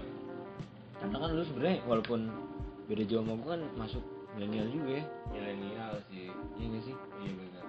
[0.96, 2.20] karena kan lu sebenarnya walaupun
[2.84, 6.28] beda jauh sama gue kan masuk milenial juga ya Milenial sih.
[6.56, 7.64] iya gak sih Iya benar.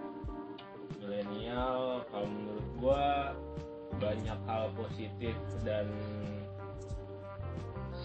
[0.98, 1.80] Milenial
[2.10, 3.04] kalau menurut gua
[3.96, 5.88] banyak hal positif dan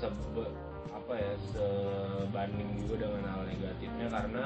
[0.00, 0.48] sebe
[0.96, 4.44] apa ya sebanding juga dengan hal negatifnya karena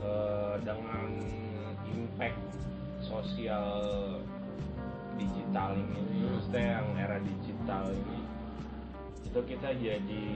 [0.00, 1.08] eh, dengan
[1.84, 2.40] impact
[3.04, 3.68] sosial
[5.20, 8.20] digital ini, maksudnya yang era digital ini
[9.28, 10.26] itu kita jadi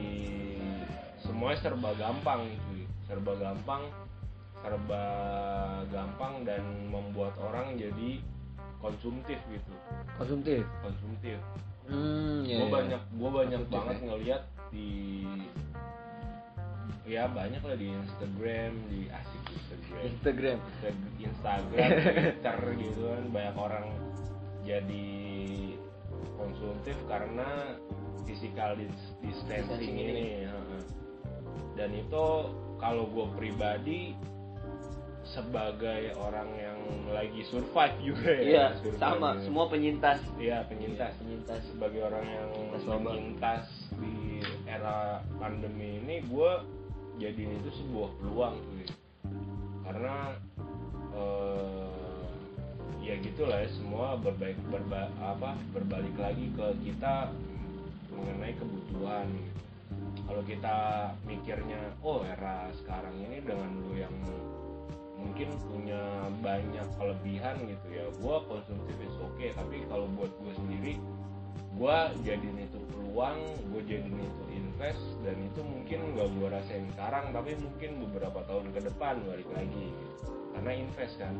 [1.18, 2.84] semuanya serba gampang gitu.
[3.08, 3.82] Serba gampang
[4.60, 5.04] serba
[5.88, 6.62] gampang dan
[6.92, 8.20] membuat orang jadi
[8.84, 9.72] konsumtif gitu.
[10.20, 10.62] Konsumtif?
[10.84, 11.40] Konsumtif
[11.84, 14.04] hmm ya gue banyak gue banyak Konsumtif, banget ya.
[14.06, 14.90] ngeliat di
[17.04, 20.00] ya banyak lah di Instagram di asik Instagram.
[20.02, 20.56] Instagram.
[20.56, 23.24] Insta- Instagram Twitter gitu kan.
[23.28, 23.86] Banyak orang
[24.64, 25.08] jadi
[26.34, 27.76] konsumtif karena
[28.24, 30.48] physical dis- distancing ini,
[31.76, 32.24] dan itu
[32.80, 34.16] kalau gue pribadi
[35.24, 36.78] sebagai orang yang
[37.08, 38.42] lagi survive juga ya.
[38.44, 39.28] Iya survive sama.
[39.36, 39.44] juga.
[39.48, 40.18] semua penyintas.
[40.36, 41.12] Iya penyintas.
[41.16, 41.60] Penyintas.
[41.72, 42.48] Sebagai orang yang
[42.84, 43.64] Penyintas
[43.96, 46.52] di era pandemi ini gue
[47.16, 48.86] jadiin itu sebuah peluang cuy.
[49.88, 50.16] Karena
[51.16, 52.04] eh,
[53.04, 57.32] ya gitulah ya semua berbaik berba, apa berbalik lagi ke kita
[58.12, 59.28] mengenai kebutuhan.
[59.32, 59.52] Gitu.
[60.24, 60.78] kalau kita
[61.28, 64.16] mikirnya oh era sekarang ini dengan lu yang
[65.14, 68.06] mungkin punya banyak kelebihan gitu ya.
[68.18, 70.94] Gue konsumtif is oke tapi kalau buat gue sendiri
[71.74, 73.38] gue jadiin itu peluang
[73.74, 78.70] gue jadiin itu invest dan itu mungkin nggak gue rasain sekarang tapi mungkin beberapa tahun
[78.70, 80.14] ke depan balik lagi gitu.
[80.54, 81.34] karena invest kan.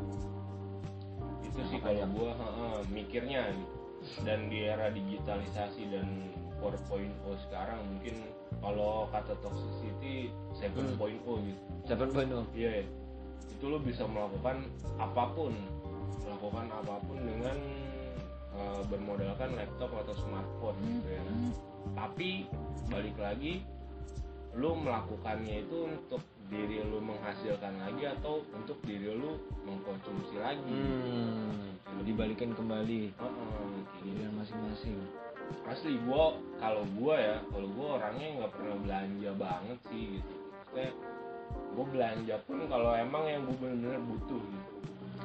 [1.39, 2.31] Itu sih kalau gue
[2.91, 3.51] mikirnya.
[4.21, 6.29] Dan di era digitalisasi dan
[6.61, 7.09] 4.0
[7.49, 8.21] sekarang mungkin
[8.61, 10.29] kalau kata toxicity
[10.61, 10.93] 7.0
[11.25, 11.61] gitu.
[11.89, 12.85] 7.0 Iya, ya.
[13.55, 14.67] Itu lo bisa melakukan
[14.99, 15.55] apa pun,
[16.27, 17.57] melakukan apa pun dengan
[18.55, 21.23] eh, bermodalkan laptop atau smartphone gitu ya.
[21.95, 22.45] Tapi
[22.91, 23.63] balik lagi,
[24.55, 30.77] lo melakukannya itu untuk diri lo menghasilkan lagi atau untuk diri lo mengkonsumsi lagi.
[30.77, 33.91] hmm, dibalikin kembali Heeh, kayak gitu.
[34.05, 34.97] pilihan masing-masing
[35.65, 40.89] asli gua kalau gua ya kalau gua orangnya nggak pernah belanja banget sih gitu Maksudnya
[41.73, 44.73] gua belanja pun kalau emang yang gua bener-bener butuh gitu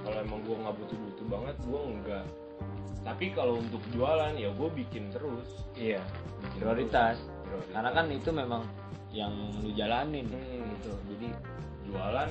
[0.01, 2.24] kalau emang gua nggak butuh-butuh banget gua enggak
[3.01, 6.02] tapi kalau untuk jualan ya gua bikin terus iya
[6.40, 7.28] Bikin prioritas terus.
[7.44, 7.72] Prioritas.
[7.72, 8.62] karena kan itu memang
[9.10, 10.64] yang lu jalanin Hmm.
[10.70, 11.28] gitu jadi
[11.84, 12.30] jualan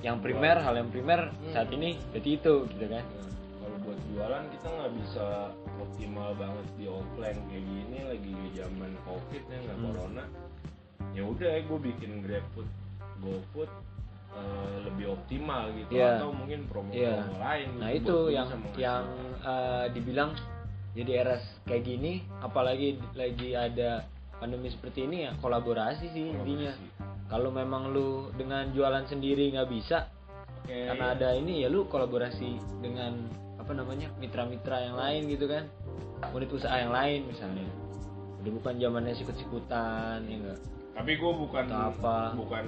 [0.00, 1.52] yang primer hal yang primer Hmm.
[1.52, 3.24] saat ini jadi itu gitu kan ya,
[3.58, 5.26] kalau buat jualan kita nggak bisa
[5.76, 9.86] optimal banget di offline kayak gini lagi zaman covid ya nggak Hmm.
[9.90, 10.24] corona
[11.12, 12.68] ya udah gue bikin GrabFood
[13.26, 13.70] GoFood
[14.32, 16.20] eh, lebih optimal gitu Iya.
[16.20, 17.16] atau mungkin promo-promo Iya.
[17.36, 19.02] lain nah gitu itu yang yang
[19.42, 20.30] eh, dibilang
[20.92, 24.04] jadi era kayak gini apalagi lagi ada
[24.36, 27.26] pandemi seperti ini ya kolaborasi sih intinya Kolaborasi.
[27.26, 30.08] kalau memang lu dengan jualan sendiri nggak bisa
[30.62, 35.64] Oke, karena ada ini ya lu kolaborasi dengan apa namanya mitra-mitra yang lain gitu kan
[36.30, 37.66] unit usaha yang lain misalnya
[38.40, 40.58] udah bukan zamannya sikut-sikutan ya enggak
[40.96, 42.32] tapi gue bukan apa.
[42.32, 42.64] bukan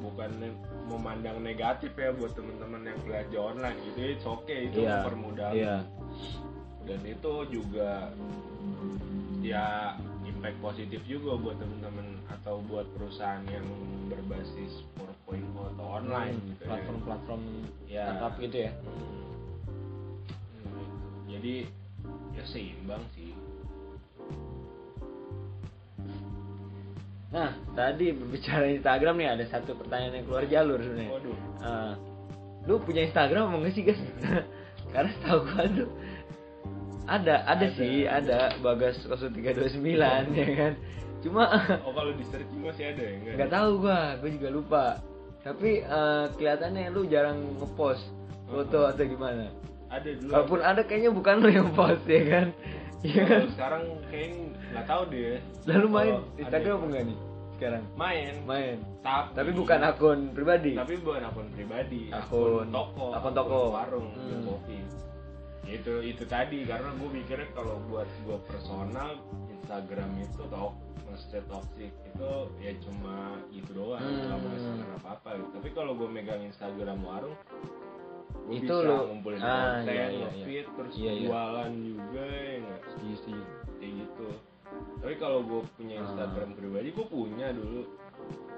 [0.00, 0.30] bukan
[0.88, 5.76] memandang negatif ya buat teman-teman yang belanja online gitu it's okay itu Iya, mempermudah iya
[6.82, 8.10] dan itu juga
[9.38, 9.94] ya
[10.24, 13.64] impact positif juga buat teman-teman atau buat perusahaan yang
[14.08, 14.82] berbasis
[15.28, 16.66] 4.0 atau online Hmm, gitu ya.
[16.70, 17.42] platform-platform
[17.84, 18.04] Ya.
[18.08, 19.16] startup gitu ya Hmm.
[21.28, 21.54] jadi
[22.32, 23.17] ya seimbang sih
[27.28, 31.12] nah tadi berbicara Instagram nih ada satu pertanyaan yang keluar jalur sebenarnya.
[31.12, 31.36] Waduh.
[31.60, 31.92] Eh,
[32.64, 34.00] lu punya Instagram apa enggak sih guys
[34.96, 35.88] karena tahu gua tuh
[37.08, 37.76] ada ada, Ada.
[37.76, 38.52] sih ada.
[38.64, 39.76] bagas 0329
[40.36, 40.72] ya kan?
[41.20, 41.44] Cuma
[41.84, 44.84] oh kalau di searching masih ada ya enggak nggak tahu gua gua juga lupa.
[45.44, 48.04] Tapi eh, kelihatannya lu jarang ngepost
[48.48, 49.52] foto atau gimana?
[49.88, 50.30] Ada dulu.
[50.32, 52.46] Walaupun ada kayaknya bukan lu yang post ya kan
[53.02, 53.42] iya kan?
[53.54, 54.38] sekarang kayaknya
[54.72, 55.38] nggak tahu deh.
[55.64, 56.12] Lalu main.
[56.14, 57.18] Ada Instagram enggak nih
[57.54, 57.82] sekarang?
[57.94, 58.32] Main.
[58.44, 58.76] Main.
[59.00, 60.72] Tapi tapi bukan akun pribadi?
[60.74, 63.06] Tapi bukan akun pribadi Akun- toko.
[63.12, 63.60] Akun toko.
[63.72, 64.28] warung Hmm.
[64.28, 64.78] yang kopi.
[65.64, 69.20] Itu itu tadi karena gue mikirnya kalau buat gue personal
[69.52, 70.72] Instagram itu tok
[71.04, 73.16] maksudnya toxic itu ya cuma
[73.48, 74.28] gitu doang Hmm.
[74.28, 75.48] nggak menghasilkan apa apa gitu.
[75.56, 77.36] tapi kalau gue megang Instagram warung
[78.48, 81.22] Itu bisa lu- ngumpulin ah, konten iya, iya, nge-feed, terus Iya, iya.
[81.24, 83.42] jualan juga ya nggak Setuju, setuju.
[83.76, 84.28] kayak gitu
[84.98, 86.02] tapi kalau gue punya Ah.
[86.04, 87.82] Instagram pribadi gue punya dulu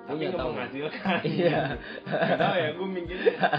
[0.03, 0.51] tapi nggak tahu.
[0.51, 1.61] menghasilkan Iya.
[2.41, 3.19] Tau ya gue mikir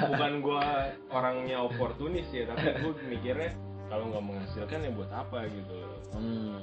[0.09, 0.63] bukan gue
[1.09, 3.51] orangnya oportunis ya tapi gue mikirnya
[3.87, 6.57] kalau nggak menghasilkan ya buat apa gitu loh hmm.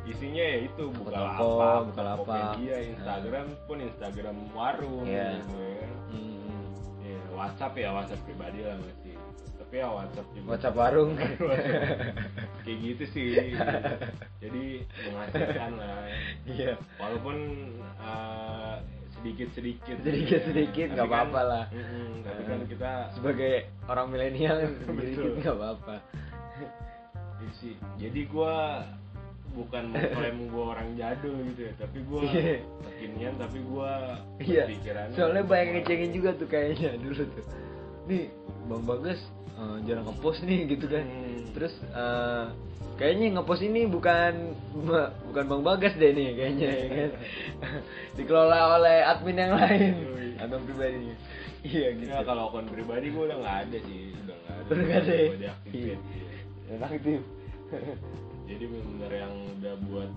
[0.06, 2.26] isinya ya itu Toko, Bukalapak, Bukalapak.
[2.26, 5.30] Tokopedia, Instagram pun Instagram warung Iya.
[5.40, 5.92] gitu ya kan.
[6.08, 6.64] Hmm.
[7.02, 9.14] Ya, WhatsApp ya WhatsApp pribadi lah masih
[9.56, 11.12] tapi ya WhatsApp juga WhatsApp warung
[12.64, 13.30] kayak gitu sih
[14.38, 14.64] jadi
[15.04, 16.06] menghasilkan lah
[16.46, 17.38] iya walaupun
[19.16, 21.64] sedikit sedikit Sedikit- sedikit, nggak apa-apa lah.
[22.22, 22.68] tapi kan Eh.
[22.70, 23.54] kita sebagai
[23.84, 25.96] orang milenial sedikit nggak apa-apa
[27.56, 28.86] sih jadi gua
[29.56, 32.56] bukan mengklaim gua orang jadul gitu ya tapi gua Iya.
[32.86, 33.92] kekinian tapi gua
[34.38, 37.46] iya pikirannya soalnya banyak ngecengin juga tuh kayaknya dulu tuh
[38.06, 38.24] nih
[38.66, 39.20] bang bagas
[39.56, 41.42] eh, jarang ngepost nih gitu kan Hmm.
[41.56, 42.46] terus eh,
[42.96, 44.34] kayaknya ngepost ini bukan
[45.26, 47.12] bukan bang bagas deh nih kayaknya ya kan
[48.20, 50.30] dikelola oleh admin yang lain Yoi.
[50.38, 51.16] atau pribadinya
[51.64, 54.84] iya gitu Ya, kalau akun pribadi gua udah nggak ada sih udah nggak ada Udah
[54.84, 55.54] nggak ada ya?
[55.68, 55.96] Iya.
[56.78, 57.22] Aktif
[58.46, 60.10] jadi benar-benar yang udah buat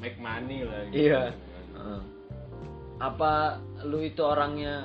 [0.00, 1.22] make money lah gitu Iya.
[1.76, 2.00] Heeh.
[3.00, 4.84] apa lu itu orangnya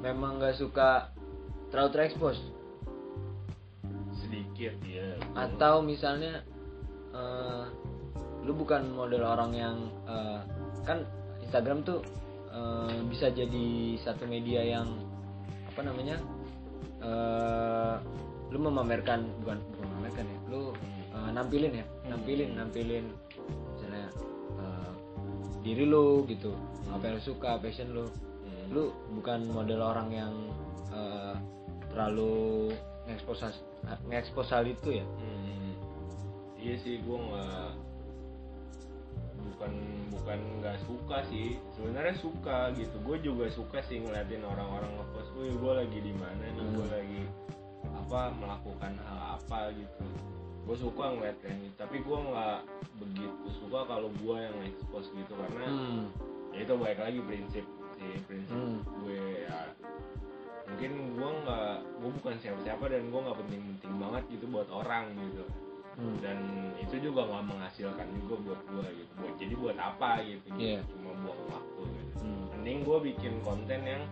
[0.00, 1.12] memang nggak suka
[1.68, 2.38] terlalu terekspos
[4.16, 6.40] sedikit ya atau misalnya
[7.12, 7.64] eh,
[8.40, 9.76] lu bukan model orang yang
[10.06, 10.40] eh,
[10.84, 11.04] kan
[11.44, 12.00] Instagram tuh
[12.48, 13.68] eh, bisa jadi
[14.00, 14.88] satu media yang
[15.68, 16.16] apa namanya
[17.00, 17.94] eh,
[18.48, 20.99] lu memamerkan bukan bukan mereka ya lu Hmm.
[21.32, 22.10] Nampilin ya Hmm.
[22.10, 23.06] nampilin nampilin
[23.72, 24.06] misalnya
[24.56, 24.92] eh,
[25.60, 26.52] diri lu gitu
[26.88, 28.06] apa yang lu suka passion lu
[28.40, 28.66] Hmm.
[28.70, 28.82] lu
[29.14, 30.34] bukan model orang yang
[30.90, 31.34] eh,
[31.88, 32.70] terlalu
[33.06, 33.42] ngekspos
[34.06, 35.74] ngekspos hal itu ya Hmm.
[36.56, 37.72] Iya sih, gue nggak
[39.40, 39.72] bukan
[40.12, 41.56] bukan nggak suka sih.
[41.72, 42.96] Sebenarnya suka gitu.
[43.00, 45.32] Gue juga suka sih ngeliatin orang-orang ngepost.
[45.36, 46.64] Wih, gue lagi di mana nih?
[46.70, 46.92] Gue Hmm.
[46.92, 47.22] lagi
[47.96, 50.04] apa melakukan hal apa gitu.
[50.70, 51.74] Gue suka ngeliat kayak gitu.
[51.76, 52.58] Tapi gue nggak
[52.96, 56.04] begitu suka kalau gue yang expose gitu karena hmm.
[56.52, 58.78] ya itu baik lagi prinsip sih prinsip Hmm.
[59.02, 59.66] gue ya
[60.64, 65.42] mungkin gue nggak gue bukan siapa-siapa dan gue nggak penting-penting banget gitu buat orang gitu
[65.90, 66.16] Hmm.
[66.22, 66.38] dan
[66.78, 70.80] itu juga nggak menghasilkan juga buat gue gitu buat jadi buat apa gitu Iya.
[70.86, 72.44] cuma buang waktu gitu Hmm.
[72.54, 74.02] mending gue bikin konten yang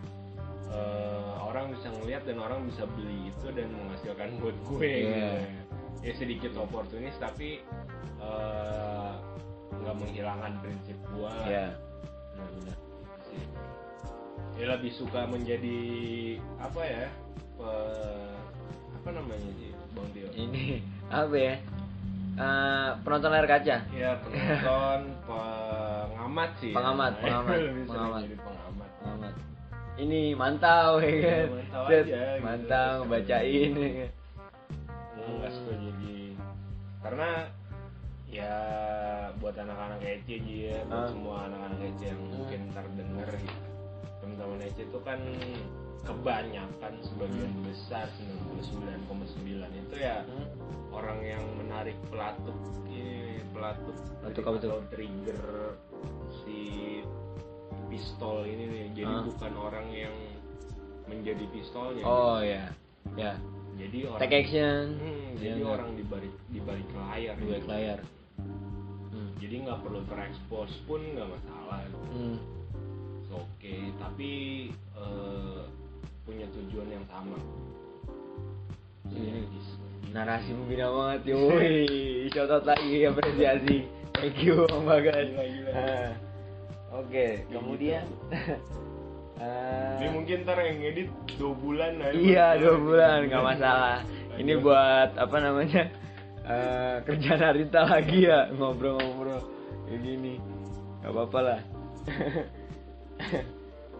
[0.68, 5.06] eh, orang bisa ngeliat dan orang bisa beli itu dan menghasilkan buat gue Iya.
[5.06, 5.67] gitu.
[5.98, 7.60] Ya sedikit oportunis tapi
[8.18, 9.12] eh,
[9.70, 11.66] nggak menghilangkan prinsip gue lah ya
[12.32, 12.76] benar-benar
[13.24, 13.42] sih.
[14.54, 15.78] Ya lebih suka menjadi
[16.58, 17.06] apa ya?
[17.54, 18.34] pe-
[18.92, 20.28] apa namanya sih, Bang Tio?
[20.32, 21.54] ini apa ya
[22.38, 26.70] Eh, penonton layar kaca Ya penonton, pengamat sih.
[26.70, 27.22] Pengamat, ya.
[27.24, 28.22] pengamat, pengamat.
[28.22, 28.90] jadi pengamat.
[28.96, 29.34] Selamat.
[29.98, 32.38] ini mantau ya Iya, kan mantau aja gitu.
[32.38, 34.10] mantau bacain ya kan
[35.18, 35.87] Gue nggak jadi
[37.08, 37.48] karena
[38.28, 38.52] ya
[39.40, 41.08] buat anak-anak aja ya, buat Ah.
[41.08, 42.32] semua anak-anak kece yang Hmm.
[42.36, 43.68] mungkin terdengar gitu.
[44.20, 45.20] Teman-teman kece itu kan
[46.04, 47.64] kebanyakan sebagian Hmm.
[47.64, 50.46] besar 99,9 itu ya Hmm.
[50.92, 52.56] orang yang menarik pelatuk
[52.86, 54.68] ini pelatuk Pelatuk tuh?
[54.68, 55.40] atau trigger
[56.44, 56.60] si
[57.88, 59.24] pistol ini nih jadi Ah.
[59.24, 60.12] bukan orang yang
[61.08, 62.68] menjadi pistolnya oh ya
[63.16, 63.32] ya
[63.78, 65.72] jadi orang take action Hmm, Iya, jadi nggak?
[65.72, 67.70] orang di balik di balik layar di balik gitu.
[67.70, 67.98] layar
[69.08, 69.30] hmm.
[69.38, 72.38] jadi nggak perlu terekspos pun nggak masalah Hmm.
[73.30, 74.30] oke tapi
[74.92, 75.60] eh,
[76.22, 77.38] punya tujuan yang sama
[79.08, 79.68] Ini Sinergis.
[80.10, 81.86] narasi membina banget yoi
[82.32, 83.76] shoutout lagi apresiasi
[84.12, 85.28] thank you Bang Bagas.
[85.70, 86.10] Ah.
[86.94, 88.04] oke kemudian
[89.38, 91.08] ini mungkin ntar yang edit
[91.38, 93.98] dua bulan lah iya dua bulan nggak masalah.
[94.38, 95.82] Ini buat apa namanya
[96.46, 99.42] eh kerjaan Arita lagi ya ngobrol-ngobrol
[99.86, 100.34] kayak gini.
[101.02, 101.60] Nggak apa-apa lah.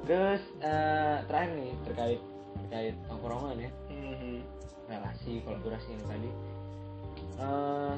[0.08, 2.20] Terus eh, terakhir nih terkait
[2.66, 3.70] terkait tongkrongan ya.
[3.90, 4.40] Mhm.
[4.88, 6.30] relasi kolaborasi yang tadi.
[7.38, 7.94] Eh,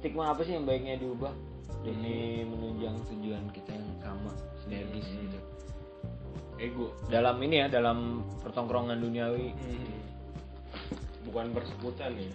[0.00, 1.34] stigma apa sih yang baiknya diubah
[1.84, 4.32] demi menunjang tujuan kita yang sama
[4.64, 5.20] sinergis Hmm.
[5.28, 5.38] gitu
[6.60, 7.98] ego dalam ini ya dalam
[8.38, 9.88] pertongkrongan duniawi Mhm.
[11.22, 12.32] bukan persekutan ya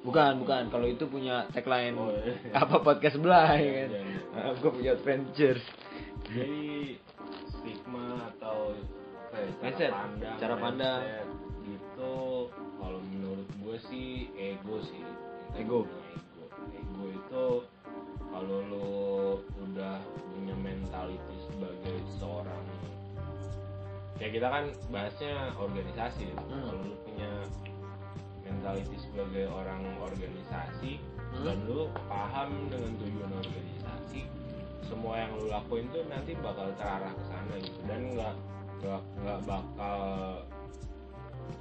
[0.00, 2.34] bukan bukan kalau itu punya tagline Oh, iya.
[2.60, 5.58] apa podcast sebelah ya kan Iya, gue punya adventure
[6.24, 6.98] jadi
[7.48, 8.82] stigma atau ya,
[9.32, 9.92] cara Mindset.
[9.92, 11.00] pandang Cara pandang.
[11.64, 12.14] gitu
[12.76, 15.02] kalau menurut gue sih ego sih
[15.54, 15.86] Ego.
[15.86, 16.44] ego
[16.74, 17.44] ego itu
[24.16, 26.36] ya kita kan bahasnya organisasi ya.
[26.38, 26.64] Hmm.
[26.64, 27.30] kalau lu punya
[28.44, 31.00] mentality sebagai orang organisasi
[31.34, 31.42] Hmm.
[31.42, 34.22] dan lu paham dengan tujuan organisasi
[34.86, 38.34] semua yang lu lakuin tuh nanti bakal terarah ke sana gitu dan nggak
[38.78, 39.98] nggak nggak bakal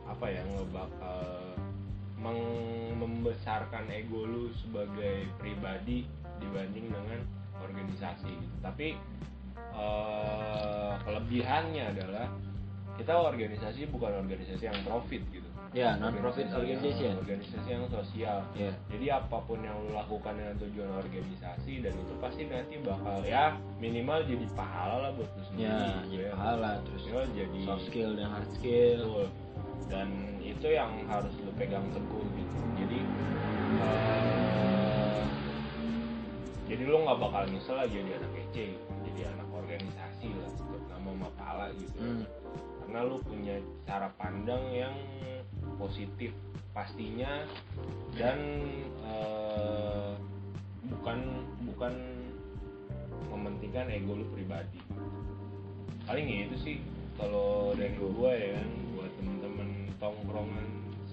[0.05, 1.21] apa ya nggak bakal
[2.21, 6.05] meng- membesarkan ego lu sebagai pribadi
[6.37, 7.19] dibanding dengan
[7.57, 8.93] organisasi gitu tapi
[9.55, 12.27] eh, kelebihannya adalah
[12.93, 16.61] kita organisasi bukan organisasi yang profit gitu ya non profit Organisasi
[17.01, 21.81] yang- organization organisasi yang sosial ya jadi apa pun yang lo lakukan dengan tujuan organisasi
[21.81, 26.13] dan itu pasti nanti bakal ya minimal jadi pahala lah buat lo sendiri ya gitu
[26.13, 26.33] jadi ya.
[26.37, 29.27] pahala terus Ya, jadi soft skill dan hard skill Betul.
[29.89, 30.07] dan
[30.39, 32.99] itu yang harus lo pegang teguh gitu jadi
[33.81, 35.23] eh,
[36.69, 38.92] jadi lo nggak bakal nyesel lah jadi anak kece gitu.
[39.13, 41.97] Jadi anak organisasi lah tetap nama sama pala gitu.
[42.01, 42.25] Hmm.
[42.81, 44.95] karena lu punya cara pandang yang
[45.77, 46.33] positif
[46.73, 47.45] pastinya
[48.17, 48.37] dan
[49.05, 50.11] eh,
[50.89, 51.17] bukan
[51.69, 51.93] bukan
[53.29, 54.81] mementingkan ego lu pribadi.
[56.09, 56.75] Paling itu sih
[57.15, 59.69] kalau dari gua ya kan buat temen-temen
[60.01, 60.67] tongkrongan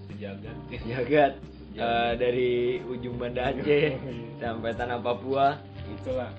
[0.09, 0.57] sejagat.
[0.73, 1.33] Jagat
[1.77, 2.51] eh, dari
[2.81, 3.93] ujung Banda Aceh
[4.41, 5.61] sampai tanah Papua.
[6.01, 6.33] Itulah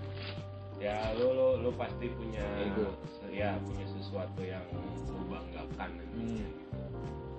[0.82, 2.90] ya lu lu lu pasti punya Ego.
[3.30, 4.66] ya punya sesuatu yang
[5.06, 6.26] lu banggakan Hmm.
[6.34, 6.44] gitu.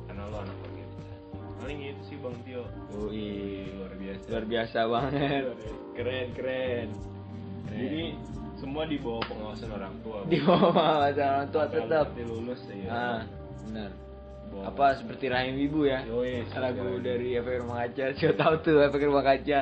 [0.07, 2.63] karena lu anak organisasi paling paling itu sih bang Tio
[3.03, 5.41] Wih, luar biasa luar biasa banget.
[5.43, 5.69] Biasa.
[5.93, 6.87] Keren, keren.
[7.67, 8.03] jadi
[8.55, 10.71] semua di bawah pengawasan orang tua di bawah
[11.05, 12.05] orang tua tetap.
[12.09, 13.21] nanti lulus ya Ah,
[13.61, 13.91] benar.
[13.91, 15.99] Di bawah Apa seperti Rahim Ibu ya?
[16.05, 19.59] Yoi, lagu dari efek rumah kaca siapa tahu tuh efek rumah kaca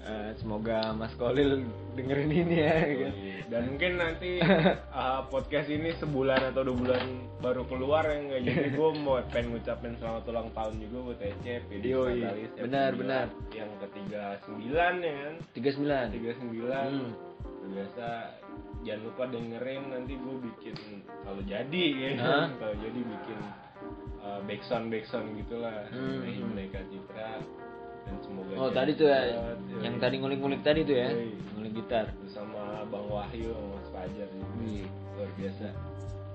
[0.00, 3.12] Eh, semoga Mas Kolil dengerin ini ya kan?
[3.48, 7.04] dan mungkin nanti uh, podcast ini sebulan atau dua bulan
[7.38, 11.54] baru keluar yang nggak jadi gue mau pengen ngucapin selamat ulang tahun juga buat Ece
[11.74, 13.26] Yoi, Fatalis, yang benar, sembilan- benar.
[13.50, 17.12] yang ketiga sembilan ya kan 39 tiga sembilan Hmm.
[17.68, 18.06] biasa
[18.80, 20.76] jangan lupa dengerin nanti gue bikin
[21.20, 22.46] kalau jadi ya Hah?
[22.54, 23.38] kalau jadi bikin
[24.20, 26.22] uh, backsound backsound gitulah Hmm.
[26.22, 26.54] hmm.
[26.54, 27.44] Mereka Citra
[28.08, 29.84] dan semoga Oh tadi tuh ya, yoi.
[29.84, 31.36] yang tadi ngulik-ngulik tadi tuh ya, Yoi.
[31.54, 32.06] ngulik gitar.
[32.18, 34.28] bersama Bang Wahyu Mas Fajar.
[34.58, 35.66] Wih, luar biasa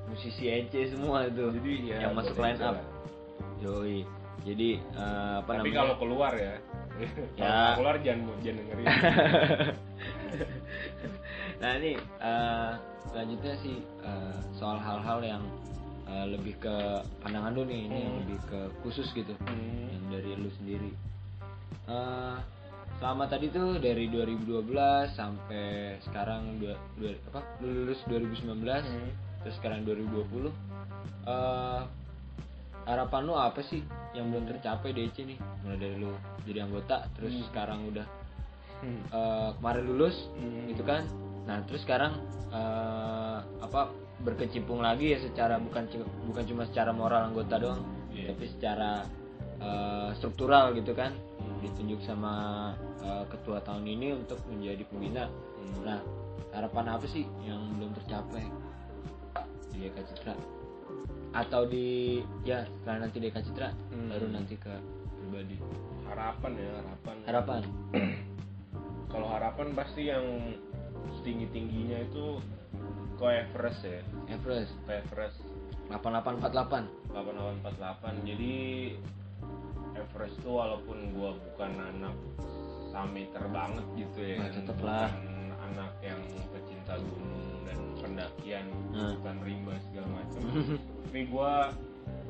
[0.05, 1.49] musisi EC semua itu.
[1.51, 2.77] jadi ya yang masuk line up.
[2.77, 2.85] lah.
[3.59, 4.05] Yoi.
[4.43, 5.79] Jadi eh, apa tapi namanya?
[5.79, 6.53] kalau keluar ya
[7.39, 7.47] Ya.
[7.47, 8.85] kalau keluar jangan jangan dengerin
[11.61, 12.71] nah ini eh,
[13.07, 15.43] selanjutnya sih eh, soal hal-hal yang
[16.03, 16.75] eh, lebih ke
[17.23, 18.21] pandangan lu nih, ini yang Hmm.
[18.27, 19.87] lebih ke khusus gitu, Hmm.
[19.87, 20.91] yang dari lu sendiri.
[21.83, 22.37] Eh,
[22.97, 24.63] selama tadi tuh dari 2012
[25.11, 29.11] sampai sekarang dua, dua- apa lu lulus 2019 Hmm.
[29.41, 30.53] terus sekarang 2020
[31.23, 31.81] eh
[32.83, 33.79] harapan lu apa sih
[34.13, 36.11] yang belum tercapai DC nih mulai dari lu
[36.43, 37.45] jadi anggota terus Hmm.
[37.51, 38.07] sekarang udah
[38.79, 39.01] Hmm.
[39.09, 40.63] eh, kemarin lulus Hmm.
[40.67, 41.03] gitu kan
[41.43, 42.15] nah terus sekarang
[42.49, 43.91] eh, apa
[44.21, 45.89] berkecimpung lagi ya secara bukan
[46.23, 47.81] bukan cuma secara moral anggota doang
[48.13, 48.31] Iya.
[48.31, 49.03] tapi secara
[49.59, 51.15] eh, struktural gitu kan.
[51.63, 52.33] Ditunjuk sama
[52.99, 55.25] eh, ketua tahun ini untuk menjadi pembina.
[55.31, 55.87] Hmm.
[55.87, 55.99] nah
[56.53, 58.43] harapan apa sih yang belum tercapai
[59.73, 60.35] di Eka Citra?
[61.33, 64.11] Atau di ya setelah nanti di Eka Citra Hmm.
[64.11, 64.73] baru nanti ke
[65.17, 65.57] pribadi.
[66.05, 67.15] Harapan ya harapan.
[67.25, 67.61] Harapan?
[69.13, 70.25] Kalau harapan pasti yang
[71.21, 72.37] setinggi tingginya itu
[73.17, 74.01] ke Everest ya.
[74.29, 74.73] Everest?
[74.85, 75.37] Ke Everest.
[75.89, 78.55] 8848 8848 jadi
[79.95, 82.15] Everest tuh walaupun gua bukan anak
[82.87, 85.09] summiter banget gitu ya Nah, tetep lah.
[85.63, 87.33] anak yang pecinta gunung
[87.63, 89.15] dan pendakian Nah.
[89.17, 90.41] bukan rimba segala macam
[91.03, 91.71] tapi gua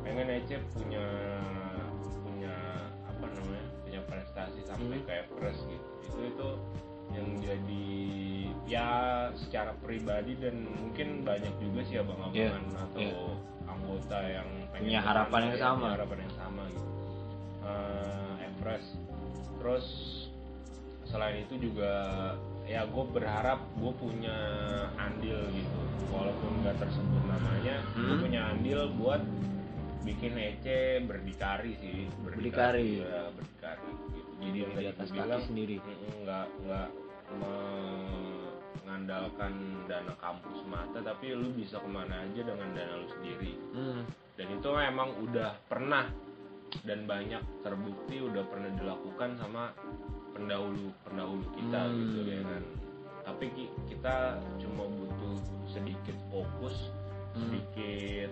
[0.02, 1.06] pengen Ece punya
[2.19, 2.56] punya
[3.03, 5.06] apa namanya punya prestasi sampai Hmm.
[5.06, 6.49] ke Everest gitu itu itu
[7.14, 7.85] yang jadi
[8.65, 8.88] ya
[9.35, 13.15] secara pribadi dan mungkin banyak juga sih abang-abangan Iya, atau iya.
[13.65, 15.88] anggota yang pengen Punya harapan yang ya, sama.
[15.94, 16.90] harapan yang sama gitu
[18.40, 18.95] Everest
[19.58, 19.88] terus
[21.04, 21.94] selain itu juga
[22.64, 24.38] ya gue berharap gue punya
[24.95, 25.80] andil gitu
[26.10, 28.22] walaupun nggak tersebut namanya gue Hmm.
[28.22, 29.22] punya andil buat
[30.04, 30.66] bikin EC
[31.04, 33.00] berdikari sih Berdikari.
[33.00, 34.32] ya, berdikari gitu.
[34.41, 35.76] jadi yang Di atas gue kaki bilang sendiri.
[36.24, 36.90] nggak nggak
[38.76, 39.54] mengandalkan
[39.86, 44.02] dana kampus mata tapi lu bisa ke mana aja dengan dana lu sendiri hmm.
[44.36, 46.06] dan itu memang udah pernah
[46.82, 49.70] dan banyak terbukti udah pernah dilakukan sama
[50.34, 51.95] pendahulu pendahulu kita Hmm.
[51.95, 52.64] gitu ya kan
[53.24, 54.16] tapi ki- kita
[54.58, 55.36] cuma butuh
[55.70, 56.76] sedikit fokus
[57.34, 57.50] Hmm.
[57.50, 58.30] sedikit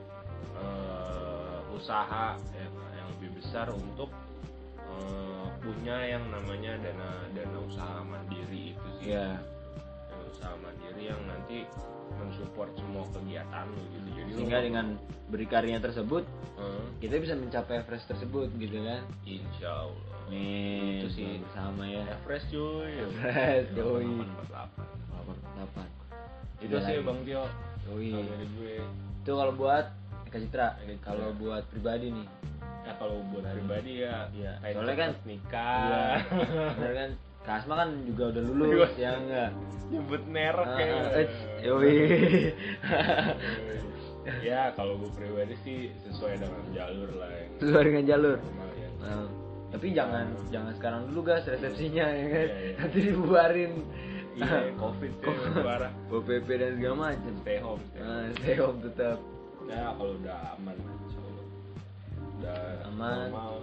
[0.58, 4.10] eh, usaha yang, yang lebih besar untuk
[4.82, 9.40] eh, punya yang namanya dana dana usaha mandiri itu sih dana
[10.42, 11.70] usaha mandiri yang nanti
[12.18, 14.08] mensupport semua kegiatan lu gitu.
[14.12, 14.86] Jadi sehingga dengan
[15.30, 16.26] berdikarinya tersebut
[16.58, 19.02] Eh, kita bisa mencapai Everest tersebut gitu kan?
[19.24, 21.32] Insya Allah nih Itu sih.
[21.42, 22.04] bersama ya.
[22.12, 22.92] Everest cuy.
[22.92, 24.06] Everest, yoi.
[24.06, 26.96] 8848 Itu sih.
[27.02, 27.44] Bang Tio.
[27.88, 28.12] Yoi.
[28.58, 28.78] Gue.
[29.22, 29.86] Itu kalau buat
[30.26, 30.68] Eka Citra
[31.02, 32.28] kalau buat pribadi nih.
[32.82, 34.00] Ya kalau buat pribadi.
[34.00, 34.52] ya Iya.
[34.60, 36.18] pengen Soalnya kan- nikah.
[36.76, 37.10] Bener kan
[37.42, 39.02] Kasma kan juga udah lulus Iya.
[39.02, 39.50] ya enggak?
[39.92, 41.24] Nyebut merek Ah, ya
[41.64, 41.96] yoi.
[44.46, 48.38] Ya kalau gue pribadi sih sesuai dengan jalur lah yang sesuai dengan jalur?
[48.38, 48.90] Normal ya.
[49.02, 49.26] Nah,
[49.68, 52.46] tapi jangan jangan sekarang dulu guys resepsinya ya kan?
[52.46, 52.74] Iya, iya.
[52.78, 53.72] nanti dibubarin.
[54.32, 55.92] Iya covid ya parah.
[56.08, 58.06] OPP dan segala macam Stay home stay home.
[58.06, 59.18] nah, stay home tetap.
[59.66, 60.76] Ya kalau udah aman.
[62.38, 63.18] Udah Aman.
[63.28, 63.54] normal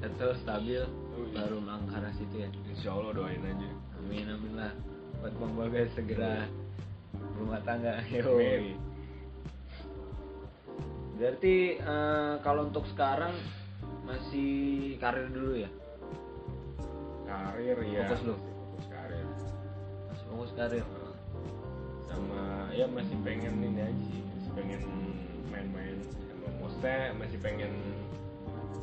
[0.00, 0.80] atau stabil
[1.20, 1.44] Oh, iya.
[1.44, 2.48] baru mengangkat situ ya.
[2.72, 3.70] Insya Allah doain aja.
[4.00, 4.72] Amin amin lah.
[5.20, 6.48] Buat bang bagas segera.
[7.36, 8.00] Rumah tangga.
[8.08, 8.40] Yo.
[11.20, 13.36] Berarti eh, kalau untuk sekarang
[14.08, 15.70] masih karir dulu ya?
[17.28, 18.34] Karir ya Fokus lu?
[18.40, 19.26] Fokus karir.
[20.08, 20.84] Masih fokus karir.
[22.08, 24.22] Sama ya masih pengen ini aja sih.
[24.24, 24.80] Masih pengen
[25.52, 25.96] main-main.
[26.08, 27.72] Sama Maksudnya masih pengen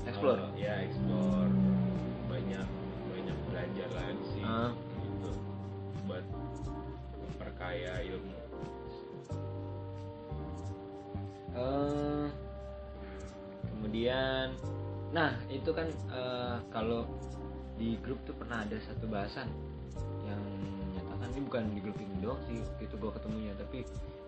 [0.08, 0.42] Explore.
[0.56, 1.52] Eh, ya explore.
[2.32, 2.68] Banyak
[3.12, 4.44] banyak belajar lagi sih.
[4.44, 4.72] Ah.
[5.04, 5.32] gitu.
[6.08, 6.26] Buat
[7.20, 8.36] memperkaya ilmu.
[11.58, 12.28] Eh,
[13.74, 14.54] kemudian
[15.10, 17.08] nah itu kan eh, kalau
[17.80, 19.50] di grup tuh pernah ada satu bahasan
[20.28, 20.42] yang
[20.92, 23.80] menyatakan ini bukan di grup ini doang sih waktu itu gue ketemunya tapi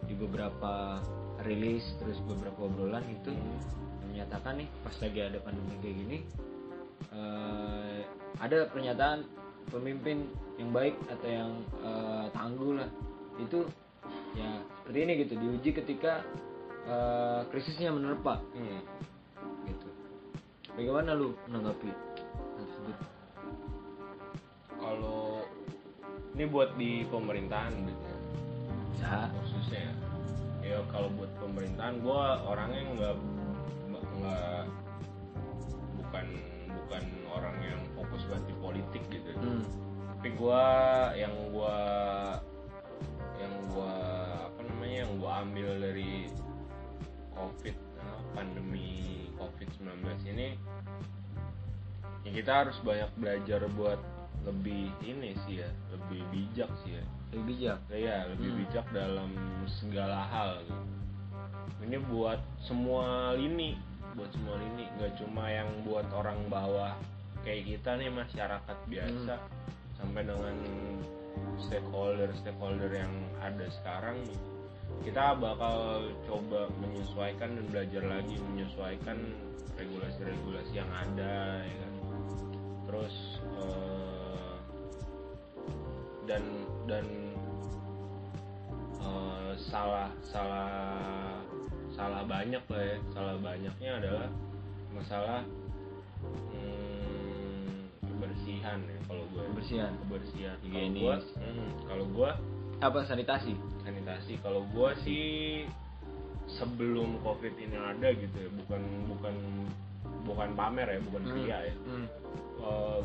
[0.08, 1.04] di beberapa
[1.44, 3.36] rilis terus beberapa obrolan itu
[4.20, 6.18] menyatakan nih pas lagi ada pandemi kayak gini
[7.16, 8.00] eh,
[8.44, 9.24] ada pernyataan
[9.72, 10.28] pemimpin
[10.60, 12.90] yang baik atau yang eh, tangguh lah.
[13.40, 13.64] Itu
[14.36, 16.20] ya seperti ini gitu diuji ketika
[16.84, 18.44] eh, krisisnya menerpa.
[18.52, 18.84] Hmm.
[19.72, 19.88] gitu.
[20.76, 22.98] Bagaimana lu menanggapi hal tersebut?
[24.80, 25.48] Kalau
[26.36, 29.32] ini buat di pemerintahan gitu ya.
[29.40, 29.94] khususnya ya.
[30.60, 33.16] Ya kalau buat pemerintahan gue orangnya nggak
[34.20, 34.68] nggak-
[35.96, 36.26] bukan
[36.70, 39.64] bukan orang yang fokus banget di politik gitu hmm.
[40.12, 40.64] tapi gue
[41.16, 41.78] yang gue
[43.38, 43.94] yang gue
[44.44, 46.14] apa namanya yang gue ambil dari
[47.32, 48.90] covid eh, pandemi
[49.36, 50.48] covid 19 ini
[52.22, 54.00] ya kita harus banyak belajar buat
[54.44, 58.60] lebih ini sih ya lebih bijak sih ya lebih bijak ya lebih Hmm.
[58.60, 59.30] bijak dalam
[59.70, 60.84] segala hal gitu.
[61.80, 63.78] ini buat semua lini
[64.20, 66.92] buat semua lini nggak cuma yang buat orang bawah
[67.48, 69.40] kayak kita nih masyarakat biasa
[69.96, 70.58] sampai dengan
[71.64, 74.40] stakeholder stakeholder yang ada sekarang nih.
[75.08, 79.16] kita bakal coba menyesuaikan dan belajar lagi menyesuaikan
[79.80, 81.94] regulasi-regulasi yang ada ya kan
[82.92, 83.16] terus
[83.56, 84.56] eh,
[86.28, 86.44] dan
[86.92, 87.08] dan
[89.00, 91.40] eh, salah salah
[92.00, 92.98] salah banyak lah ya.
[93.12, 94.28] Salah banyaknya adalah
[94.90, 95.44] masalah
[96.24, 99.92] hmm, kebersihan ya kalau gue Kebersihan.
[100.02, 100.56] kebersihan.
[100.64, 102.30] Kalau gue hmm, kalau gue
[102.80, 103.54] apa sanitasi?
[103.84, 104.34] Sanitasi.
[104.40, 105.28] Kalau gue sih
[106.50, 109.36] sebelum covid ini ada gitu ya bukan bukan
[110.26, 111.32] bukan pamer ya bukan Hmm.
[111.36, 111.76] pria ya.
[111.86, 112.08] Hmm.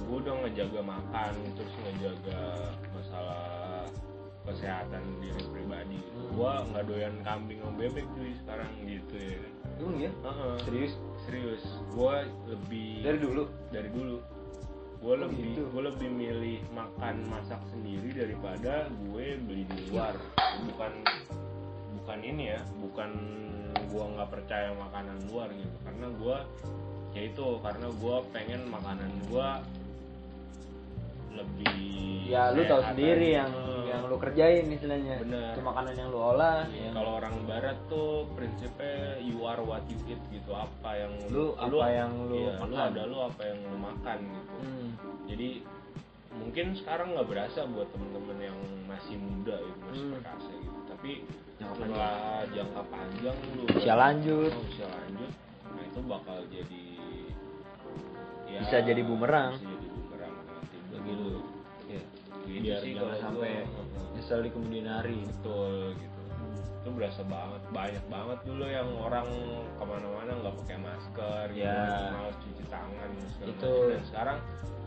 [0.00, 2.42] gue udah ngejaga makan terus ngejaga
[2.90, 3.53] masalah
[4.44, 6.30] kesehatan diri pribadi Hmm.
[6.32, 10.54] gue nggak doyan kambing sama bebek cuy sekarang gitu ya kan ya Heeh.
[10.62, 10.92] serius
[11.24, 12.14] serius gue
[12.46, 14.16] lebih dari dulu dari dulu
[15.00, 15.62] gue Oh, lebih gitu.
[15.68, 20.16] gue lebih milih makan masak sendiri daripada gue beli di luar
[20.64, 20.92] bukan
[22.00, 23.10] bukan ini ya bukan
[23.84, 26.36] gue nggak percaya makanan luar gitu karena gue
[27.14, 29.48] ya itu karena gue pengen makanan gue
[31.34, 33.52] lebih ya lu tahu sendiri yang.
[33.86, 35.52] Yang lu kerjain istilahnya Bener.
[35.52, 39.84] itu makanan yang lu olah Iya, yang kalau orang barat tuh prinsipnya you are what
[39.86, 42.88] you eat gitu apa yang Lu apa yang lu iya, lu makan.
[42.88, 44.88] ada lu apa yang lu makan gitu Hmm.
[45.24, 45.48] jadi
[46.34, 50.14] mungkin sekarang nggak berasa buat temen-temen yang masih muda gitu masih Hmm.
[50.14, 51.12] perkasa gitu tapi
[51.54, 52.18] Jangka setelah
[52.50, 54.50] jangka panjang lu Usia lanjut.
[54.50, 55.32] Oh, lanjut
[55.64, 56.84] nah itu bakal jadi
[58.46, 59.54] ya, Bisa jadi bumerang.
[59.54, 61.38] bisa jadi bumerang nanti Bagi lu.
[62.44, 63.52] Ya gitu biar sih jangan kalau sampai
[64.14, 66.20] nyesel di kemudian hari betul gitu
[66.84, 69.28] itu berasa banget banyak banget dulu yang orang
[69.74, 72.12] ke mana-mana nggak pakai masker gitu, Ya.
[72.12, 73.08] malas cuci tangan
[73.40, 74.38] Itu dan sekarang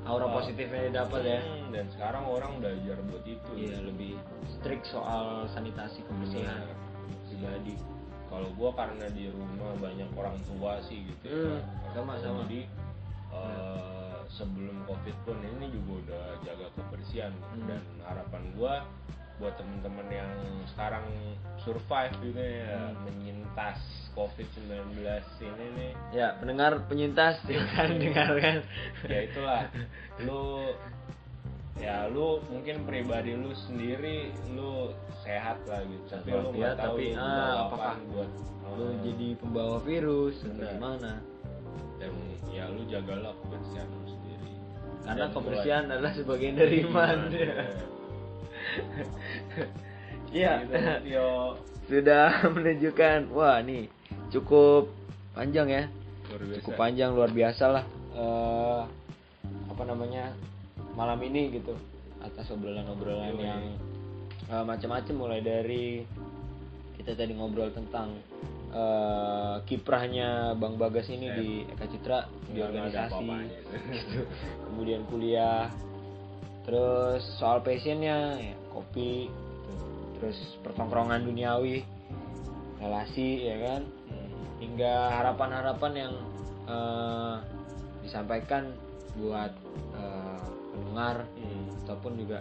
[0.05, 0.33] aura Oh.
[0.37, 4.13] positifnya didapat ya Hmm, dan sekarang orang udah ajar buat itu iya lebih
[4.47, 6.77] strict soal sanitasi kebersihan Bener.
[7.27, 7.75] pribadi
[8.27, 11.89] kalau gua karena di rumah banyak orang tua sih gitu Hmm, ya.
[11.91, 12.45] sama, sama.
[12.45, 12.61] jadi
[13.33, 13.96] eh,
[14.37, 17.33] sebelum covid pun ini juga udah jaga kebersihan.
[17.51, 17.65] Hmm.
[17.65, 18.85] dan harapan gua
[19.37, 20.31] buat temen-temen yang
[20.73, 21.05] sekarang
[21.61, 22.97] survive gitu ya Hmm.
[23.05, 23.77] menyintas
[24.17, 25.91] covid 19 ini nih.
[26.09, 28.65] Ya pendengar penyintas silakan dengarkan.
[29.05, 29.69] Ya itulah.
[30.25, 30.73] Lu
[31.77, 34.89] ya lu mungkin pribadi lu sendiri lu
[35.21, 36.05] sehat lah gitu.
[36.09, 38.31] Tapi lu ya, nggak tahu tapi, ah, apakah buat
[38.73, 41.21] lu eh, jadi pembawa virus atau gimana?
[42.01, 42.13] Dan
[42.49, 44.16] ya lu jagalah kebersihan lu
[45.07, 47.17] karena kebersihan buat- adalah sebagian dari iman.
[50.27, 50.53] Iya.
[51.07, 51.55] Tio.
[51.87, 53.87] sudah menunjukkan wah nih
[54.27, 54.91] cukup
[55.31, 55.83] panjang ya.
[56.27, 56.57] Luar biasa.
[56.59, 57.83] Cukup panjang luar biasa lah
[58.17, 58.81] eh
[59.71, 60.35] apa namanya
[60.99, 61.71] malam ini gitu.
[62.19, 63.63] Atas obrolan-obrolan yang
[64.51, 65.15] eh, macam-macam.
[65.15, 66.03] Mulai dari
[66.99, 68.19] kita tadi ngobrol tentang
[68.69, 72.19] eh, kiprahnya Bang Bagas ini di Eka Citra
[72.51, 74.21] di organisasi gitu.
[74.67, 75.71] kemudian kuliah
[76.63, 79.73] terus soal passionnya ya, kopi gitu.
[80.19, 81.83] terus pertongkrongan duniawi
[82.77, 84.31] relasi ya kan Hmm.
[84.63, 86.13] hingga harapan-harapan yang
[86.67, 87.35] eh,
[88.03, 88.71] disampaikan
[89.15, 89.51] buat
[89.95, 90.43] eh,
[90.75, 91.67] pendengar Hmm.
[91.87, 92.39] ataupun juga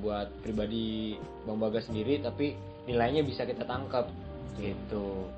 [0.00, 2.54] buat pribadi Bang Bagas sendiri tapi
[2.86, 4.06] nilainya bisa kita tangkap
[4.56, 5.28] gitu.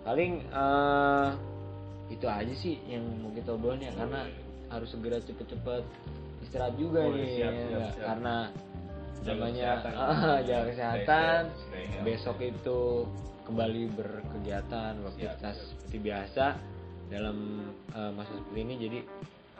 [0.00, 1.28] Paling eh,
[2.10, 4.26] itu aja sih yang mau kita obrolin ya karena
[4.66, 5.82] harus segera cepet-cepet
[6.40, 7.62] istirahat juga Oh, nih siap, ya.
[7.62, 7.94] siap, siap.
[8.02, 8.36] karena
[9.20, 9.92] Jaga namanya kesehatan.
[10.00, 11.40] ah, jaga kesehatan.
[11.60, 12.80] stay besok itu
[13.44, 15.68] kembali berkegiatan beraktivitas siap.
[15.70, 16.44] seperti biasa
[17.06, 17.36] dalam
[17.92, 18.74] eh, masa seperti ini.
[18.80, 18.98] Jadi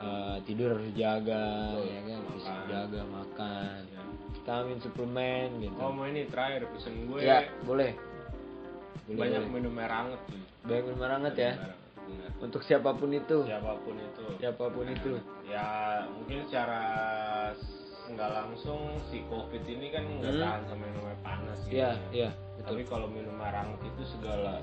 [0.00, 1.84] eh, tidur harus Betul.
[1.86, 2.20] ya kan?
[2.66, 3.78] Jaga makan.
[3.86, 4.02] Ya.
[4.32, 5.76] vitamin suplemen gitu.
[5.76, 7.20] Oh mau ini terakhir pesen gue.
[7.20, 7.92] Ya boleh
[9.10, 10.20] Banyak minum air hangat
[10.60, 12.30] banyak minum air hangat ya Minum air hangat, bener.
[12.40, 14.24] untuk siapa pun itu Siapa pun itu.
[14.36, 15.12] siapa pun itu
[15.44, 15.68] Ya
[16.08, 16.80] mungkin secara
[18.06, 20.42] nggak langsung si covid ini kan nggak Hmm.
[20.42, 21.74] tahan sama minum air panas gitu.
[21.74, 24.58] iya iya betul Tapi kalau minum air hangat itu segala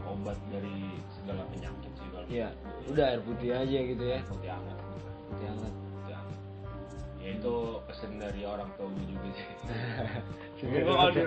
[0.00, 0.78] obat dari
[1.12, 2.48] segala penyakit sih kalau iya
[2.86, 4.78] udah air putih aja gitu ya putih hangat.
[5.28, 6.42] putih hangat Putih hangat.
[7.18, 9.48] Ya itu pesen dari orang tua gue juga sih.
[10.58, 11.22] Kalau di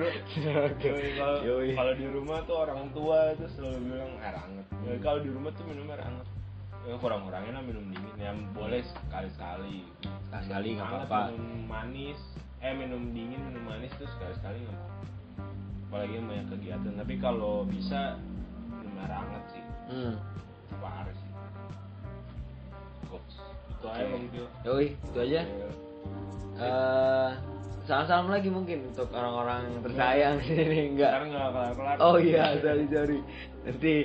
[1.79, 4.67] kalau rumah tuh orang tua itu selalu bilang air hangat.
[4.83, 6.27] Ya, kalau di rumah tuh minum air hangat.
[6.81, 9.87] Ya kurang-kurangin lah minum dingin ya boleh sekali-sekali.
[10.27, 11.19] Sekali-sekali nggak apa-apa.
[11.31, 12.19] Minum manis,
[12.59, 14.99] eh minum dingin minum manis tuh sekali-sekali nggak apa-apa.
[15.87, 16.93] Apalagi yang banyak kegiatan.
[16.99, 18.19] Tapi kalau bisa
[18.67, 19.63] minum air hangat sih.
[19.95, 20.13] hmm.
[20.83, 21.29] Parah sih.
[23.07, 23.33] Coach.
[23.71, 24.03] Itu aja.
[24.67, 25.69] Yoi, itu aja Ya.
[26.61, 27.31] eh
[27.85, 31.11] salam-salam lagi mungkin untuk orang-orang tersayang sini enggak?
[32.01, 33.19] Oh iya sorry sorry.
[33.65, 33.95] Nanti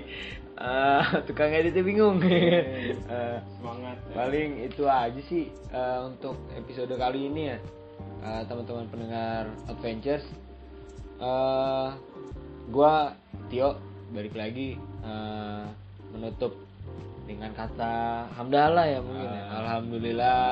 [0.57, 2.19] eh, tukang editnya bingung.
[2.23, 3.97] Eh, Semangat.
[4.11, 4.15] ya.
[4.17, 7.59] paling itu aja sih eh, untuk episode kali ini ya.
[8.25, 10.25] Eh, teman-teman pendengar adventures.
[11.21, 11.89] Eh
[12.69, 13.15] gua
[13.47, 13.79] Tio
[14.11, 14.75] balik lagi
[15.05, 15.65] eh,
[16.15, 16.57] menutup
[17.27, 19.43] dengan kata hamdalah ya mungkin ya.
[19.51, 20.51] alhamdulillah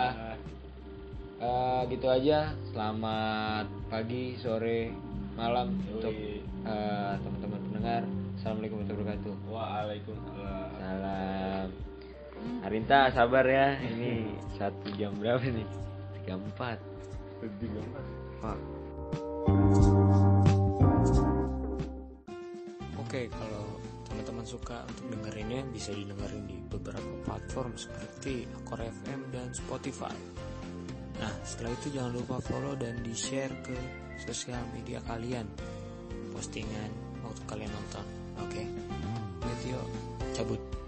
[1.45, 4.89] Eh, gitu aja selamat pagi sore
[5.37, 5.93] malam Yoi.
[5.93, 6.15] untuk
[6.65, 8.03] eh, teman-teman pendengar
[8.41, 10.69] assalamualaikum warahmatullahi wabarakatuh Waalaikumsalam.
[10.81, 11.69] Salam.
[12.65, 13.77] Arinta sabar ya.
[13.77, 15.69] Ini satu jam berapa nih?
[16.17, 16.79] Tiga empat.
[17.61, 18.59] Tiga empat.
[23.05, 23.67] Oke, kalau
[24.09, 30.17] teman-teman suka untuk dengerinnya bisa didengerin di beberapa platform seperti Akor FM dan Spotify.
[31.19, 33.77] Nah, setelah itu jangan lupa follow dan di-share ke
[34.23, 35.47] sosial media kalian.
[36.35, 36.91] Postingan
[37.23, 38.07] waktu kalian nonton.
[38.43, 38.63] Oke.
[39.43, 39.87] Gitu yuk.
[40.35, 40.84] Cabut.